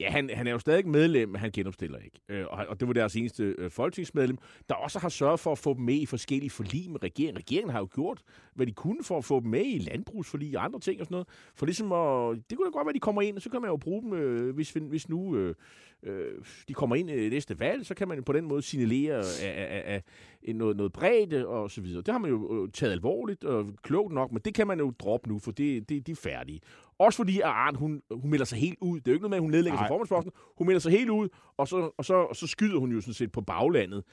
Ja, 0.03 0.11
han, 0.11 0.31
han 0.35 0.47
er 0.47 0.51
jo 0.51 0.59
stadig 0.59 0.89
medlem, 0.89 1.29
men 1.29 1.41
han 1.41 1.51
genopstiller 1.51 1.99
ikke. 1.99 2.21
Øh, 2.29 2.47
og, 2.51 2.67
og 2.69 2.81
det 2.81 2.89
var 2.89 2.95
deres 2.95 3.17
eneste 3.17 3.55
øh, 3.59 3.71
folketingsmedlem, 3.71 4.39
der 4.69 4.75
også 4.75 4.99
har 4.99 5.09
sørget 5.09 5.41
for 5.41 5.53
at 5.53 5.59
få 5.59 5.75
dem 5.75 5.83
med 5.83 5.95
i 5.95 6.07
forskellige 6.07 6.51
forlig 6.51 6.91
med 6.91 7.03
regeringen. 7.03 7.39
Regeringen 7.39 7.73
har 7.73 7.79
jo 7.79 7.89
gjort, 7.95 8.23
hvad 8.55 8.67
de 8.67 8.73
kunne 8.73 9.05
for 9.05 9.19
at 9.19 9.25
få 9.25 9.41
dem 9.41 9.51
med 9.51 9.65
i 9.67 9.79
landbrugsforlig 9.79 10.59
og 10.59 10.65
andre 10.65 10.81
ting 10.81 11.01
og 11.01 11.07
sådan 11.07 11.15
noget. 11.15 11.29
For 11.55 11.67
ligesom 11.67 11.93
at, 11.93 12.51
det 12.51 12.59
kunne 12.59 12.67
da 12.67 12.71
godt 12.71 12.87
være, 12.87 12.91
at 12.91 12.95
de 12.95 13.01
kommer 13.01 13.23
ind, 13.23 13.37
og 13.37 13.43
så 13.43 13.51
kan 13.51 13.61
man 13.61 13.71
jo 13.71 13.77
bruge 13.77 14.03
dem, 14.03 14.13
øh, 14.13 14.55
hvis, 14.55 14.71
hvis 14.71 15.09
nu 15.09 15.37
øh, 15.37 15.55
øh, 16.03 16.35
de 16.69 16.75
kommer 16.75 16.97
ind 16.97 17.11
i 17.11 17.29
næste 17.29 17.61
valg, 17.61 17.87
så 17.87 17.95
kan 17.95 18.09
man 18.09 18.25
på 18.25 18.33
den 18.33 18.45
måde 18.45 18.63
signalere 18.63 19.17
af, 19.43 19.83
af, 19.87 20.03
af 20.47 20.55
noget, 20.55 20.77
noget 20.77 20.93
bredde 20.93 21.47
og 21.47 21.71
så 21.71 21.81
videre. 21.81 22.03
Det 22.03 22.13
har 22.13 22.19
man 22.19 22.31
jo 22.31 22.65
øh, 22.65 22.73
taget 22.73 22.93
alvorligt 22.93 23.45
og 23.45 23.67
klogt 23.83 24.13
nok, 24.13 24.33
men 24.33 24.43
det 24.45 24.55
kan 24.55 24.67
man 24.67 24.79
jo 24.79 24.93
droppe 24.99 25.29
nu, 25.29 25.39
for 25.39 25.51
det, 25.51 25.89
det, 25.89 26.07
de 26.07 26.13
er 26.13 26.17
færdige. 26.17 26.61
Også 26.99 27.17
fordi 27.17 27.41
at 27.41 27.47
Arndt, 27.47 27.79
hun, 27.79 28.03
hun 28.11 28.31
melder 28.31 28.45
sig 28.45 28.59
helt 28.59 28.79
ud. 28.81 29.01
Det 29.01 29.09
er 29.09 29.13
jo 29.13 29.15
ikke 29.15 29.23
noget 29.23 29.31
med, 29.31 29.39
at 29.39 29.43
hun 29.43 29.51
nedlægger 29.51 29.79
sig 29.79 29.89
formandsposten. 29.89 30.33
Hun 30.59 30.67
melder 30.67 30.81
sig 30.81 30.93
helt 30.93 31.11
ud, 31.11 31.29
og 31.57 31.69
så, 31.69 31.91
og, 31.97 32.05
så, 32.05 32.15
og 32.15 32.37
så 32.37 32.47
skyder 32.47 32.79
hun 32.79 32.93
jo 32.93 33.01
sådan 33.01 33.15
set 33.15 33.33
på 33.33 33.41
baglandet 33.41 34.05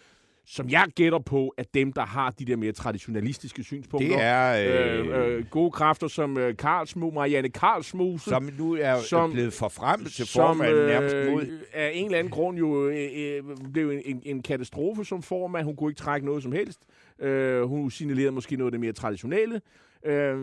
som 0.52 0.70
jeg 0.70 0.88
gætter 0.96 1.20
på, 1.20 1.48
at 1.58 1.74
dem, 1.74 1.94
der 1.94 2.06
har 2.06 2.30
de 2.30 2.46
der 2.46 2.56
mere 2.56 2.72
traditionalistiske 2.72 3.64
synspunkter. 3.64 4.10
Det 4.10 4.24
er... 4.24 5.00
Øh, 5.00 5.08
øh, 5.08 5.38
øh 5.38 5.46
gode 5.46 5.72
kræfter 5.72 6.08
som 6.08 6.38
øh, 6.38 6.58
Karlsmo, 6.58 7.12
Marianne 7.12 7.50
Karlsmose. 7.50 8.30
Som 8.30 8.50
nu 8.58 8.76
er 8.76 8.96
som, 8.96 9.32
blevet 9.32 9.54
forfremmet 9.54 10.12
til 10.12 10.28
formand 10.28 10.72
øh, 10.72 10.88
nærmest 10.88 11.16
mod. 11.16 11.60
af 11.74 11.92
en 11.94 12.06
eller 12.06 12.18
anden 12.18 12.32
grund 12.32 12.58
jo 12.58 12.88
øh, 12.88 13.10
øh, 13.16 13.44
blev 13.74 13.92
en, 13.92 14.02
en, 14.06 14.22
en 14.26 14.42
katastrofe 14.42 15.06
som 15.06 15.22
formand. 15.22 15.66
Hun 15.66 15.76
kunne 15.76 15.92
ikke 15.92 16.00
trække 16.00 16.26
noget 16.26 16.44
som 16.44 16.52
helst. 16.52 16.80
Øh, 17.20 17.62
hun 17.62 17.92
signalerede 17.92 18.32
måske 18.32 18.56
noget 18.56 18.68
af 18.68 18.72
det 18.72 18.80
mere 18.80 18.94
traditionelle. 18.94 19.62
Øh, 20.06 20.38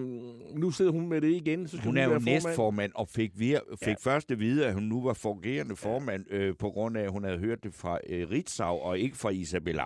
nu 0.54 0.70
sidder 0.70 0.92
hun 0.92 1.08
med 1.08 1.20
det 1.20 1.30
igen. 1.30 1.68
Så 1.68 1.76
skal 1.76 1.84
hun, 1.84 1.94
hun 1.94 1.96
er 1.96 2.14
jo 2.14 2.18
næstformand 2.18 2.92
og 2.94 3.08
fik, 3.08 3.30
vir, 3.34 3.58
fik 3.84 3.96
ja. 4.06 4.10
først 4.10 4.30
at 4.30 4.38
vide, 4.38 4.66
at 4.66 4.74
hun 4.74 4.82
nu 4.82 5.02
var 5.02 5.12
fungerende 5.12 5.76
formand, 5.76 6.24
øh, 6.30 6.54
på 6.58 6.70
grund 6.70 6.96
af, 6.96 7.02
at 7.02 7.10
hun 7.10 7.24
havde 7.24 7.38
hørt 7.38 7.64
det 7.64 7.74
fra 7.74 7.98
øh, 8.10 8.30
Ritzau 8.30 8.78
og 8.78 8.98
ikke 8.98 9.16
fra 9.16 9.30
Isabella. 9.30 9.82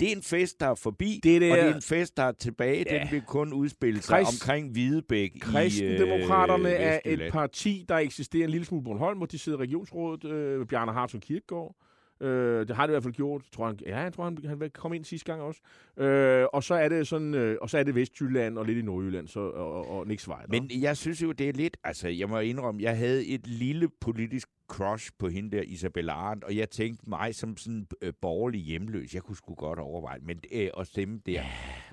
Det 0.00 0.08
er 0.08 0.16
en 0.16 0.22
fest, 0.22 0.60
der 0.60 0.66
er 0.66 0.74
forbi, 0.74 1.20
det 1.22 1.36
er 1.36 1.52
og 1.52 1.58
det 1.58 1.66
er 1.66 1.74
en 1.74 1.82
fest, 1.82 2.16
der 2.16 2.22
er 2.22 2.32
tilbage. 2.32 2.84
Ja. 2.90 2.98
Den 2.98 3.08
vil 3.10 3.22
kun 3.22 3.52
udspille 3.52 4.02
sig 4.02 4.26
Christ, 4.26 4.42
omkring 4.42 4.72
Hvidebæk 4.72 5.30
Kristendemokraterne 5.40 6.68
øh, 6.68 6.80
er 6.80 6.98
et 7.04 7.32
parti, 7.32 7.84
der 7.88 7.96
eksisterer 7.96 8.44
en 8.44 8.50
lille 8.50 8.64
smule 8.64 8.84
på 8.84 8.90
Bornholm, 8.90 9.16
hvor 9.16 9.26
de 9.26 9.38
sidder 9.38 9.58
i 9.58 9.62
regionsrådet. 9.62 10.24
Øh, 10.24 10.66
Bjarne 10.66 10.92
Hartog 10.92 11.20
Kirkegaard 11.20 11.76
Øh, 12.20 12.68
det 12.68 12.76
har 12.76 12.86
det 12.86 12.92
i 12.92 12.94
hvert 12.94 13.02
fald 13.02 13.14
gjort. 13.14 13.42
Tror 13.52 13.66
han, 13.66 13.78
ja, 13.86 13.98
jeg 13.98 14.12
tror, 14.12 14.24
han, 14.24 14.38
han 14.44 14.70
kom 14.74 14.92
ind 14.92 15.04
sidste 15.04 15.32
gang 15.32 15.42
også. 15.42 15.60
Øh, 15.96 16.46
og 16.52 16.64
så 16.64 16.74
er 16.74 16.88
det 16.88 17.06
sådan, 17.08 17.34
øh, 17.34 17.56
og 17.60 17.70
så 17.70 17.78
er 17.78 17.82
det 17.82 17.94
Vestjylland 17.94 18.58
og 18.58 18.66
lidt 18.66 18.78
i 18.78 18.82
Nordjylland, 18.82 19.28
så, 19.28 19.40
og, 19.40 19.72
og, 19.72 19.98
og 19.98 20.06
Niks 20.06 20.28
Vej. 20.28 20.44
Men 20.48 20.70
jeg 20.70 20.96
synes 20.96 21.22
jo, 21.22 21.32
det 21.32 21.48
er 21.48 21.52
lidt... 21.52 21.76
Altså, 21.84 22.08
jeg 22.08 22.28
må 22.28 22.38
indrømme, 22.38 22.82
jeg 22.82 22.96
havde 22.96 23.26
et 23.26 23.46
lille 23.46 23.88
politisk 24.00 24.48
crush 24.68 25.10
på 25.18 25.28
hende 25.28 25.56
der, 25.56 25.62
Isabella 25.62 26.12
Arendt, 26.12 26.44
og 26.44 26.56
jeg 26.56 26.70
tænkte 26.70 27.10
mig 27.10 27.34
som 27.34 27.56
sådan 27.56 27.86
øh, 28.02 28.12
borgerlig 28.20 28.60
hjemløs, 28.60 29.14
jeg 29.14 29.22
kunne 29.22 29.36
sgu 29.36 29.54
godt 29.54 29.78
overveje 29.78 30.18
men, 30.22 30.40
øh, 30.52 30.70
at 30.78 30.86
stemme 30.86 31.20
der. 31.26 31.42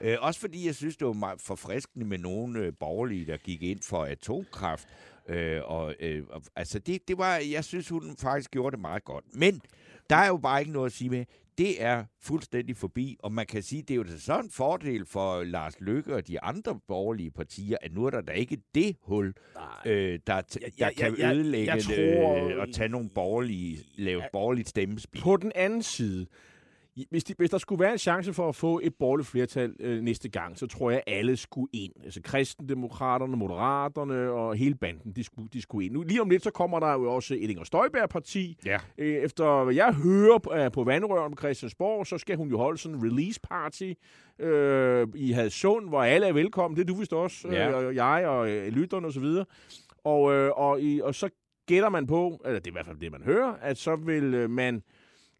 Yeah. 0.01 0.13
Øh, 0.13 0.17
også 0.21 0.39
fordi 0.39 0.65
jeg 0.65 0.75
synes, 0.75 0.97
det 0.97 1.07
var 1.07 1.13
meget 1.13 1.41
forfriskende 1.41 2.05
med 2.05 2.17
nogle 2.17 2.59
øh, 2.59 2.73
borgerlige, 2.79 3.25
der 3.25 3.37
gik 3.37 3.63
ind 3.63 3.79
for 3.81 4.03
atomkraft. 4.03 4.87
Øh, 5.29 5.61
og, 5.65 5.95
øh, 5.99 6.23
og, 6.29 6.41
altså, 6.55 6.79
det, 6.79 7.07
det 7.07 7.17
var, 7.17 7.35
jeg 7.51 7.63
synes, 7.63 7.89
hun 7.89 8.15
faktisk 8.21 8.51
gjorde 8.51 8.71
det 8.71 8.81
meget 8.81 9.03
godt. 9.03 9.25
Men 9.33 9.61
der 10.09 10.15
er 10.15 10.27
jo 10.27 10.37
bare 10.37 10.59
ikke 10.59 10.71
noget 10.71 10.85
at 10.85 10.91
sige 10.91 11.09
med. 11.09 11.25
Det 11.57 11.83
er 11.83 12.03
fuldstændig 12.21 12.77
forbi, 12.77 13.17
og 13.19 13.31
man 13.31 13.45
kan 13.45 13.63
sige, 13.63 13.81
det 13.81 13.91
er 13.91 13.95
jo 13.95 14.05
sådan 14.19 14.45
en 14.45 14.51
fordel 14.51 15.05
for 15.05 15.43
Lars 15.43 15.73
Løkke 15.79 16.15
og 16.15 16.27
de 16.27 16.41
andre 16.43 16.79
borgerlige 16.87 17.31
partier, 17.31 17.77
at 17.81 17.93
nu 17.93 18.05
er 18.05 18.09
der 18.09 18.21
da 18.21 18.31
ikke 18.31 18.57
det 18.75 18.95
hul, 19.01 19.33
øh, 19.85 20.19
der, 20.27 20.41
t- 20.41 20.55
Jeg- 20.61 20.71
der 20.79 20.85
jeg- 20.85 20.93
kan 20.97 21.17
jeg- 21.17 21.35
ødelægge 21.35 21.73
jeg 21.73 21.81
det, 21.83 22.17
tror- 22.17 22.47
øh, 22.49 22.57
og 22.59 22.67
tage 22.73 22.89
nogle 22.89 23.09
borgerlige, 23.09 23.77
lave 23.97 24.19
et 24.25 24.29
borgerligt 24.31 24.69
stemmespil. 24.69 25.21
På 25.21 25.37
den 25.37 25.51
anden 25.55 25.83
side, 25.83 26.25
hvis, 27.09 27.23
de, 27.23 27.33
hvis 27.37 27.49
der 27.49 27.57
skulle 27.57 27.79
være 27.83 27.91
en 27.91 27.97
chance 27.97 28.33
for 28.33 28.49
at 28.49 28.55
få 28.55 28.79
et 28.83 28.93
borgerligt 28.99 29.27
flertal 29.27 29.75
øh, 29.79 30.01
næste 30.01 30.29
gang, 30.29 30.57
så 30.57 30.67
tror 30.67 30.91
jeg, 30.91 31.03
at 31.07 31.13
alle 31.17 31.37
skulle 31.37 31.67
ind. 31.73 31.93
Altså 32.03 32.21
kristendemokraterne, 32.23 33.37
moderaterne 33.37 34.31
og 34.31 34.55
hele 34.55 34.75
banden, 34.75 35.11
de 35.11 35.23
skulle, 35.23 35.49
de 35.53 35.61
skulle 35.61 35.85
ind. 35.85 35.93
Nu, 35.93 36.01
lige 36.03 36.21
om 36.21 36.29
lidt, 36.29 36.43
så 36.43 36.51
kommer 36.51 36.79
der 36.79 36.91
jo 36.93 37.13
også 37.13 37.33
et 37.33 37.49
Inger 37.49 37.63
Støjberg-parti. 37.63 38.57
Ja. 38.65 38.77
Øh, 38.97 39.13
efter 39.15 39.63
hvad 39.63 39.73
jeg 39.75 39.93
hører 39.93 40.37
på, 40.37 40.53
øh, 40.55 40.71
på 40.71 40.83
Vandrøren 40.83 41.31
på 41.35 41.37
Christiansborg, 41.39 42.07
så 42.07 42.17
skal 42.17 42.37
hun 42.37 42.49
jo 42.49 42.57
holde 42.57 42.77
sådan 42.77 42.97
en 42.97 43.03
release 43.03 43.39
party 43.43 43.93
øh, 44.39 45.07
i 45.15 45.31
Hadsund, 45.31 45.89
hvor 45.89 46.03
alle 46.03 46.27
er 46.27 46.33
velkommen. 46.33 46.75
Det 46.77 46.81
er 46.83 46.87
du 46.93 46.99
vist 46.99 47.13
også, 47.13 47.47
Ja. 47.51 47.69
øh, 47.81 47.87
og 47.87 47.95
jeg 47.95 48.27
og 48.27 48.49
øh, 48.49 48.67
lytterne 48.67 49.07
og 49.07 49.13
så 49.13 49.19
videre. 49.19 49.45
Og, 50.03 50.33
øh, 50.33 50.51
og, 50.55 50.81
i, 50.81 51.01
og 51.01 51.15
så 51.15 51.29
gætter 51.67 51.89
man 51.89 52.07
på, 52.07 52.41
eller 52.45 52.59
det 52.59 52.67
er 52.67 52.71
i 52.71 52.73
hvert 52.73 52.85
fald 52.85 52.97
det, 52.99 53.11
man 53.11 53.21
hører, 53.23 53.53
at 53.61 53.77
så 53.77 53.95
vil 53.95 54.33
øh, 54.33 54.49
man 54.49 54.83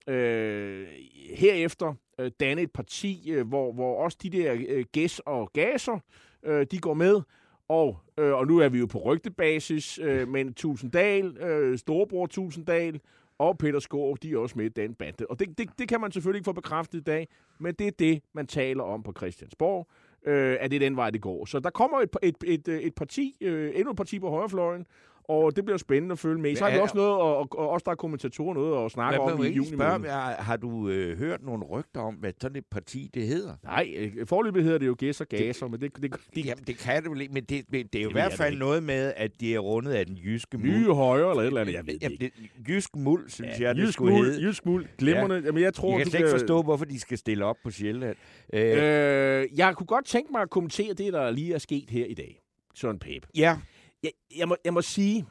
øh, 0.08 0.88
herefter 1.30 1.94
øh, 2.20 2.32
danne 2.40 2.62
et 2.62 2.72
parti, 2.72 3.32
øh, 3.32 3.48
hvor, 3.48 3.74
hvor 3.74 4.04
også 4.04 4.18
de 4.24 4.30
der 4.30 4.56
øh, 4.68 4.86
gæs 4.92 5.20
og 5.20 5.50
gaser, 5.54 6.00
øh, 6.44 6.66
de 6.72 6.80
går 6.80 6.94
med. 6.94 7.22
Og, 7.68 7.98
øh, 8.18 8.34
og 8.34 8.48
nu 8.48 8.58
er 8.58 8.70
vi 8.70 8.80
jo 8.80 8.86
på 8.86 8.98
rygtebasis, 8.98 10.00
øh, 10.00 10.28
men 10.28 10.54
Tusinddal, 10.54 11.38
øh, 11.38 11.78
Storebror 11.78 12.26
Tusinddal 12.26 13.00
og 13.38 13.58
Peter 13.58 13.80
Skåre, 13.80 14.18
de 14.24 14.32
er 14.32 14.38
også 14.38 14.58
med 14.58 14.66
i 14.66 14.70
den 14.70 14.94
bande. 14.94 15.26
Og 15.30 15.40
det, 15.40 15.58
det, 15.58 15.70
det 15.80 15.90
kan 15.90 16.02
man 16.02 16.12
selvfølgelig 16.12 16.40
ikke 16.40 16.46
få 16.46 16.54
bekræftet 16.54 17.00
i 17.00 17.04
dag, 17.04 17.28
men 17.60 17.74
det 17.74 17.88
er 17.88 17.92
det, 17.92 18.22
man 18.34 18.48
taler 18.48 18.84
om 18.84 19.04
på 19.04 19.14
Christiansborg, 19.18 19.88
øh, 20.26 20.58
at 20.60 20.72
det 20.72 20.76
er 20.76 20.80
den 20.80 20.96
vej, 20.96 21.10
det 21.10 21.22
går. 21.22 21.46
Så 21.46 21.60
der 21.60 21.70
kommer 21.70 22.02
et, 22.02 22.16
et, 22.24 22.36
et, 22.46 22.68
et 22.68 22.96
parti, 22.96 23.38
øh, 23.42 23.72
endnu 23.76 23.92
et 23.92 23.98
parti 23.98 24.20
på 24.20 24.30
højrefløjen, 24.30 24.86
og 25.30 25.56
det 25.56 25.66
bliver 25.66 25.78
spændende 25.78 26.14
at 26.14 26.20
følge 26.20 26.42
med. 26.42 26.56
Så 26.56 26.64
har 26.64 26.72
vi 26.72 26.76
Ja, 26.78 26.82
også 26.82 26.98
noget, 26.98 27.12
og, 27.12 27.38
og, 27.38 27.48
og 27.60 27.70
også 27.70 27.84
der 27.86 27.92
er 27.92 27.96
kommentatorer 27.96 28.54
noget 28.54 28.86
at 28.86 28.92
snakke 28.92 29.20
om 29.20 29.44
i 29.44 29.48
ikke 29.48 29.56
juni 29.58 29.68
spørge, 29.70 30.00
måned. 30.00 30.10
har, 30.40 30.58
du 30.58 30.90
øh, 30.90 31.18
hørt 31.18 31.44
nogle 31.44 31.66
rygter 31.66 32.02
om, 32.02 32.14
hvad 32.14 32.32
sådan 32.42 32.58
et 32.58 32.66
parti 32.72 33.10
det 33.14 33.28
hedder? 33.28 33.54
Nej, 33.64 33.94
øh, 33.98 34.28
forløbet 34.28 34.64
hedder 34.64 34.78
det 34.78 34.88
jo 34.88 34.96
gæs 35.00 35.22
og 35.22 35.28
gaser, 35.28 35.68
men 35.68 35.82
det, 35.82 35.96
det, 36.02 36.16
det 36.36 36.46
Jamen, 36.46 36.64
det 36.68 36.78
kan 36.78 37.04
det 37.04 37.12
vel 37.12 37.22
ikke, 37.22 37.34
men 37.34 37.44
det, 37.44 37.66
men 37.70 37.88
det 37.94 38.00
er 38.00 38.04
jo 38.04 38.10
i 38.10 38.12
hvert 38.12 38.34
fald 38.34 38.54
ikke. 38.54 38.60
noget 38.60 38.84
med, 38.84 39.14
at 39.18 39.32
de 39.40 39.56
er 39.56 39.60
rundet 39.60 39.92
af 39.92 40.06
den 40.06 40.16
jyske 40.16 40.58
muld. 40.58 40.70
nye 40.70 40.94
højre 40.94 41.30
eller 41.30 41.42
et 41.44 41.48
eller 41.48 41.62
andet, 41.62 41.74
jeg 41.74 41.86
ved 41.88 41.94
det 41.94 42.04
Jamen, 42.04 42.18
ikke. 42.22 42.32
det, 42.58 42.68
jysk 42.70 42.96
muld, 42.96 43.30
synes 43.30 43.60
ja, 43.60 43.68
jeg, 43.68 43.76
det 43.76 43.94
skulle 43.94 44.16
muld, 44.16 44.28
hedde. 44.28 44.42
jysk 44.48 44.66
muld, 44.66 44.86
glimrende. 44.98 45.42
Jamen, 45.46 45.64
jeg 45.64 45.74
tror, 45.74 45.90
Jeg 45.92 45.98
kan 46.00 46.10
slet 46.12 46.20
ikke 46.20 46.32
forstå, 46.32 46.62
hvorfor 46.62 46.86
de 46.86 47.00
skal 47.00 47.18
stille 47.18 47.46
op 47.46 47.56
på 47.64 47.72
Sjælland. 47.72 48.16
Øh, 48.54 48.62
Øh, 48.76 49.48
jeg 49.58 49.76
kunne 49.76 49.88
godt 49.88 50.06
tænke 50.06 50.32
mig 50.32 50.42
at 50.42 50.50
kommentere 50.50 50.94
det, 50.94 51.14
der 51.14 51.32
lige 51.32 51.54
er 51.54 51.58
sket 51.58 51.90
her 51.90 52.06
i 52.06 52.14
dag. 52.14 52.42
Søren 52.76 53.00
Pape. 53.00 53.28
ja, 53.38 53.58
jeg, 54.06 54.12
jeg, 54.38 54.48
må, 54.48 54.56
jeg 54.66 54.74
må 54.74 54.82
sige, 54.82 55.26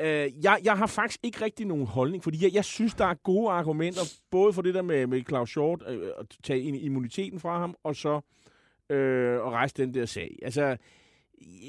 øh, 0.00 0.44
jeg, 0.44 0.60
jeg 0.64 0.78
har 0.78 0.86
faktisk 0.86 1.20
ikke 1.22 1.44
rigtig 1.44 1.66
nogen 1.66 1.86
holdning, 1.86 2.24
fordi 2.24 2.44
jeg, 2.44 2.54
jeg 2.54 2.64
synes, 2.64 2.94
der 2.94 3.04
er 3.04 3.14
gode 3.14 3.50
argumenter, 3.50 4.00
både 4.30 4.52
for 4.52 4.62
det 4.62 4.74
der 4.74 4.82
med, 4.82 5.06
med 5.06 5.22
Claus 5.28 5.50
Short, 5.50 5.82
øh, 5.86 6.06
øh, 6.06 6.12
at 6.18 6.26
tage 6.42 6.60
immuniteten 6.60 7.40
fra 7.40 7.58
ham, 7.58 7.74
og 7.84 7.96
så 7.96 8.20
øh, 8.90 9.34
at 9.34 9.50
rejse 9.50 9.74
den 9.76 9.94
der 9.94 10.06
sag. 10.06 10.38
Altså, 10.42 10.76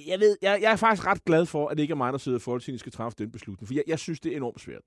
jeg, 0.07 0.19
ved, 0.19 0.37
jeg, 0.41 0.59
jeg 0.61 0.71
er 0.71 0.75
faktisk 0.75 1.07
ret 1.07 1.25
glad 1.25 1.45
for, 1.45 1.67
at 1.67 1.77
det 1.77 1.83
ikke 1.83 1.91
er 1.91 1.95
mig, 1.95 2.13
der 2.13 2.19
sidder 2.19 2.37
i 2.37 2.41
Folketinget, 2.41 2.79
skal 2.79 2.91
træffe 2.91 3.15
den 3.17 3.31
beslutning, 3.31 3.67
for 3.67 3.73
jeg, 3.73 3.83
jeg 3.87 3.99
synes, 3.99 4.19
det 4.19 4.31
er 4.31 4.37
enormt 4.37 4.61
svært. 4.61 4.81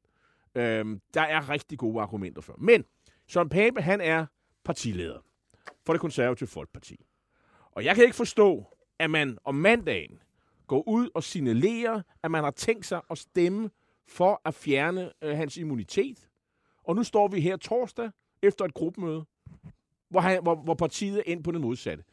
Øh, 0.54 0.98
der 1.14 1.20
er 1.20 1.48
rigtig 1.48 1.78
gode 1.78 2.02
argumenter 2.02 2.42
for. 2.42 2.54
Men 2.58 2.84
Søren 3.28 3.48
Pape, 3.48 3.82
han 3.82 4.00
er 4.00 4.26
partileder 4.64 5.18
for 5.86 5.92
det 5.92 6.00
konservative 6.00 6.48
Folkeparti. 6.48 6.96
Og 7.72 7.84
jeg 7.84 7.94
kan 7.94 8.04
ikke 8.04 8.16
forstå, 8.16 8.64
at 8.98 9.10
man 9.10 9.38
om 9.44 9.54
mandagen 9.54 10.18
gå 10.66 10.82
ud 10.86 11.10
og 11.14 11.22
signalere, 11.22 12.02
at 12.22 12.30
man 12.30 12.44
har 12.44 12.50
tænkt 12.50 12.86
sig 12.86 13.00
at 13.10 13.18
stemme 13.18 13.70
for 14.08 14.40
at 14.44 14.54
fjerne 14.54 15.12
øh, 15.22 15.36
hans 15.36 15.56
immunitet. 15.56 16.28
Og 16.84 16.96
nu 16.96 17.02
står 17.02 17.28
vi 17.28 17.40
her 17.40 17.56
torsdag 17.56 18.10
efter 18.42 18.64
et 18.64 18.74
gruppemøde, 18.74 19.24
hvor, 20.08 20.20
han, 20.20 20.42
hvor, 20.42 20.54
hvor 20.54 20.74
partiet 20.74 21.18
er 21.18 21.22
ind 21.26 21.44
på 21.44 21.52
det 21.52 21.60
modsatte. 21.60 22.04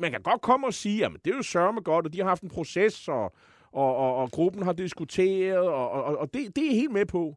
Man 0.00 0.10
kan 0.10 0.22
godt 0.22 0.40
komme 0.40 0.66
og 0.66 0.74
sige, 0.74 1.04
at 1.04 1.12
det 1.24 1.32
er 1.32 1.36
jo 1.36 1.42
sørme 1.42 1.80
godt, 1.80 2.06
og 2.06 2.12
de 2.12 2.18
har 2.18 2.28
haft 2.28 2.42
en 2.42 2.48
proces, 2.48 3.08
og, 3.08 3.32
og, 3.72 3.96
og, 3.96 4.16
og 4.16 4.30
gruppen 4.30 4.62
har 4.62 4.72
diskuteret, 4.72 5.58
og, 5.58 5.90
og, 5.90 6.18
og 6.18 6.34
det, 6.34 6.56
det 6.56 6.62
er 6.62 6.68
jeg 6.68 6.76
helt 6.76 6.92
med 6.92 7.06
på. 7.06 7.36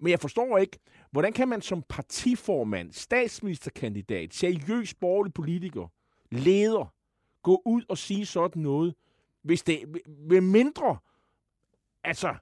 Men 0.00 0.10
jeg 0.10 0.20
forstår 0.20 0.58
ikke, 0.58 0.78
hvordan 1.10 1.32
kan 1.32 1.48
man 1.48 1.62
som 1.62 1.82
partiformand, 1.88 2.92
statsministerkandidat, 2.92 4.34
seriøs 4.34 4.94
borgerlig 4.94 5.34
politiker, 5.34 5.92
leder, 6.30 6.92
gå 7.42 7.62
ud 7.64 7.82
og 7.88 7.98
sige 7.98 8.26
sådan 8.26 8.62
noget, 8.62 8.94
hvis 9.44 9.62
det 9.62 9.78
med 10.28 10.40
mindre, 10.40 10.96
altså, 12.04 12.34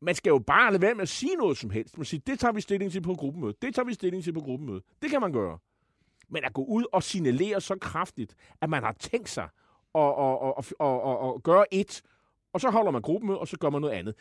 man 0.00 0.14
skal 0.14 0.30
jo 0.30 0.38
bare 0.38 0.72
lade 0.72 0.82
være 0.82 0.94
med 0.94 1.02
at 1.02 1.08
sige 1.08 1.36
noget 1.36 1.56
som 1.58 1.70
helst. 1.70 1.98
Man 1.98 2.04
siger, 2.04 2.20
det 2.26 2.38
tager 2.38 2.52
vi 2.52 2.60
stilling 2.60 2.92
til 2.92 3.00
på 3.00 3.14
gruppemødet. 3.14 3.62
Det 3.62 3.74
tager 3.74 3.86
vi 3.86 3.94
stilling 3.94 4.24
til 4.24 4.32
på 4.32 4.40
gruppemødet. 4.40 4.82
Det 5.02 5.10
kan 5.10 5.20
man 5.20 5.32
gøre. 5.32 5.58
Men 6.28 6.44
at 6.44 6.52
gå 6.52 6.64
ud 6.64 6.84
og 6.92 7.02
signalere 7.02 7.60
så 7.60 7.76
kraftigt, 7.80 8.36
at 8.60 8.70
man 8.70 8.82
har 8.82 8.92
tænkt 8.92 9.28
sig 9.28 9.48
at, 9.94 10.00
at, 10.00 10.38
at, 10.58 10.72
at, 10.80 11.08
at, 11.10 11.34
at 11.34 11.42
gøre 11.42 11.74
et, 11.74 12.02
og 12.52 12.60
så 12.60 12.70
holder 12.70 12.90
man 12.90 13.02
gruppemøde, 13.02 13.38
og 13.38 13.48
så 13.48 13.58
gør 13.58 13.70
man 13.70 13.80
noget 13.80 13.94
andet. 13.94 14.14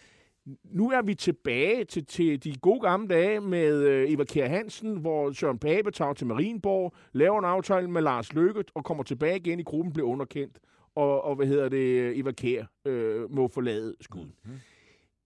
Nu 0.63 0.91
er 0.91 1.01
vi 1.01 1.15
tilbage 1.15 1.85
til, 1.85 2.05
til 2.05 2.43
de 2.43 2.57
gode 2.57 2.79
gamle 2.79 3.07
dage 3.07 3.41
med 3.41 3.83
øh, 3.83 4.11
Eva 4.11 4.23
Kjær 4.23 4.47
Hansen, 4.47 4.97
hvor 4.97 5.31
Søren 5.31 5.59
Pape 5.59 5.91
tager 5.91 6.13
til 6.13 6.27
Marienborg, 6.27 6.93
laver 7.13 7.39
en 7.39 7.45
aftale 7.45 7.89
med 7.89 8.01
Lars 8.01 8.33
Løkke 8.33 8.63
og 8.73 8.85
kommer 8.85 9.03
tilbage 9.03 9.35
igen 9.35 9.59
i 9.59 9.63
gruppen, 9.63 9.93
bliver 9.93 10.09
underkendt. 10.09 10.59
Og, 10.95 11.23
og 11.23 11.36
hvad 11.36 11.47
hedder 11.47 11.69
det, 11.69 12.19
Eva 12.19 12.32
Kjær 12.32 12.65
øh, 12.86 13.32
må 13.32 13.47
forlade 13.47 13.95
skuden. 14.01 14.34
Mm-hmm. 14.43 14.60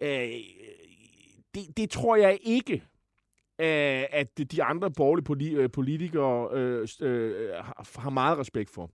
Øh, 0.02 0.30
det, 1.56 1.78
det 1.78 1.90
tror 1.90 2.16
jeg 2.16 2.40
ikke, 2.42 2.74
øh, 3.60 4.04
at 4.12 4.52
de 4.52 4.64
andre 4.64 4.92
borgerlige 4.92 5.56
øh, 5.56 5.72
politikere 5.72 6.50
øh, 6.54 6.88
øh, 7.02 7.54
har, 7.98 8.10
meget 8.10 8.38
respekt 8.38 8.70
for. 8.70 8.92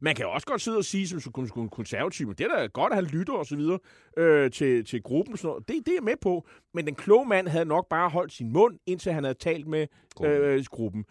Man 0.00 0.14
kan 0.14 0.26
også 0.26 0.46
godt 0.46 0.60
sidde 0.60 0.78
og 0.78 0.84
sige, 0.84 1.08
som 1.08 1.68
konservativ, 1.68 2.26
men 2.26 2.36
det 2.36 2.46
er 2.46 2.58
da 2.58 2.66
godt, 2.66 2.92
at 2.92 2.96
han 2.96 3.04
lytter 3.04 3.34
og 3.34 3.46
så 3.46 3.56
videre 3.56 3.78
øh, 4.16 4.50
til, 4.50 4.84
til 4.84 5.02
gruppen. 5.02 5.36
Sådan 5.36 5.48
noget. 5.48 5.68
Det, 5.68 5.76
det 5.76 5.88
er 5.88 5.96
jeg 5.96 6.02
med 6.02 6.16
på. 6.20 6.46
Men 6.74 6.86
den 6.86 6.94
kloge 6.94 7.26
mand 7.26 7.48
havde 7.48 7.64
nok 7.64 7.88
bare 7.88 8.10
holdt 8.10 8.32
sin 8.32 8.52
mund, 8.52 8.78
indtil 8.86 9.12
han 9.12 9.24
havde 9.24 9.38
talt 9.38 9.66
med 9.66 9.86
øh, 10.24 10.64
gruppen. 10.70 11.04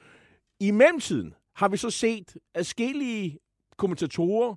I 0.59 0.71
mellemtiden 0.71 1.33
har 1.55 1.67
vi 1.67 1.77
så 1.77 1.89
set 1.89 2.37
adskillige 2.53 3.39
kommentatorer, 3.81 4.55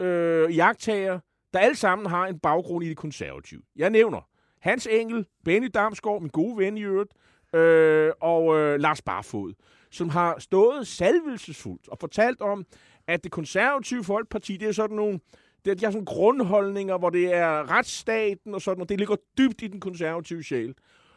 øh, 0.00 0.56
jagttager, 0.56 1.20
der 1.52 1.58
alle 1.58 1.76
sammen 1.76 2.06
har 2.06 2.26
en 2.26 2.38
baggrund 2.38 2.84
i 2.84 2.88
det 2.88 2.96
konservative. 2.96 3.62
Jeg 3.76 3.90
nævner 3.90 4.28
Hans 4.60 4.86
Engel, 4.86 5.26
Benny 5.44 5.70
Damsgaard, 5.74 6.20
min 6.20 6.30
gode 6.30 6.58
ven 6.58 6.78
i 6.78 6.82
øvrigt, 6.82 7.10
øh, 7.54 8.12
og 8.20 8.58
øh, 8.58 8.80
Lars 8.80 9.02
Barfod, 9.02 9.52
som 9.90 10.08
har 10.08 10.38
stået 10.38 10.86
salvelsesfuldt 10.86 11.88
og 11.88 11.98
fortalt 11.98 12.40
om, 12.40 12.64
at 13.06 13.24
det 13.24 13.32
konservative 13.32 14.04
folkeparti, 14.04 14.56
det 14.56 14.68
er 14.68 14.72
sådan 14.72 14.96
nogle, 14.96 15.20
det, 15.64 15.80
de 15.80 15.84
har 15.84 15.92
sådan 15.92 16.04
grundholdninger, 16.04 16.98
hvor 16.98 17.10
det 17.10 17.34
er 17.34 17.70
retsstaten 17.70 18.54
og 18.54 18.62
sådan, 18.62 18.82
og 18.82 18.88
det 18.88 18.98
ligger 18.98 19.16
dybt 19.38 19.62
i 19.62 19.66
den 19.66 19.80
konservative 19.80 20.42
sjæl. 20.42 20.74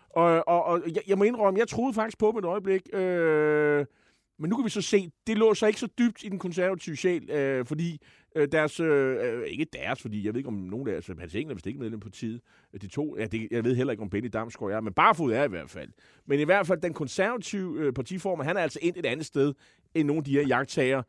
Og, 0.09 0.47
og, 0.47 0.63
og 0.63 0.81
jeg, 0.85 1.01
jeg 1.07 1.17
må 1.17 1.23
indrømme, 1.23 1.59
jeg 1.59 1.67
troede 1.67 1.93
faktisk 1.93 2.17
på 2.17 2.31
med 2.31 2.43
et 2.43 2.47
øjeblik, 2.47 2.81
øh, 2.93 3.85
men 4.39 4.49
nu 4.49 4.55
kan 4.55 4.65
vi 4.65 4.69
så 4.69 4.81
se, 4.81 5.11
det 5.27 5.37
lå 5.37 5.53
så 5.53 5.67
ikke 5.67 5.79
så 5.79 5.87
dybt 5.99 6.23
i 6.23 6.29
den 6.29 6.39
konservative 6.39 6.95
sjæl, 6.95 7.29
øh, 7.29 7.65
fordi 7.65 8.01
øh, 8.35 8.47
deres, 8.51 8.79
øh, 8.79 9.43
ikke 9.47 9.65
deres, 9.73 10.01
fordi 10.01 10.25
jeg 10.25 10.33
ved 10.33 10.39
ikke 10.39 10.47
om 10.47 10.53
nogen 10.53 10.87
af 10.87 10.91
deres, 10.91 11.19
Hans 11.19 11.35
Engel 11.35 11.51
er 11.51 11.55
vist 11.55 11.67
ikke 11.67 11.79
medlem 11.79 11.99
på 11.99 12.09
tid. 12.09 12.39
De 12.81 12.87
to, 12.87 13.17
ja, 13.17 13.25
det, 13.25 13.47
jeg 13.51 13.63
ved 13.63 13.75
heller 13.75 13.91
ikke 13.91 14.03
om 14.03 14.09
Benny 14.09 14.29
Damsgaard 14.33 14.71
er, 14.71 14.81
men 14.81 14.93
Barfod 14.93 15.31
er 15.31 15.43
i 15.43 15.47
hvert 15.47 15.69
fald. 15.69 15.89
Men 16.25 16.39
i 16.39 16.43
hvert 16.43 16.67
fald 16.67 16.81
den 16.81 16.93
konservative 16.93 17.79
øh, 17.79 17.93
partiformer, 17.93 18.43
han 18.43 18.57
er 18.57 18.61
altså 18.61 18.79
ind 18.81 18.95
et 18.97 19.05
andet 19.05 19.25
sted, 19.25 19.53
end 19.95 20.07
nogle 20.07 20.19
af 20.19 20.23
de 20.23 20.31
her 20.31 20.47
jagttager 20.47 21.03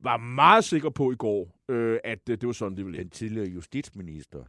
var 0.00 0.16
meget 0.16 0.64
sikker 0.64 0.90
på 0.90 1.12
i 1.12 1.14
går, 1.14 1.60
øh, 1.68 1.98
at 2.04 2.28
øh, 2.30 2.38
det 2.40 2.46
var 2.46 2.52
sådan, 2.52 2.76
det 2.76 2.84
ville 2.84 2.98
Den 2.98 3.06
ende. 3.06 3.14
tidligere 3.14 3.48
justitsminister, 3.48 4.44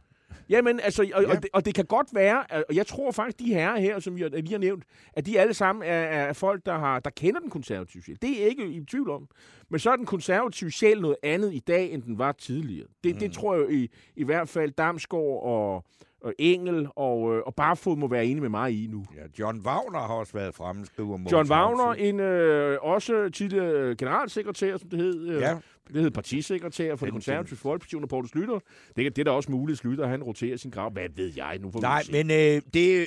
Jamen, 0.48 0.80
altså, 0.80 1.02
og, 1.14 1.22
Ja. 1.22 1.30
og, 1.30 1.36
det, 1.42 1.50
og 1.52 1.64
det 1.64 1.74
kan 1.74 1.84
godt 1.84 2.06
være, 2.14 2.44
og 2.68 2.74
jeg 2.76 2.86
tror 2.86 3.10
faktisk, 3.12 3.38
de 3.38 3.54
herrer 3.54 3.80
her, 3.80 3.98
som 3.98 4.16
vi 4.16 4.22
har, 4.22 4.28
lige 4.28 4.50
har 4.50 4.58
nævnt, 4.58 4.84
at 5.12 5.26
de 5.26 5.40
alle 5.40 5.54
sammen 5.54 5.82
er, 5.88 5.92
er 5.94 6.32
folk, 6.32 6.66
der, 6.66 6.78
har, 6.78 7.00
der 7.00 7.10
kender 7.10 7.40
den 7.40 7.50
konservative 7.50 8.02
sjæl. 8.02 8.18
Det 8.22 8.30
er 8.30 8.40
jeg 8.40 8.48
ikke 8.48 8.66
i 8.68 8.84
tvivl 8.84 9.10
om. 9.10 9.28
Men 9.70 9.80
så 9.80 9.90
er 9.90 9.96
den 9.96 10.06
konservative 10.06 10.70
sjæl 10.70 11.00
noget 11.00 11.16
andet 11.22 11.54
i 11.54 11.58
dag, 11.58 11.92
end 11.92 12.02
den 12.02 12.18
var 12.18 12.32
tidligere. 12.32 12.86
Det, 13.04 13.14
mm. 13.14 13.18
det 13.18 13.32
tror 13.32 13.54
jeg 13.56 13.70
i, 13.72 13.90
i 14.16 14.24
hvert 14.24 14.48
fald 14.48 14.70
Damsgaard 14.72 15.42
og, 15.42 15.84
og 16.20 16.34
Engel 16.38 16.88
og, 16.96 17.34
øh, 17.36 17.42
og 17.46 17.54
Barfod 17.54 17.96
må 17.96 18.08
være 18.08 18.24
enige 18.24 18.40
med 18.40 18.48
mig 18.48 18.84
i 18.84 18.86
nu. 18.86 19.04
Ja, 19.16 19.22
John 19.38 19.60
Wagner 19.66 19.98
har 19.98 20.14
også 20.14 20.32
været 20.32 20.54
fremme, 20.54 20.86
skriver 20.86 21.18
John 21.32 21.50
Wagner, 21.50 21.92
en 21.92 22.20
øh, 22.20 22.78
også 22.82 23.28
tidligere 23.28 23.94
generalsekretær, 23.96 24.76
som 24.76 24.88
det 24.88 24.98
hed. 24.98 25.28
Øh, 25.28 25.40
Ja. 25.40 25.56
Det 25.94 26.02
hed 26.02 26.10
partisekretær 26.10 26.96
for 26.96 27.06
det 27.06 27.12
Den- 27.12 27.14
konservative 27.14 27.56
folkeparti 27.58 27.96
under 27.96 28.06
Poul 28.08 28.28
Slytter. 28.28 28.58
Det, 28.96 29.06
er- 29.06 29.10
det 29.10 29.18
er 29.18 29.24
da 29.24 29.30
også 29.30 29.50
muligt, 29.50 29.74
at 29.74 29.78
Slytter 29.78 30.06
han 30.06 30.22
roterer 30.22 30.56
sin 30.56 30.70
grav. 30.70 30.90
Hvad 30.92 31.08
ved 31.16 31.32
jeg? 31.36 31.58
Nu 31.60 31.70
får 31.70 31.80
Nej, 31.80 32.02
vi 32.06 32.12
men 32.12 32.30
øh, 32.30 32.62
det, 32.74 33.06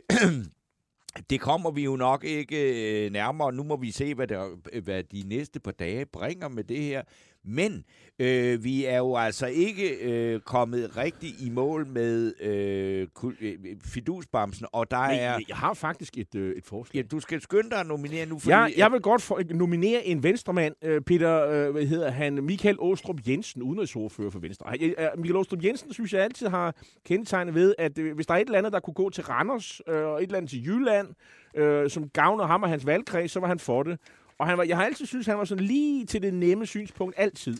det 1.30 1.40
kommer 1.42 1.72
vi 1.72 1.84
jo 1.84 1.96
nok 1.96 2.24
ikke 2.24 3.06
øh, 3.06 3.12
nærmere. 3.12 3.52
Nu 3.54 3.64
må 3.64 3.76
vi 3.78 3.92
se, 3.92 4.14
hvad, 4.16 4.28
der, 4.28 4.80
hvad 4.82 5.04
de 5.04 5.24
næste 5.26 5.60
par 5.60 5.72
dage 5.72 6.06
bringer 6.06 6.48
med 6.48 6.64
det 6.64 6.78
her. 6.80 7.04
Men 7.46 7.84
øh, 8.20 8.64
vi 8.64 8.86
er 8.86 8.98
jo 8.98 9.16
altså 9.16 9.48
ikke 9.48 9.90
øh, 9.90 10.40
kommet 10.40 10.98
rigtig 10.98 11.30
i 11.30 11.50
mål 11.50 11.88
med 11.88 12.34
øh, 12.42 13.08
øh, 13.42 13.58
fidusbamsen, 13.84 14.66
og 14.72 14.92
der 14.92 15.08
Men 15.08 15.20
er... 15.20 15.40
jeg, 15.50 15.58
har 15.58 15.74
faktisk 15.74 16.18
et, 16.18 16.36
øh, 16.36 16.58
et 16.58 16.66
forslag. 16.66 16.96
Ja, 16.96 17.08
du 17.08 17.20
skal 17.20 17.42
skynde 17.42 17.70
dig 17.70 17.80
at 17.80 17.88
nominere 17.88 18.26
nu, 18.26 18.40
fordi... 18.40 18.52
Jeg, 18.52 18.74
jeg 18.78 18.92
vil 18.92 19.02
godt 19.02 19.22
for, 19.22 19.42
nominere 19.54 20.06
en 20.06 20.24
venstremand, 20.24 20.76
øh, 20.82 21.02
Peter, 21.02 21.46
øh, 21.46 21.72
hvad 21.72 21.86
hedder 21.86 22.12
han, 22.12 22.34
Michael 22.44 22.76
Åstrup 22.80 23.18
Jensen, 23.28 23.62
udenrigsordfører 23.62 24.30
for 24.30 24.40
Venstre. 24.40 24.70
Jeg, 24.70 25.12
Michael 25.18 25.36
Åstrup 25.36 25.64
Jensen, 25.64 25.94
synes 25.94 26.14
jeg 26.14 26.24
altid 26.24 26.48
har 26.48 26.76
kendetegnet 27.06 27.56
ved, 27.56 27.76
at 27.78 27.98
øh, 27.98 28.16
hvis 28.16 28.28
der 28.28 28.34
er 28.34 28.38
et 28.38 28.46
eller 28.46 28.58
andet, 28.58 28.74
der 28.74 28.80
kunne 28.80 28.94
gå 28.94 29.10
til 29.10 29.24
Randers, 29.24 29.82
øh, 29.88 30.06
og 30.06 30.18
et 30.18 30.24
eller 30.24 30.38
andet 30.38 30.50
til 30.50 30.66
Jylland, 30.66 31.08
øh, 31.56 31.90
som 31.90 32.10
gavner 32.10 32.46
ham 32.46 32.64
og 32.64 32.70
hans 32.70 32.86
valgkreds, 32.86 33.32
så 33.32 33.40
var 33.40 33.48
han 33.48 33.60
for 33.60 33.84
det. 33.84 34.00
Og 34.40 34.48
han 34.48 34.58
var, 34.58 34.64
jeg 34.64 34.78
har 34.78 34.86
altid 34.86 35.06
synes 35.06 35.26
han 35.26 35.38
var 35.38 35.46
sådan 35.46 35.64
lige 35.64 36.06
til 36.06 36.22
det 36.22 36.34
nemme 36.34 36.66
synspunkt, 36.66 37.16
altid. 37.18 37.58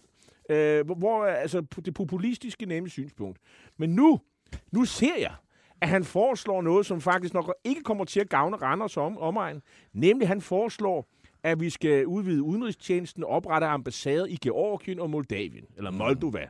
Øh, 0.50 0.86
hvor, 0.86 0.96
hvor, 0.96 1.26
altså, 1.26 1.62
det 1.86 1.94
populistiske 1.94 2.66
nemme 2.66 2.90
synspunkt. 2.90 3.40
Men 3.78 3.90
nu, 3.90 4.20
nu 4.72 4.86
ser 4.86 5.16
jeg, 5.20 5.34
at 5.82 5.90
han 5.90 6.04
foreslår 6.04 6.62
noget, 6.62 6.86
som 6.86 7.02
faktisk 7.02 7.34
nok 7.34 7.54
ikke 7.64 7.84
kommer 7.84 8.06
til 8.06 8.20
at 8.20 8.30
gavne 8.30 8.58
Randers 8.58 8.98
om, 8.98 9.18
omegn. 9.18 9.62
Nemlig, 9.94 10.28
han 10.28 10.42
foreslår, 10.42 11.08
at 11.44 11.60
vi 11.60 11.70
skal 11.70 12.08
udvide 12.08 12.44
udenrigstjenesten 12.44 13.24
og 13.24 13.30
oprette 13.30 13.68
ambassader 13.68 14.26
i 14.26 14.38
Georgien 14.44 15.00
og 15.00 15.10
Moldavien, 15.10 15.66
eller 15.78 15.92
Moldova. 15.92 16.48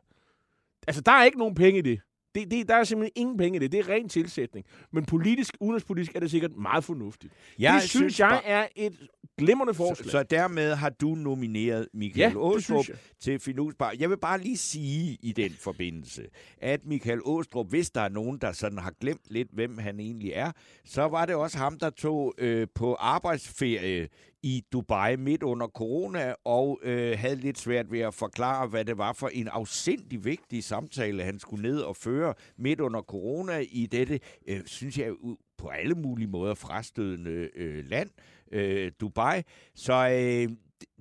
Altså, 0.88 1.02
der 1.02 1.12
er 1.12 1.24
ikke 1.24 1.38
nogen 1.38 1.56
penge 1.56 1.80
i 1.80 1.82
det. 1.82 2.02
Det, 2.36 2.52
det. 2.52 2.68
Der 2.68 2.76
er 2.76 2.84
simpelthen 2.84 3.12
ingen 3.22 3.38
penge 3.38 3.56
i 3.56 3.60
det. 3.60 3.72
Det 3.72 3.80
er 3.80 3.90
ren 3.90 4.10
tilsætning. 4.10 4.66
Men 4.92 5.06
politisk, 5.06 5.58
udenrigspolitisk 5.60 6.16
er 6.16 6.20
det 6.20 6.32
sikkert 6.32 6.56
meget 6.56 6.84
fornuftigt. 6.84 7.34
Jeg 7.60 7.74
det 7.74 7.82
synes, 7.82 7.92
synes 7.92 8.20
jeg 8.20 8.42
er 8.46 8.68
et 8.76 9.08
glimrende 9.38 9.74
forslag. 9.74 10.06
Så, 10.06 10.12
så 10.12 10.24
dermed 10.24 10.76
har 10.76 10.90
du 10.90 11.16
nomineret 11.16 11.82
ja, 11.82 11.98
Michael 11.98 12.30
det 12.30 12.38
Åstrup 12.38 12.86
til 13.20 13.40
Finusbar. 13.40 13.94
Jeg 14.00 14.10
vil 14.10 14.18
bare 14.18 14.42
lige 14.42 14.58
sige 14.58 15.18
i 15.22 15.32
den 15.32 15.52
forbindelse, 15.52 16.24
at 16.58 16.86
Michael 16.86 17.20
Åstrup, 17.24 17.70
hvis 17.70 17.90
der 17.90 18.02
er 18.02 18.10
nogen, 18.10 18.38
der 18.38 18.52
sådan 18.52 18.78
har 18.78 18.94
glemt 19.02 19.22
lidt, 19.30 19.48
hvem 19.54 19.78
han 19.78 20.00
egentlig 20.00 20.32
er, 20.32 20.52
så 20.86 21.02
var 21.02 21.26
det 21.26 21.36
også 21.36 21.58
ham, 21.58 21.80
der 21.80 21.90
tog 21.90 22.34
øh, 22.38 22.68
på 22.76 22.94
arbejdsferie 22.94 24.08
i 24.44 24.64
Dubai 24.74 25.16
midt 25.16 25.44
under 25.44 25.68
corona, 25.68 26.34
og 26.46 26.80
øh, 26.84 27.20
havde 27.20 27.36
lidt 27.36 27.58
svært 27.58 27.92
ved 27.92 28.00
at 28.00 28.14
forklare, 28.14 28.68
hvad 28.68 28.86
det 28.86 28.98
var 28.98 29.14
for 29.14 29.28
en 29.28 29.48
afsindig 29.48 30.26
vigtig 30.26 30.64
samtale, 30.64 31.24
han 31.24 31.40
skulle 31.40 31.70
ned 31.70 31.80
og 31.80 31.96
føre 31.96 32.34
midt 32.58 32.80
under 32.80 33.02
corona 33.02 33.66
i 33.72 33.86
dette, 33.86 34.20
øh, 34.48 34.62
synes 34.66 34.98
jeg, 34.98 35.14
på 35.58 35.68
alle 35.68 35.96
mulige 35.96 36.28
måder 36.28 36.54
frastødende 36.54 37.50
øh, 37.56 37.86
land, 37.86 38.10
øh, 38.52 38.92
Dubai. 39.00 39.42
Så 39.76 39.94
øh, 39.94 40.56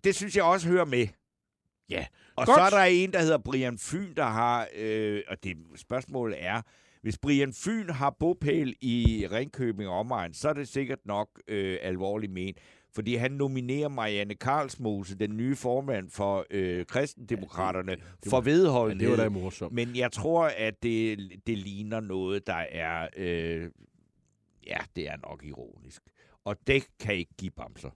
det, 0.05 0.14
synes 0.14 0.36
jeg 0.36 0.45
også 0.45 0.68
hører 0.68 0.84
med. 0.84 1.07
Ja, 1.91 2.07
Og 2.36 2.47
godt. 2.47 2.59
så 2.59 2.62
er 2.62 2.70
der 2.70 2.84
en, 2.84 3.12
der 3.12 3.20
hedder 3.20 3.39
Brian 3.39 3.78
Fyn, 3.78 4.14
der 4.14 4.24
har, 4.24 4.68
øh, 4.76 5.22
og 5.28 5.45
det 5.45 5.57
spørgsmålet 5.76 6.36
er, 6.45 6.62
hvis 7.03 7.18
Brian 7.18 7.53
Fyn 7.53 7.91
har 7.91 8.16
bopæl 8.20 8.74
i 8.80 9.26
Ringkøbing 9.32 9.89
og 9.89 9.99
omegn, 9.99 10.34
så 10.34 10.49
er 10.49 10.53
det 10.53 10.68
sikkert 10.68 10.99
nok 11.05 11.28
øh, 11.49 11.78
alvorligt 11.82 12.32
ment. 12.32 12.59
Fordi 12.99 13.14
han 13.14 13.32
nominerer 13.32 13.88
Marianne 13.88 14.34
Karlsmose, 14.34 15.14
den 15.14 15.36
nye 15.36 15.57
formand 15.57 16.11
for 16.11 16.46
øh, 16.51 16.86
kristendemokraterne, 16.86 17.96
for 18.28 18.40
vedholdenhed. 18.40 19.09
Ja, 19.09 19.12
det 19.12 19.18
var 19.18 19.24
da 19.24 19.30
morsomt. 19.30 19.72
Men 19.72 19.96
jeg 19.96 20.12
tror, 20.12 20.51
at 20.57 20.82
det, 20.82 21.18
det 21.46 21.59
ligner 21.59 22.01
noget, 22.01 22.46
der 22.46 22.64
er... 22.72 23.09
Øh, 23.16 23.70
ja, 24.66 24.76
det 24.96 25.09
er 25.09 25.16
nok 25.28 25.44
ironisk. 25.44 26.03
Og 26.44 26.57
det 26.66 26.84
kan 27.01 27.14
ikke 27.14 27.34
give 27.38 27.51
bamser. 27.51 27.90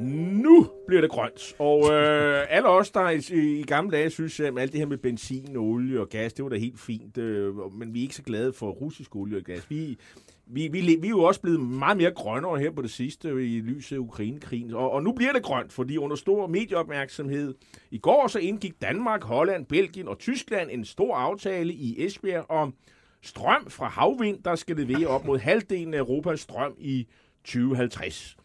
Nu 0.00 0.70
bliver 0.86 1.00
det 1.00 1.10
grønt. 1.10 1.54
Og 1.58 1.92
øh, 1.92 2.46
alle 2.48 2.68
os, 2.68 2.90
der 2.90 3.08
i, 3.08 3.60
i 3.60 3.62
gamle 3.62 3.96
dage 3.96 4.10
synes, 4.10 4.40
at 4.40 4.58
alt 4.58 4.72
det 4.72 4.80
her 4.80 4.86
med 4.86 4.98
benzin, 4.98 5.56
olie 5.56 6.00
og 6.00 6.08
gas, 6.08 6.32
det 6.32 6.42
var 6.42 6.48
da 6.48 6.56
helt 6.56 6.80
fint. 6.80 7.18
Øh, 7.18 7.54
men 7.78 7.94
vi 7.94 7.98
er 7.98 8.02
ikke 8.02 8.14
så 8.14 8.22
glade 8.22 8.52
for 8.52 8.70
russisk 8.70 9.16
olie 9.16 9.36
og 9.36 9.42
gas. 9.42 9.70
Vi, 9.70 9.98
vi, 10.46 10.68
vi, 10.68 10.80
vi 10.80 11.06
er 11.06 11.08
jo 11.08 11.22
også 11.22 11.40
blevet 11.40 11.60
meget 11.60 11.96
mere 11.96 12.10
grønnere 12.10 12.58
her 12.58 12.70
på 12.70 12.82
det 12.82 12.90
sidste 12.90 13.28
øh, 13.28 13.50
i 13.50 13.60
lyset 13.60 13.96
af 13.96 14.00
Ukrainekrigen. 14.00 14.74
Og, 14.74 14.90
og 14.90 15.02
nu 15.02 15.12
bliver 15.12 15.32
det 15.32 15.42
grønt, 15.42 15.72
fordi 15.72 15.96
under 15.96 16.16
stor 16.16 16.46
medieopmærksomhed 16.46 17.54
i 17.90 17.98
går 17.98 18.28
så 18.28 18.38
indgik 18.38 18.82
Danmark, 18.82 19.24
Holland, 19.24 19.66
Belgien 19.66 20.08
og 20.08 20.18
Tyskland 20.18 20.70
en 20.70 20.84
stor 20.84 21.16
aftale 21.16 21.72
i 21.72 22.04
Esbjerg 22.06 22.50
om 22.50 22.74
strøm 23.22 23.70
fra 23.70 23.88
havvind, 23.88 24.42
der 24.42 24.54
skal 24.54 24.76
levere 24.76 25.06
op 25.06 25.24
mod 25.24 25.38
halvdelen 25.38 25.94
af 25.94 25.98
Europas 25.98 26.40
strøm 26.40 26.74
i 26.78 27.06
2050. 27.44 28.36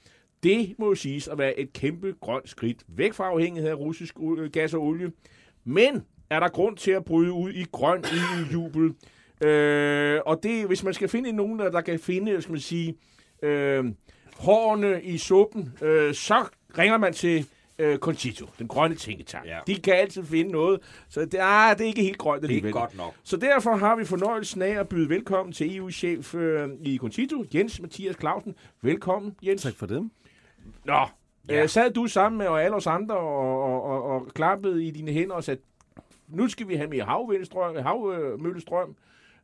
Det 0.46 0.76
må 0.80 0.88
jo 0.88 0.96
siges 0.96 1.28
at 1.28 1.38
være 1.38 1.60
et 1.60 1.74
kæmpe 1.74 2.16
grønt 2.22 2.50
skridt 2.50 2.84
væk 2.88 3.14
fra 3.14 3.26
afhængighed 3.26 3.70
af 3.70 3.76
russisk 3.76 4.16
gas 4.54 4.74
og 4.74 4.82
olie. 4.82 5.12
Men 5.64 6.04
er 6.30 6.40
der 6.40 6.48
grund 6.48 6.78
til 6.78 6.92
at 6.92 7.06
bryde 7.06 7.32
ud 7.32 7.52
i 7.52 7.66
grøn 7.72 8.04
EU-jubel? 8.04 8.94
Øh, 9.48 10.22
og 10.26 10.44
det, 10.44 10.68
hvis 10.68 10.84
man 10.84 10.94
skal 10.94 11.10
finde 11.10 11.32
nogen, 11.32 11.60
der 11.60 11.82
kan 11.82 12.00
finde, 12.00 12.42
skal 12.42 12.52
man 12.52 12.62
sige, 12.62 12.96
øh, 13.44 13.86
hårene 14.38 15.04
i 15.04 15.18
suppen, 15.18 15.74
øh, 15.82 16.14
så 16.14 16.46
ringer 16.78 16.98
man 16.98 17.14
til 17.14 17.48
øh, 17.80 17.98
Concito, 17.98 18.46
den 18.60 18.68
grønne 18.68 18.96
tænketank. 18.96 19.46
Ja. 19.46 19.60
De 19.68 19.76
kan 19.76 19.94
altid 19.94 20.24
finde 20.24 20.52
noget, 20.52 20.80
så 21.10 21.26
det, 21.26 21.38
ah, 21.42 21.78
det 21.78 21.84
er 21.84 21.88
ikke 21.88 22.02
helt 22.02 22.18
grønt 22.18 22.44
alligevel. 22.44 22.74
nok. 22.74 23.14
Så 23.24 23.38
derfor 23.38 23.76
har 23.76 23.96
vi 23.96 24.06
fornøjelsen 24.06 24.62
af 24.62 24.80
at 24.80 24.90
byde 24.90 25.10
velkommen 25.10 25.54
til 25.54 25.78
EU-chef 25.78 26.36
øh, 26.36 26.70
i 26.82 26.98
Concito, 26.98 27.46
Jens 27.54 27.82
Mathias 27.82 28.16
Clausen. 28.20 28.56
Velkommen, 28.82 29.36
Jens. 29.44 29.62
Tak 29.62 29.76
for 29.76 29.86
det. 29.86 30.10
Nå, 30.86 31.00
Ja. 31.50 31.64
øh, 31.64 31.70
sad 31.70 31.92
du 31.92 32.08
sammen 32.08 32.38
med 32.38 32.46
alle 32.48 32.76
os 32.76 32.88
andre 32.88 33.16
og, 33.18 33.64
og, 33.64 33.84
og, 33.84 34.04
og 34.04 34.28
klappede 34.34 34.84
i 34.86 34.92
dine 34.92 35.12
hænder 35.12 35.36
og 35.36 35.44
sagde, 35.44 35.62
nu 36.28 36.48
skal 36.48 36.68
vi 36.68 36.76
have 36.76 36.90
mere 36.90 37.04
havvindstrøm, 37.04 37.76
havmøllestrøm, 37.76 38.96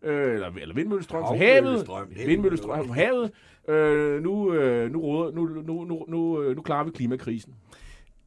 øh, 0.04 0.34
eller, 0.34 0.52
eller 0.62 0.76
vindmøllestrøm 0.76 1.22
fra 1.24 1.36
havet, 1.36 1.54
Havmøllestrøm. 1.56 2.08
vindmøllestrøm 2.26 2.88
fra 2.88 2.94
havet. 2.94 3.32
Øh, 3.68 4.24
nu, 4.24 4.54
øh, 4.54 4.92
nu, 4.92 5.02
råder, 5.02 5.32
nu, 5.32 5.46
nu, 5.46 5.84
nu, 5.84 6.06
nu, 6.08 6.42
øh, 6.42 6.56
nu 6.56 6.62
klarer 6.62 6.84
vi 6.84 6.92
klimakrisen. 6.92 7.54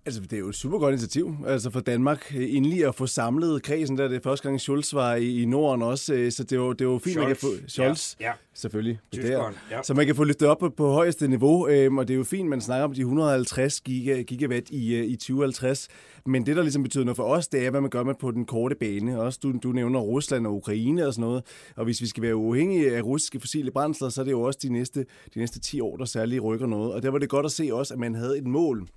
Altså, 0.06 0.20
det 0.20 0.32
er 0.32 0.38
jo 0.38 0.48
et 0.48 0.54
super 0.54 0.78
godt 0.78 0.92
initiativ 0.92 1.36
altså 1.46 1.70
for 1.70 1.80
Danmark 1.80 2.34
øh, 2.36 2.54
endelig 2.56 2.86
at 2.86 2.94
få 2.94 3.06
samlet 3.06 3.62
kredsen. 3.62 3.98
Der 3.98 4.04
er 4.04 4.08
det 4.08 4.22
første 4.22 4.48
gang, 4.48 4.60
Schulz 4.60 4.94
var 4.94 5.14
i, 5.14 5.42
i 5.42 5.44
Norden 5.44 5.82
også, 5.82 6.14
øh, 6.14 6.32
så 6.32 6.44
det 6.44 6.60
var, 6.60 6.72
det 6.72 6.88
var 6.88 6.98
fint, 6.98 7.16
man 7.16 7.26
kan 7.26 7.36
få... 7.36 7.46
Scholz, 7.66 8.14
Ja, 8.20 8.26
ja. 8.26 8.32
selvfølgelig. 8.54 8.98
Der. 9.14 9.52
ja. 9.70 9.82
Så 9.82 9.94
man 9.94 10.06
kan 10.06 10.16
få 10.16 10.24
løftet 10.24 10.48
op 10.48 10.58
på, 10.58 10.68
på 10.68 10.92
højeste 10.92 11.28
niveau, 11.28 11.68
øhm, 11.68 11.98
og 11.98 12.08
det 12.08 12.14
er 12.14 12.18
jo 12.18 12.24
fint, 12.24 12.48
man 12.48 12.60
snakker 12.60 12.84
om 12.84 12.92
de 12.94 13.00
150 13.00 13.80
giga, 13.80 14.22
gigawatt 14.22 14.70
i, 14.70 14.94
øh, 14.94 15.04
i 15.04 15.16
2050. 15.16 15.88
Men 16.26 16.46
det, 16.46 16.56
der 16.56 16.62
ligesom 16.62 16.82
betyder 16.82 17.04
noget 17.04 17.16
for 17.16 17.24
os, 17.24 17.48
det 17.48 17.66
er, 17.66 17.70
hvad 17.70 17.80
man 17.80 17.90
gør 17.90 18.02
med 18.02 18.14
på 18.20 18.30
den 18.30 18.44
korte 18.44 18.74
bane. 18.74 19.20
Også 19.20 19.38
du, 19.42 19.52
du 19.62 19.72
nævner 19.72 20.00
Rusland 20.00 20.46
og 20.46 20.54
Ukraine 20.54 21.06
og 21.06 21.14
sådan 21.14 21.28
noget. 21.28 21.42
Og 21.76 21.84
hvis 21.84 22.00
vi 22.00 22.06
skal 22.06 22.22
være 22.22 22.36
uafhængige 22.36 22.96
af 22.96 23.02
russiske 23.02 23.40
fossile 23.40 23.70
brændsler, 23.70 24.08
så 24.08 24.20
er 24.20 24.24
det 24.24 24.32
jo 24.32 24.42
også 24.42 24.58
de 24.62 24.68
næste, 24.68 25.06
de 25.34 25.38
næste 25.38 25.60
10 25.60 25.80
år, 25.80 25.96
der 25.96 26.04
særligt 26.04 26.42
rykker 26.42 26.66
noget. 26.66 26.92
Og 26.92 27.02
der 27.02 27.10
var 27.10 27.18
det 27.18 27.28
godt 27.28 27.46
at 27.46 27.52
se 27.52 27.68
også, 27.72 27.94
at 27.94 28.00
man 28.00 28.14
havde 28.14 28.38
et 28.38 28.46
mål 28.46 28.88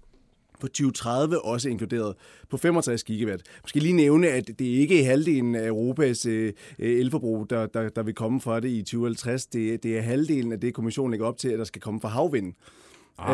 på 0.60 0.68
2030 0.68 1.46
også 1.46 1.70
inkluderet 1.70 2.16
på 2.50 2.58
65 2.58 3.04
gigawatt. 3.04 3.44
Måske 3.62 3.80
lige 3.80 3.94
nævne, 3.94 4.28
at 4.28 4.48
det 4.48 4.66
ikke 4.66 5.02
er 5.02 5.06
halvdelen 5.06 5.56
af 5.56 5.68
Europas 5.68 6.26
øh, 6.26 6.54
øh 6.80 7.00
elforbrug, 7.00 7.50
der, 7.50 7.66
der, 7.66 7.90
der 7.90 8.04
vil 8.04 8.14
komme 8.14 8.42
fra 8.42 8.60
det 8.60 8.70
i 8.70 8.82
2050. 8.82 9.46
Det, 9.46 9.84
det 9.84 9.98
er 9.98 10.02
halvdelen 10.02 10.52
af 10.52 10.60
det, 10.60 10.74
kommissionen 10.74 11.12
lægger 11.12 11.28
op 11.28 11.38
til, 11.38 11.50
at 11.50 11.60
der 11.60 11.66
skal 11.66 11.82
komme 11.82 12.02
fra 12.02 12.10
havvind 12.10 12.54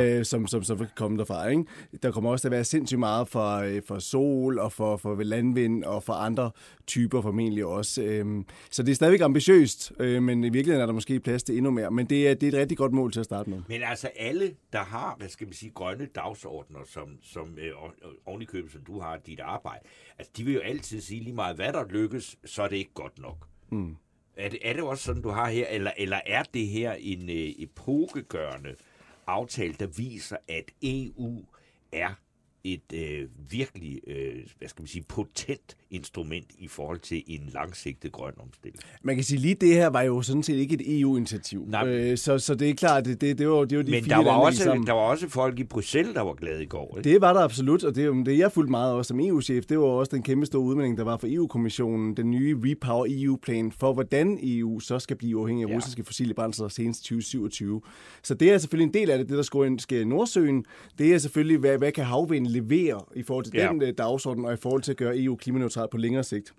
øh, 0.01 0.25
som, 0.25 0.47
som, 0.47 0.63
som 0.63 0.77
kan 0.77 0.87
komme 0.95 1.17
derfra. 1.17 1.47
Ikke? 1.47 1.63
Der 2.03 2.11
kommer 2.11 2.31
også 2.31 2.43
til 2.43 2.47
at 2.47 2.51
være 2.51 2.63
sindssygt 2.63 2.99
meget 2.99 3.27
for, 3.27 3.57
øh, 3.57 3.81
for 3.87 3.99
sol 3.99 4.59
og 4.59 4.71
for, 4.71 4.97
for 4.97 5.15
landvind 5.23 5.83
og 5.83 6.03
for 6.03 6.13
andre 6.13 6.51
typer 6.87 7.21
formentlig 7.21 7.65
også. 7.65 8.01
Øh, 8.03 8.43
så 8.71 8.83
det 8.83 8.91
er 8.91 8.95
stadigvæk 8.95 9.21
ambitiøst, 9.21 9.91
øh, 9.99 10.23
men 10.23 10.43
i 10.43 10.49
virkeligheden 10.49 10.81
er 10.81 10.85
der 10.85 10.93
måske 10.93 11.19
plads 11.19 11.43
til 11.43 11.57
endnu 11.57 11.71
mere. 11.71 11.91
Men 11.91 12.05
det 12.05 12.27
er, 12.27 12.33
det 12.33 12.47
er 12.47 12.51
et 12.51 12.59
rigtig 12.59 12.77
godt 12.77 12.93
mål 12.93 13.11
til 13.11 13.19
at 13.19 13.25
starte 13.25 13.49
med. 13.49 13.61
Men 13.67 13.83
altså 13.83 14.09
alle, 14.15 14.55
der 14.73 14.83
har, 14.83 15.15
hvad 15.17 15.29
skal 15.29 15.47
man 15.47 15.53
sige, 15.53 15.71
grønne 15.75 16.05
dagsordner, 16.05 16.79
som, 16.85 17.17
som 17.21 17.57
øh, 17.57 17.71
oven 18.25 18.41
i 18.41 18.45
købet, 18.45 18.71
som 18.71 18.81
du 18.81 18.99
har 18.99 19.17
dit 19.17 19.39
arbejde, 19.39 19.79
altså 20.17 20.31
de 20.37 20.43
vil 20.43 20.53
jo 20.53 20.59
altid 20.59 21.01
sige 21.01 21.23
lige 21.23 21.33
meget, 21.35 21.55
hvad 21.55 21.73
der 21.73 21.85
lykkes, 21.89 22.35
så 22.45 22.63
er 22.63 22.67
det 22.67 22.75
ikke 22.75 22.93
godt 22.93 23.19
nok. 23.19 23.47
Mm. 23.71 23.95
Er, 24.37 24.49
det, 24.49 24.59
er 24.61 24.73
det 24.73 24.83
også 24.83 25.03
sådan, 25.03 25.21
du 25.21 25.29
har 25.29 25.49
her, 25.49 25.67
eller, 25.67 25.91
eller 25.97 26.19
er 26.25 26.43
det 26.53 26.67
her 26.67 26.93
en 26.93 27.29
øh, 27.29 27.53
epokegørende 27.57 28.75
aftale, 29.25 29.73
der 29.73 29.87
viser, 29.87 30.37
at 30.47 30.71
EU 30.83 31.43
er 31.91 32.15
et 32.65 32.93
øh, 32.93 33.27
virkelig, 33.49 33.99
øh, 34.07 34.33
hvad 34.59 34.67
skal 34.69 34.81
man 34.81 34.87
sige, 34.87 35.03
potent 35.07 35.77
instrument 35.91 36.45
i 36.59 36.67
forhold 36.67 36.99
til 36.99 37.23
en 37.27 37.41
langsigtet 37.53 38.11
grøn 38.11 38.33
omstilling. 38.39 38.79
Man 39.03 39.15
kan 39.15 39.23
sige, 39.23 39.39
lige 39.39 39.55
det 39.55 39.73
her 39.73 39.87
var 39.87 40.01
jo 40.01 40.21
sådan 40.21 40.43
set 40.43 40.55
ikke 40.55 40.73
et 40.73 40.99
EU-initiativ. 41.01 41.67
Øh, 41.85 42.17
så, 42.17 42.39
så 42.39 42.55
det 42.55 42.69
er 42.69 42.73
klart, 42.73 43.05
det, 43.05 43.21
det, 43.21 43.37
det, 43.37 43.49
var, 43.49 43.65
det 43.65 43.77
var 43.77 43.83
de 43.83 43.91
Men 43.91 44.03
fire 44.03 44.17
der 44.17 44.23
var, 44.23 44.31
også, 44.37 44.63
sammen. 44.63 44.87
der 44.87 44.93
var 44.93 44.99
også 45.01 45.29
folk 45.29 45.59
i 45.59 45.63
Bruxelles, 45.63 46.13
der 46.13 46.21
var 46.21 46.33
glade 46.33 46.63
i 46.63 46.65
går. 46.65 46.97
Ikke? 46.97 47.09
Det 47.09 47.21
var 47.21 47.33
der 47.33 47.39
absolut, 47.39 47.83
og 47.83 47.95
det, 47.95 48.25
det 48.25 48.37
jeg 48.37 48.51
fulgt 48.51 48.69
meget 48.71 48.93
også 48.93 49.07
som 49.07 49.19
EU-chef, 49.19 49.65
det 49.65 49.79
var 49.79 49.85
også 49.85 50.15
den 50.15 50.23
kæmpe 50.23 50.45
store 50.45 50.61
udmelding, 50.61 50.97
der 50.97 51.03
var 51.03 51.17
for 51.17 51.27
EU-kommissionen, 51.29 52.17
den 52.17 52.31
nye 52.31 52.59
Repower 52.63 53.05
EU-plan 53.09 53.71
for, 53.71 53.93
hvordan 53.93 54.39
EU 54.43 54.79
så 54.79 54.99
skal 54.99 55.15
blive 55.17 55.37
uafhængig 55.37 55.63
af 55.65 55.69
Ja. 55.69 55.75
russiske 55.75 56.03
fossile 56.03 56.33
brændsler 56.33 56.67
senest 56.67 56.99
2027. 57.03 57.81
Så 58.23 58.33
det 58.33 58.51
er 58.51 58.57
selvfølgelig 58.57 58.87
en 58.87 58.93
del 58.93 59.09
af 59.09 59.17
det, 59.17 59.29
det 59.29 59.37
der 59.37 59.43
sker 59.43 59.63
ind- 59.63 59.91
i 59.91 60.03
Nordsøen. 60.03 60.65
Det 60.97 61.13
er 61.13 61.17
selvfølgelig, 61.17 61.57
hvad, 61.57 61.77
hvad 61.77 61.91
kan 61.91 62.05
havvind 62.05 62.47
levere 62.53 63.01
i 63.15 63.23
forhold 63.23 63.45
til 63.45 63.53
Ja. 63.55 63.67
den 63.67 63.81
øh, 63.81 63.93
dagsorden, 63.97 64.45
og 64.45 64.53
i 64.53 64.57
forhold 64.57 64.81
til 64.81 64.91
at 64.91 64.97
gøre 64.97 65.19
EU 65.19 65.35
klimaneutralt 65.35 65.91
på 65.91 65.97
længere 65.97 66.23
sigt. 66.23 66.53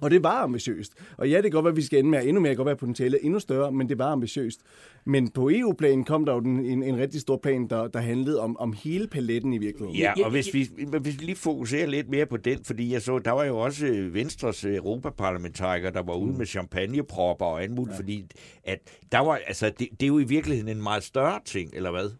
Og 0.00 0.10
det 0.10 0.22
var 0.22 0.42
ambitiøst. 0.42 0.92
Og 1.16 1.30
ja, 1.30 1.36
det 1.36 1.42
kan 1.44 1.50
godt 1.50 1.64
være, 1.64 1.70
at 1.72 1.76
vi 1.76 1.82
skal 1.82 1.98
ende 1.98 2.10
med 2.10 2.18
at 2.18 2.26
endnu 2.26 2.40
mere, 2.40 2.50
det 2.50 2.56
kan 2.56 2.64
godt 2.64 2.66
være, 2.66 2.72
at 2.72 2.78
potentialet 2.78 3.14
er 3.22 3.24
endnu 3.26 3.38
større, 3.38 3.72
men 3.72 3.88
det 3.88 3.98
var 3.98 4.12
ambitiøst. 4.12 4.60
Men 5.04 5.28
på 5.30 5.50
EU-planen 5.52 6.04
kom 6.04 6.24
der 6.24 6.34
jo 6.34 6.40
den, 6.40 6.64
en, 6.64 6.82
en 6.82 6.96
rigtig 6.96 7.20
stor 7.20 7.36
plan, 7.42 7.68
der, 7.68 7.88
der 7.88 7.98
handlede 8.00 8.40
om, 8.40 8.56
om 8.56 8.72
hele 8.72 9.06
paletten 9.08 9.52
i 9.52 9.58
virkeligheden. 9.58 9.96
Ja, 9.96 10.12
og 10.24 10.30
hvis 10.30 10.54
vi, 10.54 10.68
hvis 10.88 11.04
vi 11.04 11.24
lige 11.24 11.36
fokuserer 11.36 11.86
lidt 11.86 12.08
mere 12.08 12.26
på 12.26 12.36
den, 12.36 12.58
fordi 12.64 12.92
jeg 12.92 13.02
så, 13.02 13.18
der 13.18 13.30
var 13.30 13.44
jo 13.44 13.58
også 13.58 13.86
øh, 13.86 14.14
Venstres 14.14 14.64
øh, 14.64 14.74
europaparlamentarikere, 14.74 15.92
der 15.92 16.02
var 16.02 16.14
ude 16.14 16.32
med 16.38 16.46
champagnepropper 16.46 17.46
og 17.46 17.62
andet 17.62 17.76
muligt, 17.78 17.96
fordi 17.96 18.24
at 18.64 18.78
der 19.12 19.18
var, 19.18 19.40
altså, 19.46 19.66
det, 19.78 19.88
det 19.90 20.02
er 20.02 20.06
jo 20.06 20.18
i 20.18 20.24
virkeligheden 20.24 20.76
en 20.76 20.82
meget 20.82 21.02
større 21.02 21.40
ting, 21.44 21.70
eller 21.74 21.90
hvad? 21.90 22.10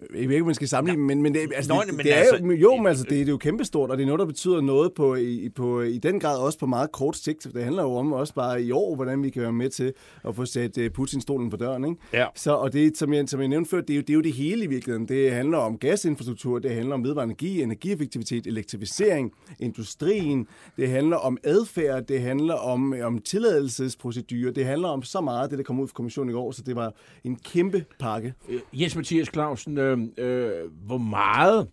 Jeg 0.00 0.28
ved 0.28 0.30
ikke, 0.30 0.40
om 0.40 0.46
man 0.46 0.54
skal 0.54 0.68
sammenligne, 0.68 1.04
men, 1.06 1.22
men, 1.22 1.34
det, 1.34 1.40
altså, 1.54 1.74
Nå, 1.74 1.80
det, 1.86 1.94
men 1.94 2.04
det 2.06 2.12
er 2.14 2.16
altså- 2.16 2.44
jo, 2.44 2.52
jo, 2.52 2.76
men 2.76 2.86
altså, 2.86 3.04
det, 3.04 3.10
det 3.10 3.20
er 3.20 3.26
jo 3.26 3.36
kæmpestort, 3.36 3.90
og 3.90 3.96
det 3.96 4.02
er 4.02 4.06
noget, 4.06 4.18
der 4.18 4.26
betyder 4.26 4.60
noget 4.60 4.92
på, 4.94 5.14
i, 5.14 5.48
på, 5.56 5.80
i 5.80 5.98
den 5.98 6.20
grad 6.20 6.38
også 6.38 6.58
på 6.58 6.66
meget 6.66 6.92
kort 6.92 7.16
sigt. 7.16 7.46
Det 7.54 7.64
handler 7.64 7.82
jo 7.82 7.92
om 7.94 8.12
også 8.12 8.34
bare 8.34 8.62
i 8.62 8.70
år, 8.72 8.94
hvordan 8.94 9.22
vi 9.22 9.30
kan 9.30 9.42
være 9.42 9.52
med 9.52 9.70
til 9.70 9.92
at 10.28 10.36
få 10.36 10.44
sat 10.44 10.78
uh, 10.78 10.84
Putin-stolen 10.84 11.50
på 11.50 11.56
døren. 11.56 11.84
Ikke? 11.84 11.96
Ja. 12.12 12.26
Så, 12.34 12.52
og 12.52 12.72
det, 12.72 12.98
som 12.98 13.12
jeg, 13.12 13.28
som 13.28 13.40
jeg 13.40 13.48
nævnte 13.48 13.70
før, 13.70 13.80
det 13.80 13.90
er, 13.90 13.94
jo, 13.94 14.00
det 14.00 14.10
er 14.10 14.14
jo 14.14 14.20
det 14.20 14.32
hele 14.32 14.64
i 14.64 14.66
virkeligheden. 14.66 15.08
Det 15.08 15.32
handler 15.32 15.58
om 15.58 15.78
gasinfrastruktur, 15.78 16.58
det 16.58 16.70
handler 16.70 16.94
om 16.94 17.04
vedvarende 17.04 17.32
energi, 17.32 17.62
energieffektivitet, 17.62 18.46
elektrificering, 18.46 19.32
industrien, 19.58 20.46
det 20.76 20.88
handler 20.88 21.16
om 21.16 21.38
adfærd, 21.44 22.06
det 22.06 22.20
handler 22.20 22.54
om, 22.54 22.94
om 23.02 23.18
tilladelsesprocedurer, 23.18 24.52
det 24.52 24.64
handler 24.66 24.88
om 24.88 25.02
så 25.02 25.20
meget, 25.20 25.50
det 25.50 25.58
der 25.58 25.64
kom 25.64 25.80
ud 25.80 25.88
fra 25.88 25.94
kommissionen 25.94 26.30
i 26.30 26.32
går, 26.32 26.52
så 26.52 26.62
det 26.66 26.76
var 26.76 26.92
en 27.24 27.36
kæmpe 27.36 27.84
pakke. 28.00 28.34
Øh, 28.48 28.60
Jens 28.72 28.96
Mathias 28.96 29.28
Clausen, 29.32 29.78
øh, 29.86 29.98
øh, 30.18 30.70
hvor 30.86 30.98
meget... 30.98 31.68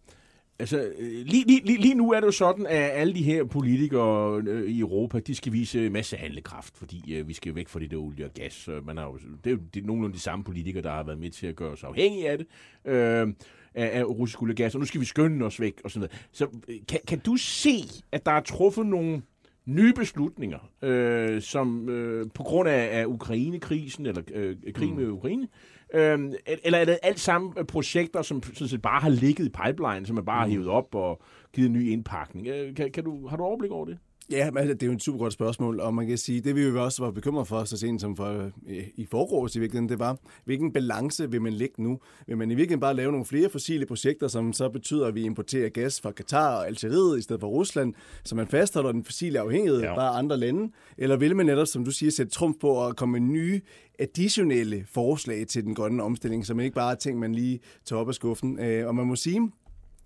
Altså, 0.60 0.92
øh, 1.00 1.26
lige, 1.26 1.46
lige, 1.48 1.78
lige, 1.82 1.94
nu 1.96 2.12
er 2.12 2.20
det 2.20 2.28
jo 2.28 2.32
sådan, 2.32 2.66
at 2.66 2.92
alle 2.94 3.14
de 3.14 3.24
her 3.24 3.44
politikere 3.44 4.42
øh, 4.48 4.70
i 4.70 4.80
Europa, 4.80 5.20
de 5.20 5.36
skal 5.36 5.54
vise 5.54 5.90
masse 5.90 6.18
handlekraft, 6.18 6.78
fordi 6.78 7.16
øh, 7.16 7.28
vi 7.28 7.34
skal 7.34 7.56
væk 7.56 7.68
fra 7.68 7.80
det 7.80 7.92
der 7.92 7.98
olie 7.98 8.26
og 8.26 8.32
gas. 8.34 8.70
Man 8.84 8.98
har 8.98 9.06
jo, 9.06 9.18
det 9.44 9.52
er 9.52 9.52
jo 9.52 9.62
det 9.74 9.84
er 9.84 9.88
nogenlunde 9.88 10.16
de 10.16 10.22
samme 10.22 10.44
politikere, 10.44 10.84
der 10.84 10.92
har 10.92 11.04
været 11.04 11.20
med 11.20 11.30
til 11.30 11.48
at 11.48 11.56
gøre 11.56 11.72
os 11.72 11.84
afhængige 11.84 12.30
af 12.30 12.38
det, 12.38 12.48
øh, 12.86 13.28
af, 13.74 14.00
af 14.00 14.04
russisk 14.04 14.42
olie 14.42 14.54
og 14.54 14.58
gas, 14.58 14.76
og 14.76 14.80
nu 14.80 14.86
skal 14.86 15.02
vi 15.02 15.06
skynde 15.06 15.46
os 15.46 15.60
væk 15.60 15.82
og 15.84 15.92
sådan 15.92 16.10
noget. 16.10 16.28
Så 16.32 16.48
kan, 16.88 17.00
kan 17.08 17.20
du 17.20 17.36
se, 17.38 17.84
at 18.12 18.26
der 18.26 18.32
er 18.32 18.42
truffet 18.42 18.86
nogle 18.86 19.22
nye 19.66 19.94
beslutninger, 19.94 20.70
øh, 20.82 21.42
som 21.42 21.90
øh, 21.90 22.28
på 22.34 22.44
grund 22.44 22.70
af, 22.70 23.02
af 23.02 23.06
Ukraine-krisen, 23.06 24.06
eller 24.06 24.22
øh, 24.34 24.56
krigen 24.74 24.96
med 24.96 25.08
Ukraine, 25.08 25.44
øh, 25.44 25.48
eller 25.94 26.78
er 26.78 26.86
det 26.86 27.00
alt 27.04 27.20
sammen 27.20 27.54
øh, 27.58 27.66
projekter, 27.66 28.22
som 28.22 28.44
sådan 28.44 28.68
set 28.68 28.82
bare 28.82 29.02
har 29.02 29.10
ligget 29.10 29.46
i 29.46 29.50
pipeline, 29.50 30.06
som 30.06 30.16
man 30.16 30.26
bare 30.26 30.40
har 30.40 30.48
hævet 30.48 30.68
op 30.68 30.96
og 30.96 31.22
givet 31.54 31.68
en 31.68 31.74
ny 31.74 31.90
indpakning? 31.90 32.48
Øh, 32.48 32.76
kan, 32.76 32.92
kan 32.92 33.04
du, 33.04 33.28
har 33.28 33.38
du 33.38 33.44
overblik 33.44 33.72
over 33.72 33.86
det? 33.86 33.98
Ja, 34.32 34.52
men 34.52 34.58
altså, 34.58 34.74
det 34.74 34.84
er 34.84 34.88
jo 34.88 34.94
et 34.94 35.04
super 35.04 35.20
godt 35.20 35.34
spørgsmål, 35.34 35.80
og 35.80 35.94
man 35.94 36.08
kan 36.08 36.18
sige, 36.18 36.42
det 36.42 36.56
vi 36.56 36.62
jo 36.64 36.84
også 36.84 37.04
var 37.04 37.12
bekymret 37.12 37.48
for, 37.48 37.64
så 37.64 37.78
sent 37.78 38.02
som 38.02 38.16
for, 38.16 38.52
øh, 38.68 38.84
i 38.96 39.06
forgårs 39.06 39.56
i 39.56 39.60
virkeligheden, 39.60 39.90
det 39.90 40.00
var, 40.00 40.18
hvilken 40.46 40.74
balance 40.74 41.32
vil 41.32 41.42
man 41.42 41.54
lægge 41.54 41.84
nu? 41.84 42.00
Vil 42.28 42.38
man 42.38 42.52
i 42.52 42.56
virkeligheden 42.56 42.80
bare 42.80 42.94
lave 42.96 43.12
nogle 43.12 43.26
flere 43.26 43.50
fossile 43.50 43.86
projekter, 43.86 44.28
som 44.28 44.54
så 44.54 44.70
betyder, 44.70 45.08
at 45.08 45.16
vi 45.16 45.24
importerer 45.24 45.70
gas 45.70 46.02
fra 46.02 46.12
Katar 46.12 46.56
og 46.58 46.68
Algeriet 46.68 47.20
i 47.20 47.22
stedet 47.22 47.40
for 47.40 47.48
Rusland, 47.48 47.94
så 48.24 48.36
man 48.36 48.48
fastholder 48.48 48.92
den 48.92 49.04
fossile 49.04 49.40
afhængighed 49.40 49.82
Ja. 49.82 49.96
bare 49.96 50.10
andre 50.10 50.38
lande? 50.38 50.72
Eller 50.98 51.16
vil 51.18 51.36
man 51.36 51.46
netop, 51.46 51.68
som 51.68 51.86
du 51.86 51.92
siger, 51.92 52.12
sætte 52.12 52.32
trumf 52.32 52.56
på 52.62 52.86
at 52.88 52.96
komme 52.96 53.20
med 53.20 53.30
nye 53.30 53.62
additionelle 54.00 54.86
forslag 54.92 55.48
til 55.48 55.64
den 55.64 55.76
grønne 55.76 56.04
omstilling, 56.04 56.46
man 56.50 56.60
ikke 56.64 56.76
bare 56.76 56.92
er 56.92 56.96
ting, 56.96 57.20
man 57.20 57.36
lige 57.36 57.60
tager 57.86 58.00
op 58.00 58.08
af 58.08 58.14
skuffen? 58.14 58.60
Øh, 58.60 58.88
Og 58.88 58.96
man 58.96 59.08
må 59.08 59.16
sige, 59.16 59.52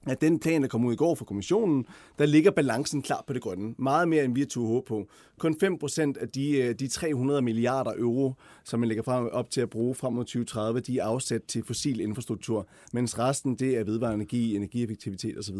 at 0.08 0.22
den 0.22 0.40
plan, 0.40 0.62
der 0.62 0.68
kom 0.68 0.86
ud 0.86 0.94
i 0.94 0.96
går 0.96 1.16
fra 1.16 1.26
kommissionen, 1.26 1.86
der 2.20 2.26
ligger 2.26 2.52
balancen 2.52 3.02
klar 3.02 3.24
på 3.28 3.34
det 3.34 3.42
grønne. 3.42 3.76
Meget 3.78 4.08
mere, 4.08 4.24
end 4.24 4.34
vi 4.36 4.42
har 4.42 4.68
håb 4.68 4.86
på. 4.86 5.08
Kun 5.40 5.56
5% 5.64 6.22
af 6.22 6.30
de, 6.30 6.58
øh, 6.58 6.76
de 6.76 6.88
300 6.88 7.42
milliarder 7.42 7.92
euro, 7.98 8.34
som 8.64 8.80
man 8.80 8.88
lægger 8.88 9.04
frem 9.04 9.30
op 9.32 9.50
til 9.50 9.62
at 9.62 9.70
bruge 9.70 9.96
frem 9.96 10.14
mod 10.14 10.26
2030, 10.26 10.80
de 10.80 11.00
er 11.00 11.04
afsat 11.04 11.44
til 11.44 11.64
fossil 11.64 12.00
infrastruktur, 12.00 12.68
mens 12.94 13.20
resten 13.20 13.56
det 13.56 13.78
er 13.78 13.84
vedvarende 13.84 14.16
energi, 14.16 14.56
energieffektivitet 14.56 15.38
osv. 15.38 15.58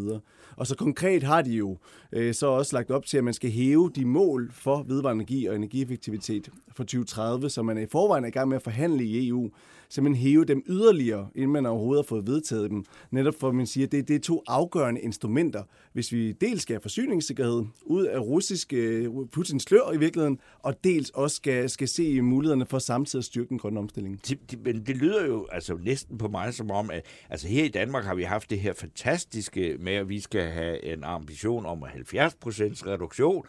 Og 0.56 0.66
så 0.66 0.76
konkret 0.76 1.22
har 1.22 1.42
de 1.42 1.50
jo 1.50 1.76
øh, 2.12 2.34
så 2.34 2.46
også 2.46 2.76
lagt 2.76 2.90
op 2.90 3.06
til, 3.06 3.18
at 3.18 3.24
man 3.24 3.34
skal 3.34 3.50
hæve 3.50 3.90
de 3.94 4.04
mål 4.04 4.50
for 4.52 4.82
vedvarende 4.82 5.22
energi 5.22 5.46
og 5.46 5.56
energieffektivitet 5.56 6.48
for 6.76 6.84
2030, 6.84 7.50
som 7.50 7.66
man 7.66 7.78
er 7.78 7.82
i 7.82 7.86
forvejen 7.86 8.24
er 8.24 8.28
i 8.28 8.30
gang 8.30 8.48
med 8.48 8.56
at 8.56 8.62
forhandle 8.62 9.04
i 9.04 9.28
EU, 9.28 9.50
simpelthen 9.90 10.28
hæve 10.28 10.44
dem 10.44 10.62
yderligere, 10.68 11.28
inden 11.34 11.52
man 11.52 11.66
overhovedet 11.66 12.04
har 12.04 12.08
fået 12.08 12.26
vedtaget 12.26 12.70
dem. 12.70 12.84
Netop 13.10 13.34
for, 13.40 13.48
at 13.48 13.54
man 13.54 13.66
siger, 13.66 13.86
at 13.86 13.92
det, 13.92 14.08
det 14.08 14.16
er 14.16 14.20
to 14.20 14.42
afgørende 14.46 15.00
instrumenter, 15.00 15.62
hvis 15.92 16.12
vi 16.12 16.32
dels 16.32 16.62
skal 16.62 16.74
have 16.74 16.80
forsyningssikkerhed 16.80 17.64
ud 17.82 18.04
af 18.04 18.18
russisk 18.18 18.72
øh, 18.72 19.08
Putins 19.32 19.62
slør 19.62 19.92
i 19.92 19.98
virkeligheden, 19.98 20.38
og 20.58 20.84
dels 20.84 21.10
også 21.10 21.36
skal, 21.36 21.70
skal 21.70 21.88
se 21.88 22.20
mulighederne 22.20 22.66
for 22.66 22.78
samtidig 22.78 23.20
at 23.20 23.24
styrke 23.24 23.48
den 23.48 23.58
grønne 23.58 23.80
omstilling. 23.80 24.20
Det, 24.28 24.50
det, 24.50 24.64
men 24.64 24.86
det 24.86 24.96
lyder 24.96 25.26
jo 25.26 25.46
altså 25.52 25.78
næsten 25.84 26.18
på 26.18 26.28
mig 26.28 26.54
som 26.54 26.70
om, 26.70 26.90
at 26.90 27.06
altså 27.30 27.48
her 27.48 27.64
i 27.64 27.68
Danmark 27.68 28.04
har 28.04 28.14
vi 28.14 28.22
haft 28.22 28.50
det 28.50 28.60
her 28.60 28.72
fantastiske 28.72 29.76
med, 29.80 29.92
at 29.92 30.08
vi 30.08 30.20
skal 30.20 30.50
have 30.50 30.84
en 30.84 31.04
ambition 31.04 31.66
om 31.66 31.82
70 31.82 32.34
procents 32.34 32.86
reduktion, 32.86 33.46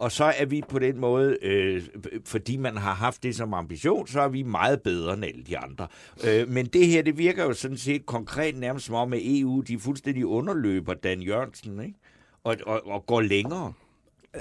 og 0.00 0.12
så 0.12 0.24
er 0.24 0.44
vi 0.44 0.62
på 0.68 0.78
den 0.78 0.98
måde, 0.98 1.36
øh, 1.42 1.82
fordi 2.24 2.56
man 2.56 2.76
har 2.76 2.94
haft 2.94 3.22
det 3.22 3.36
som 3.36 3.54
ambition, 3.54 4.06
så 4.06 4.20
er 4.20 4.28
vi 4.28 4.42
meget 4.42 4.82
bedre 4.82 5.14
end 5.14 5.24
alle 5.24 5.42
de 5.42 5.58
andre. 5.58 5.86
Øh, 6.28 6.48
men 6.48 6.66
det 6.66 6.86
her, 6.86 7.02
det 7.02 7.18
virker 7.18 7.44
jo 7.44 7.52
sådan 7.52 7.76
set 7.76 8.06
konkret 8.06 8.56
nærmest 8.56 8.86
som 8.86 8.94
om, 8.94 9.12
at 9.12 9.20
EU, 9.22 9.60
de 9.60 9.78
fuldstændig 9.78 10.26
underløber 10.26 10.94
Dan 10.94 11.22
Jørgensen, 11.22 11.80
ikke? 11.80 11.98
Og, 12.44 12.56
og, 12.66 12.86
og 12.86 13.06
går 13.06 13.20
længere. 13.20 13.72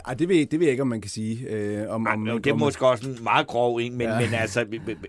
Ej, 0.05 0.13
det 0.13 0.29
ved, 0.29 0.45
det 0.45 0.59
ved 0.59 0.67
jeg 0.67 0.71
ikke, 0.71 0.81
om 0.81 0.87
man 0.87 1.01
kan 1.01 1.09
sige. 1.09 1.47
Øh, 1.49 1.89
om, 1.89 2.05
Ej, 2.05 2.13
om, 2.13 2.29
om, 2.29 2.41
det 2.41 2.49
er 2.49 2.55
måske 2.55 2.87
også 2.87 3.09
en 3.09 3.23
meget 3.23 3.47
grov 3.47 3.77
en, 3.77 3.97
men. 3.97 4.07
Ja. 4.07 4.19
men 4.19 4.33
altså, 4.33 4.65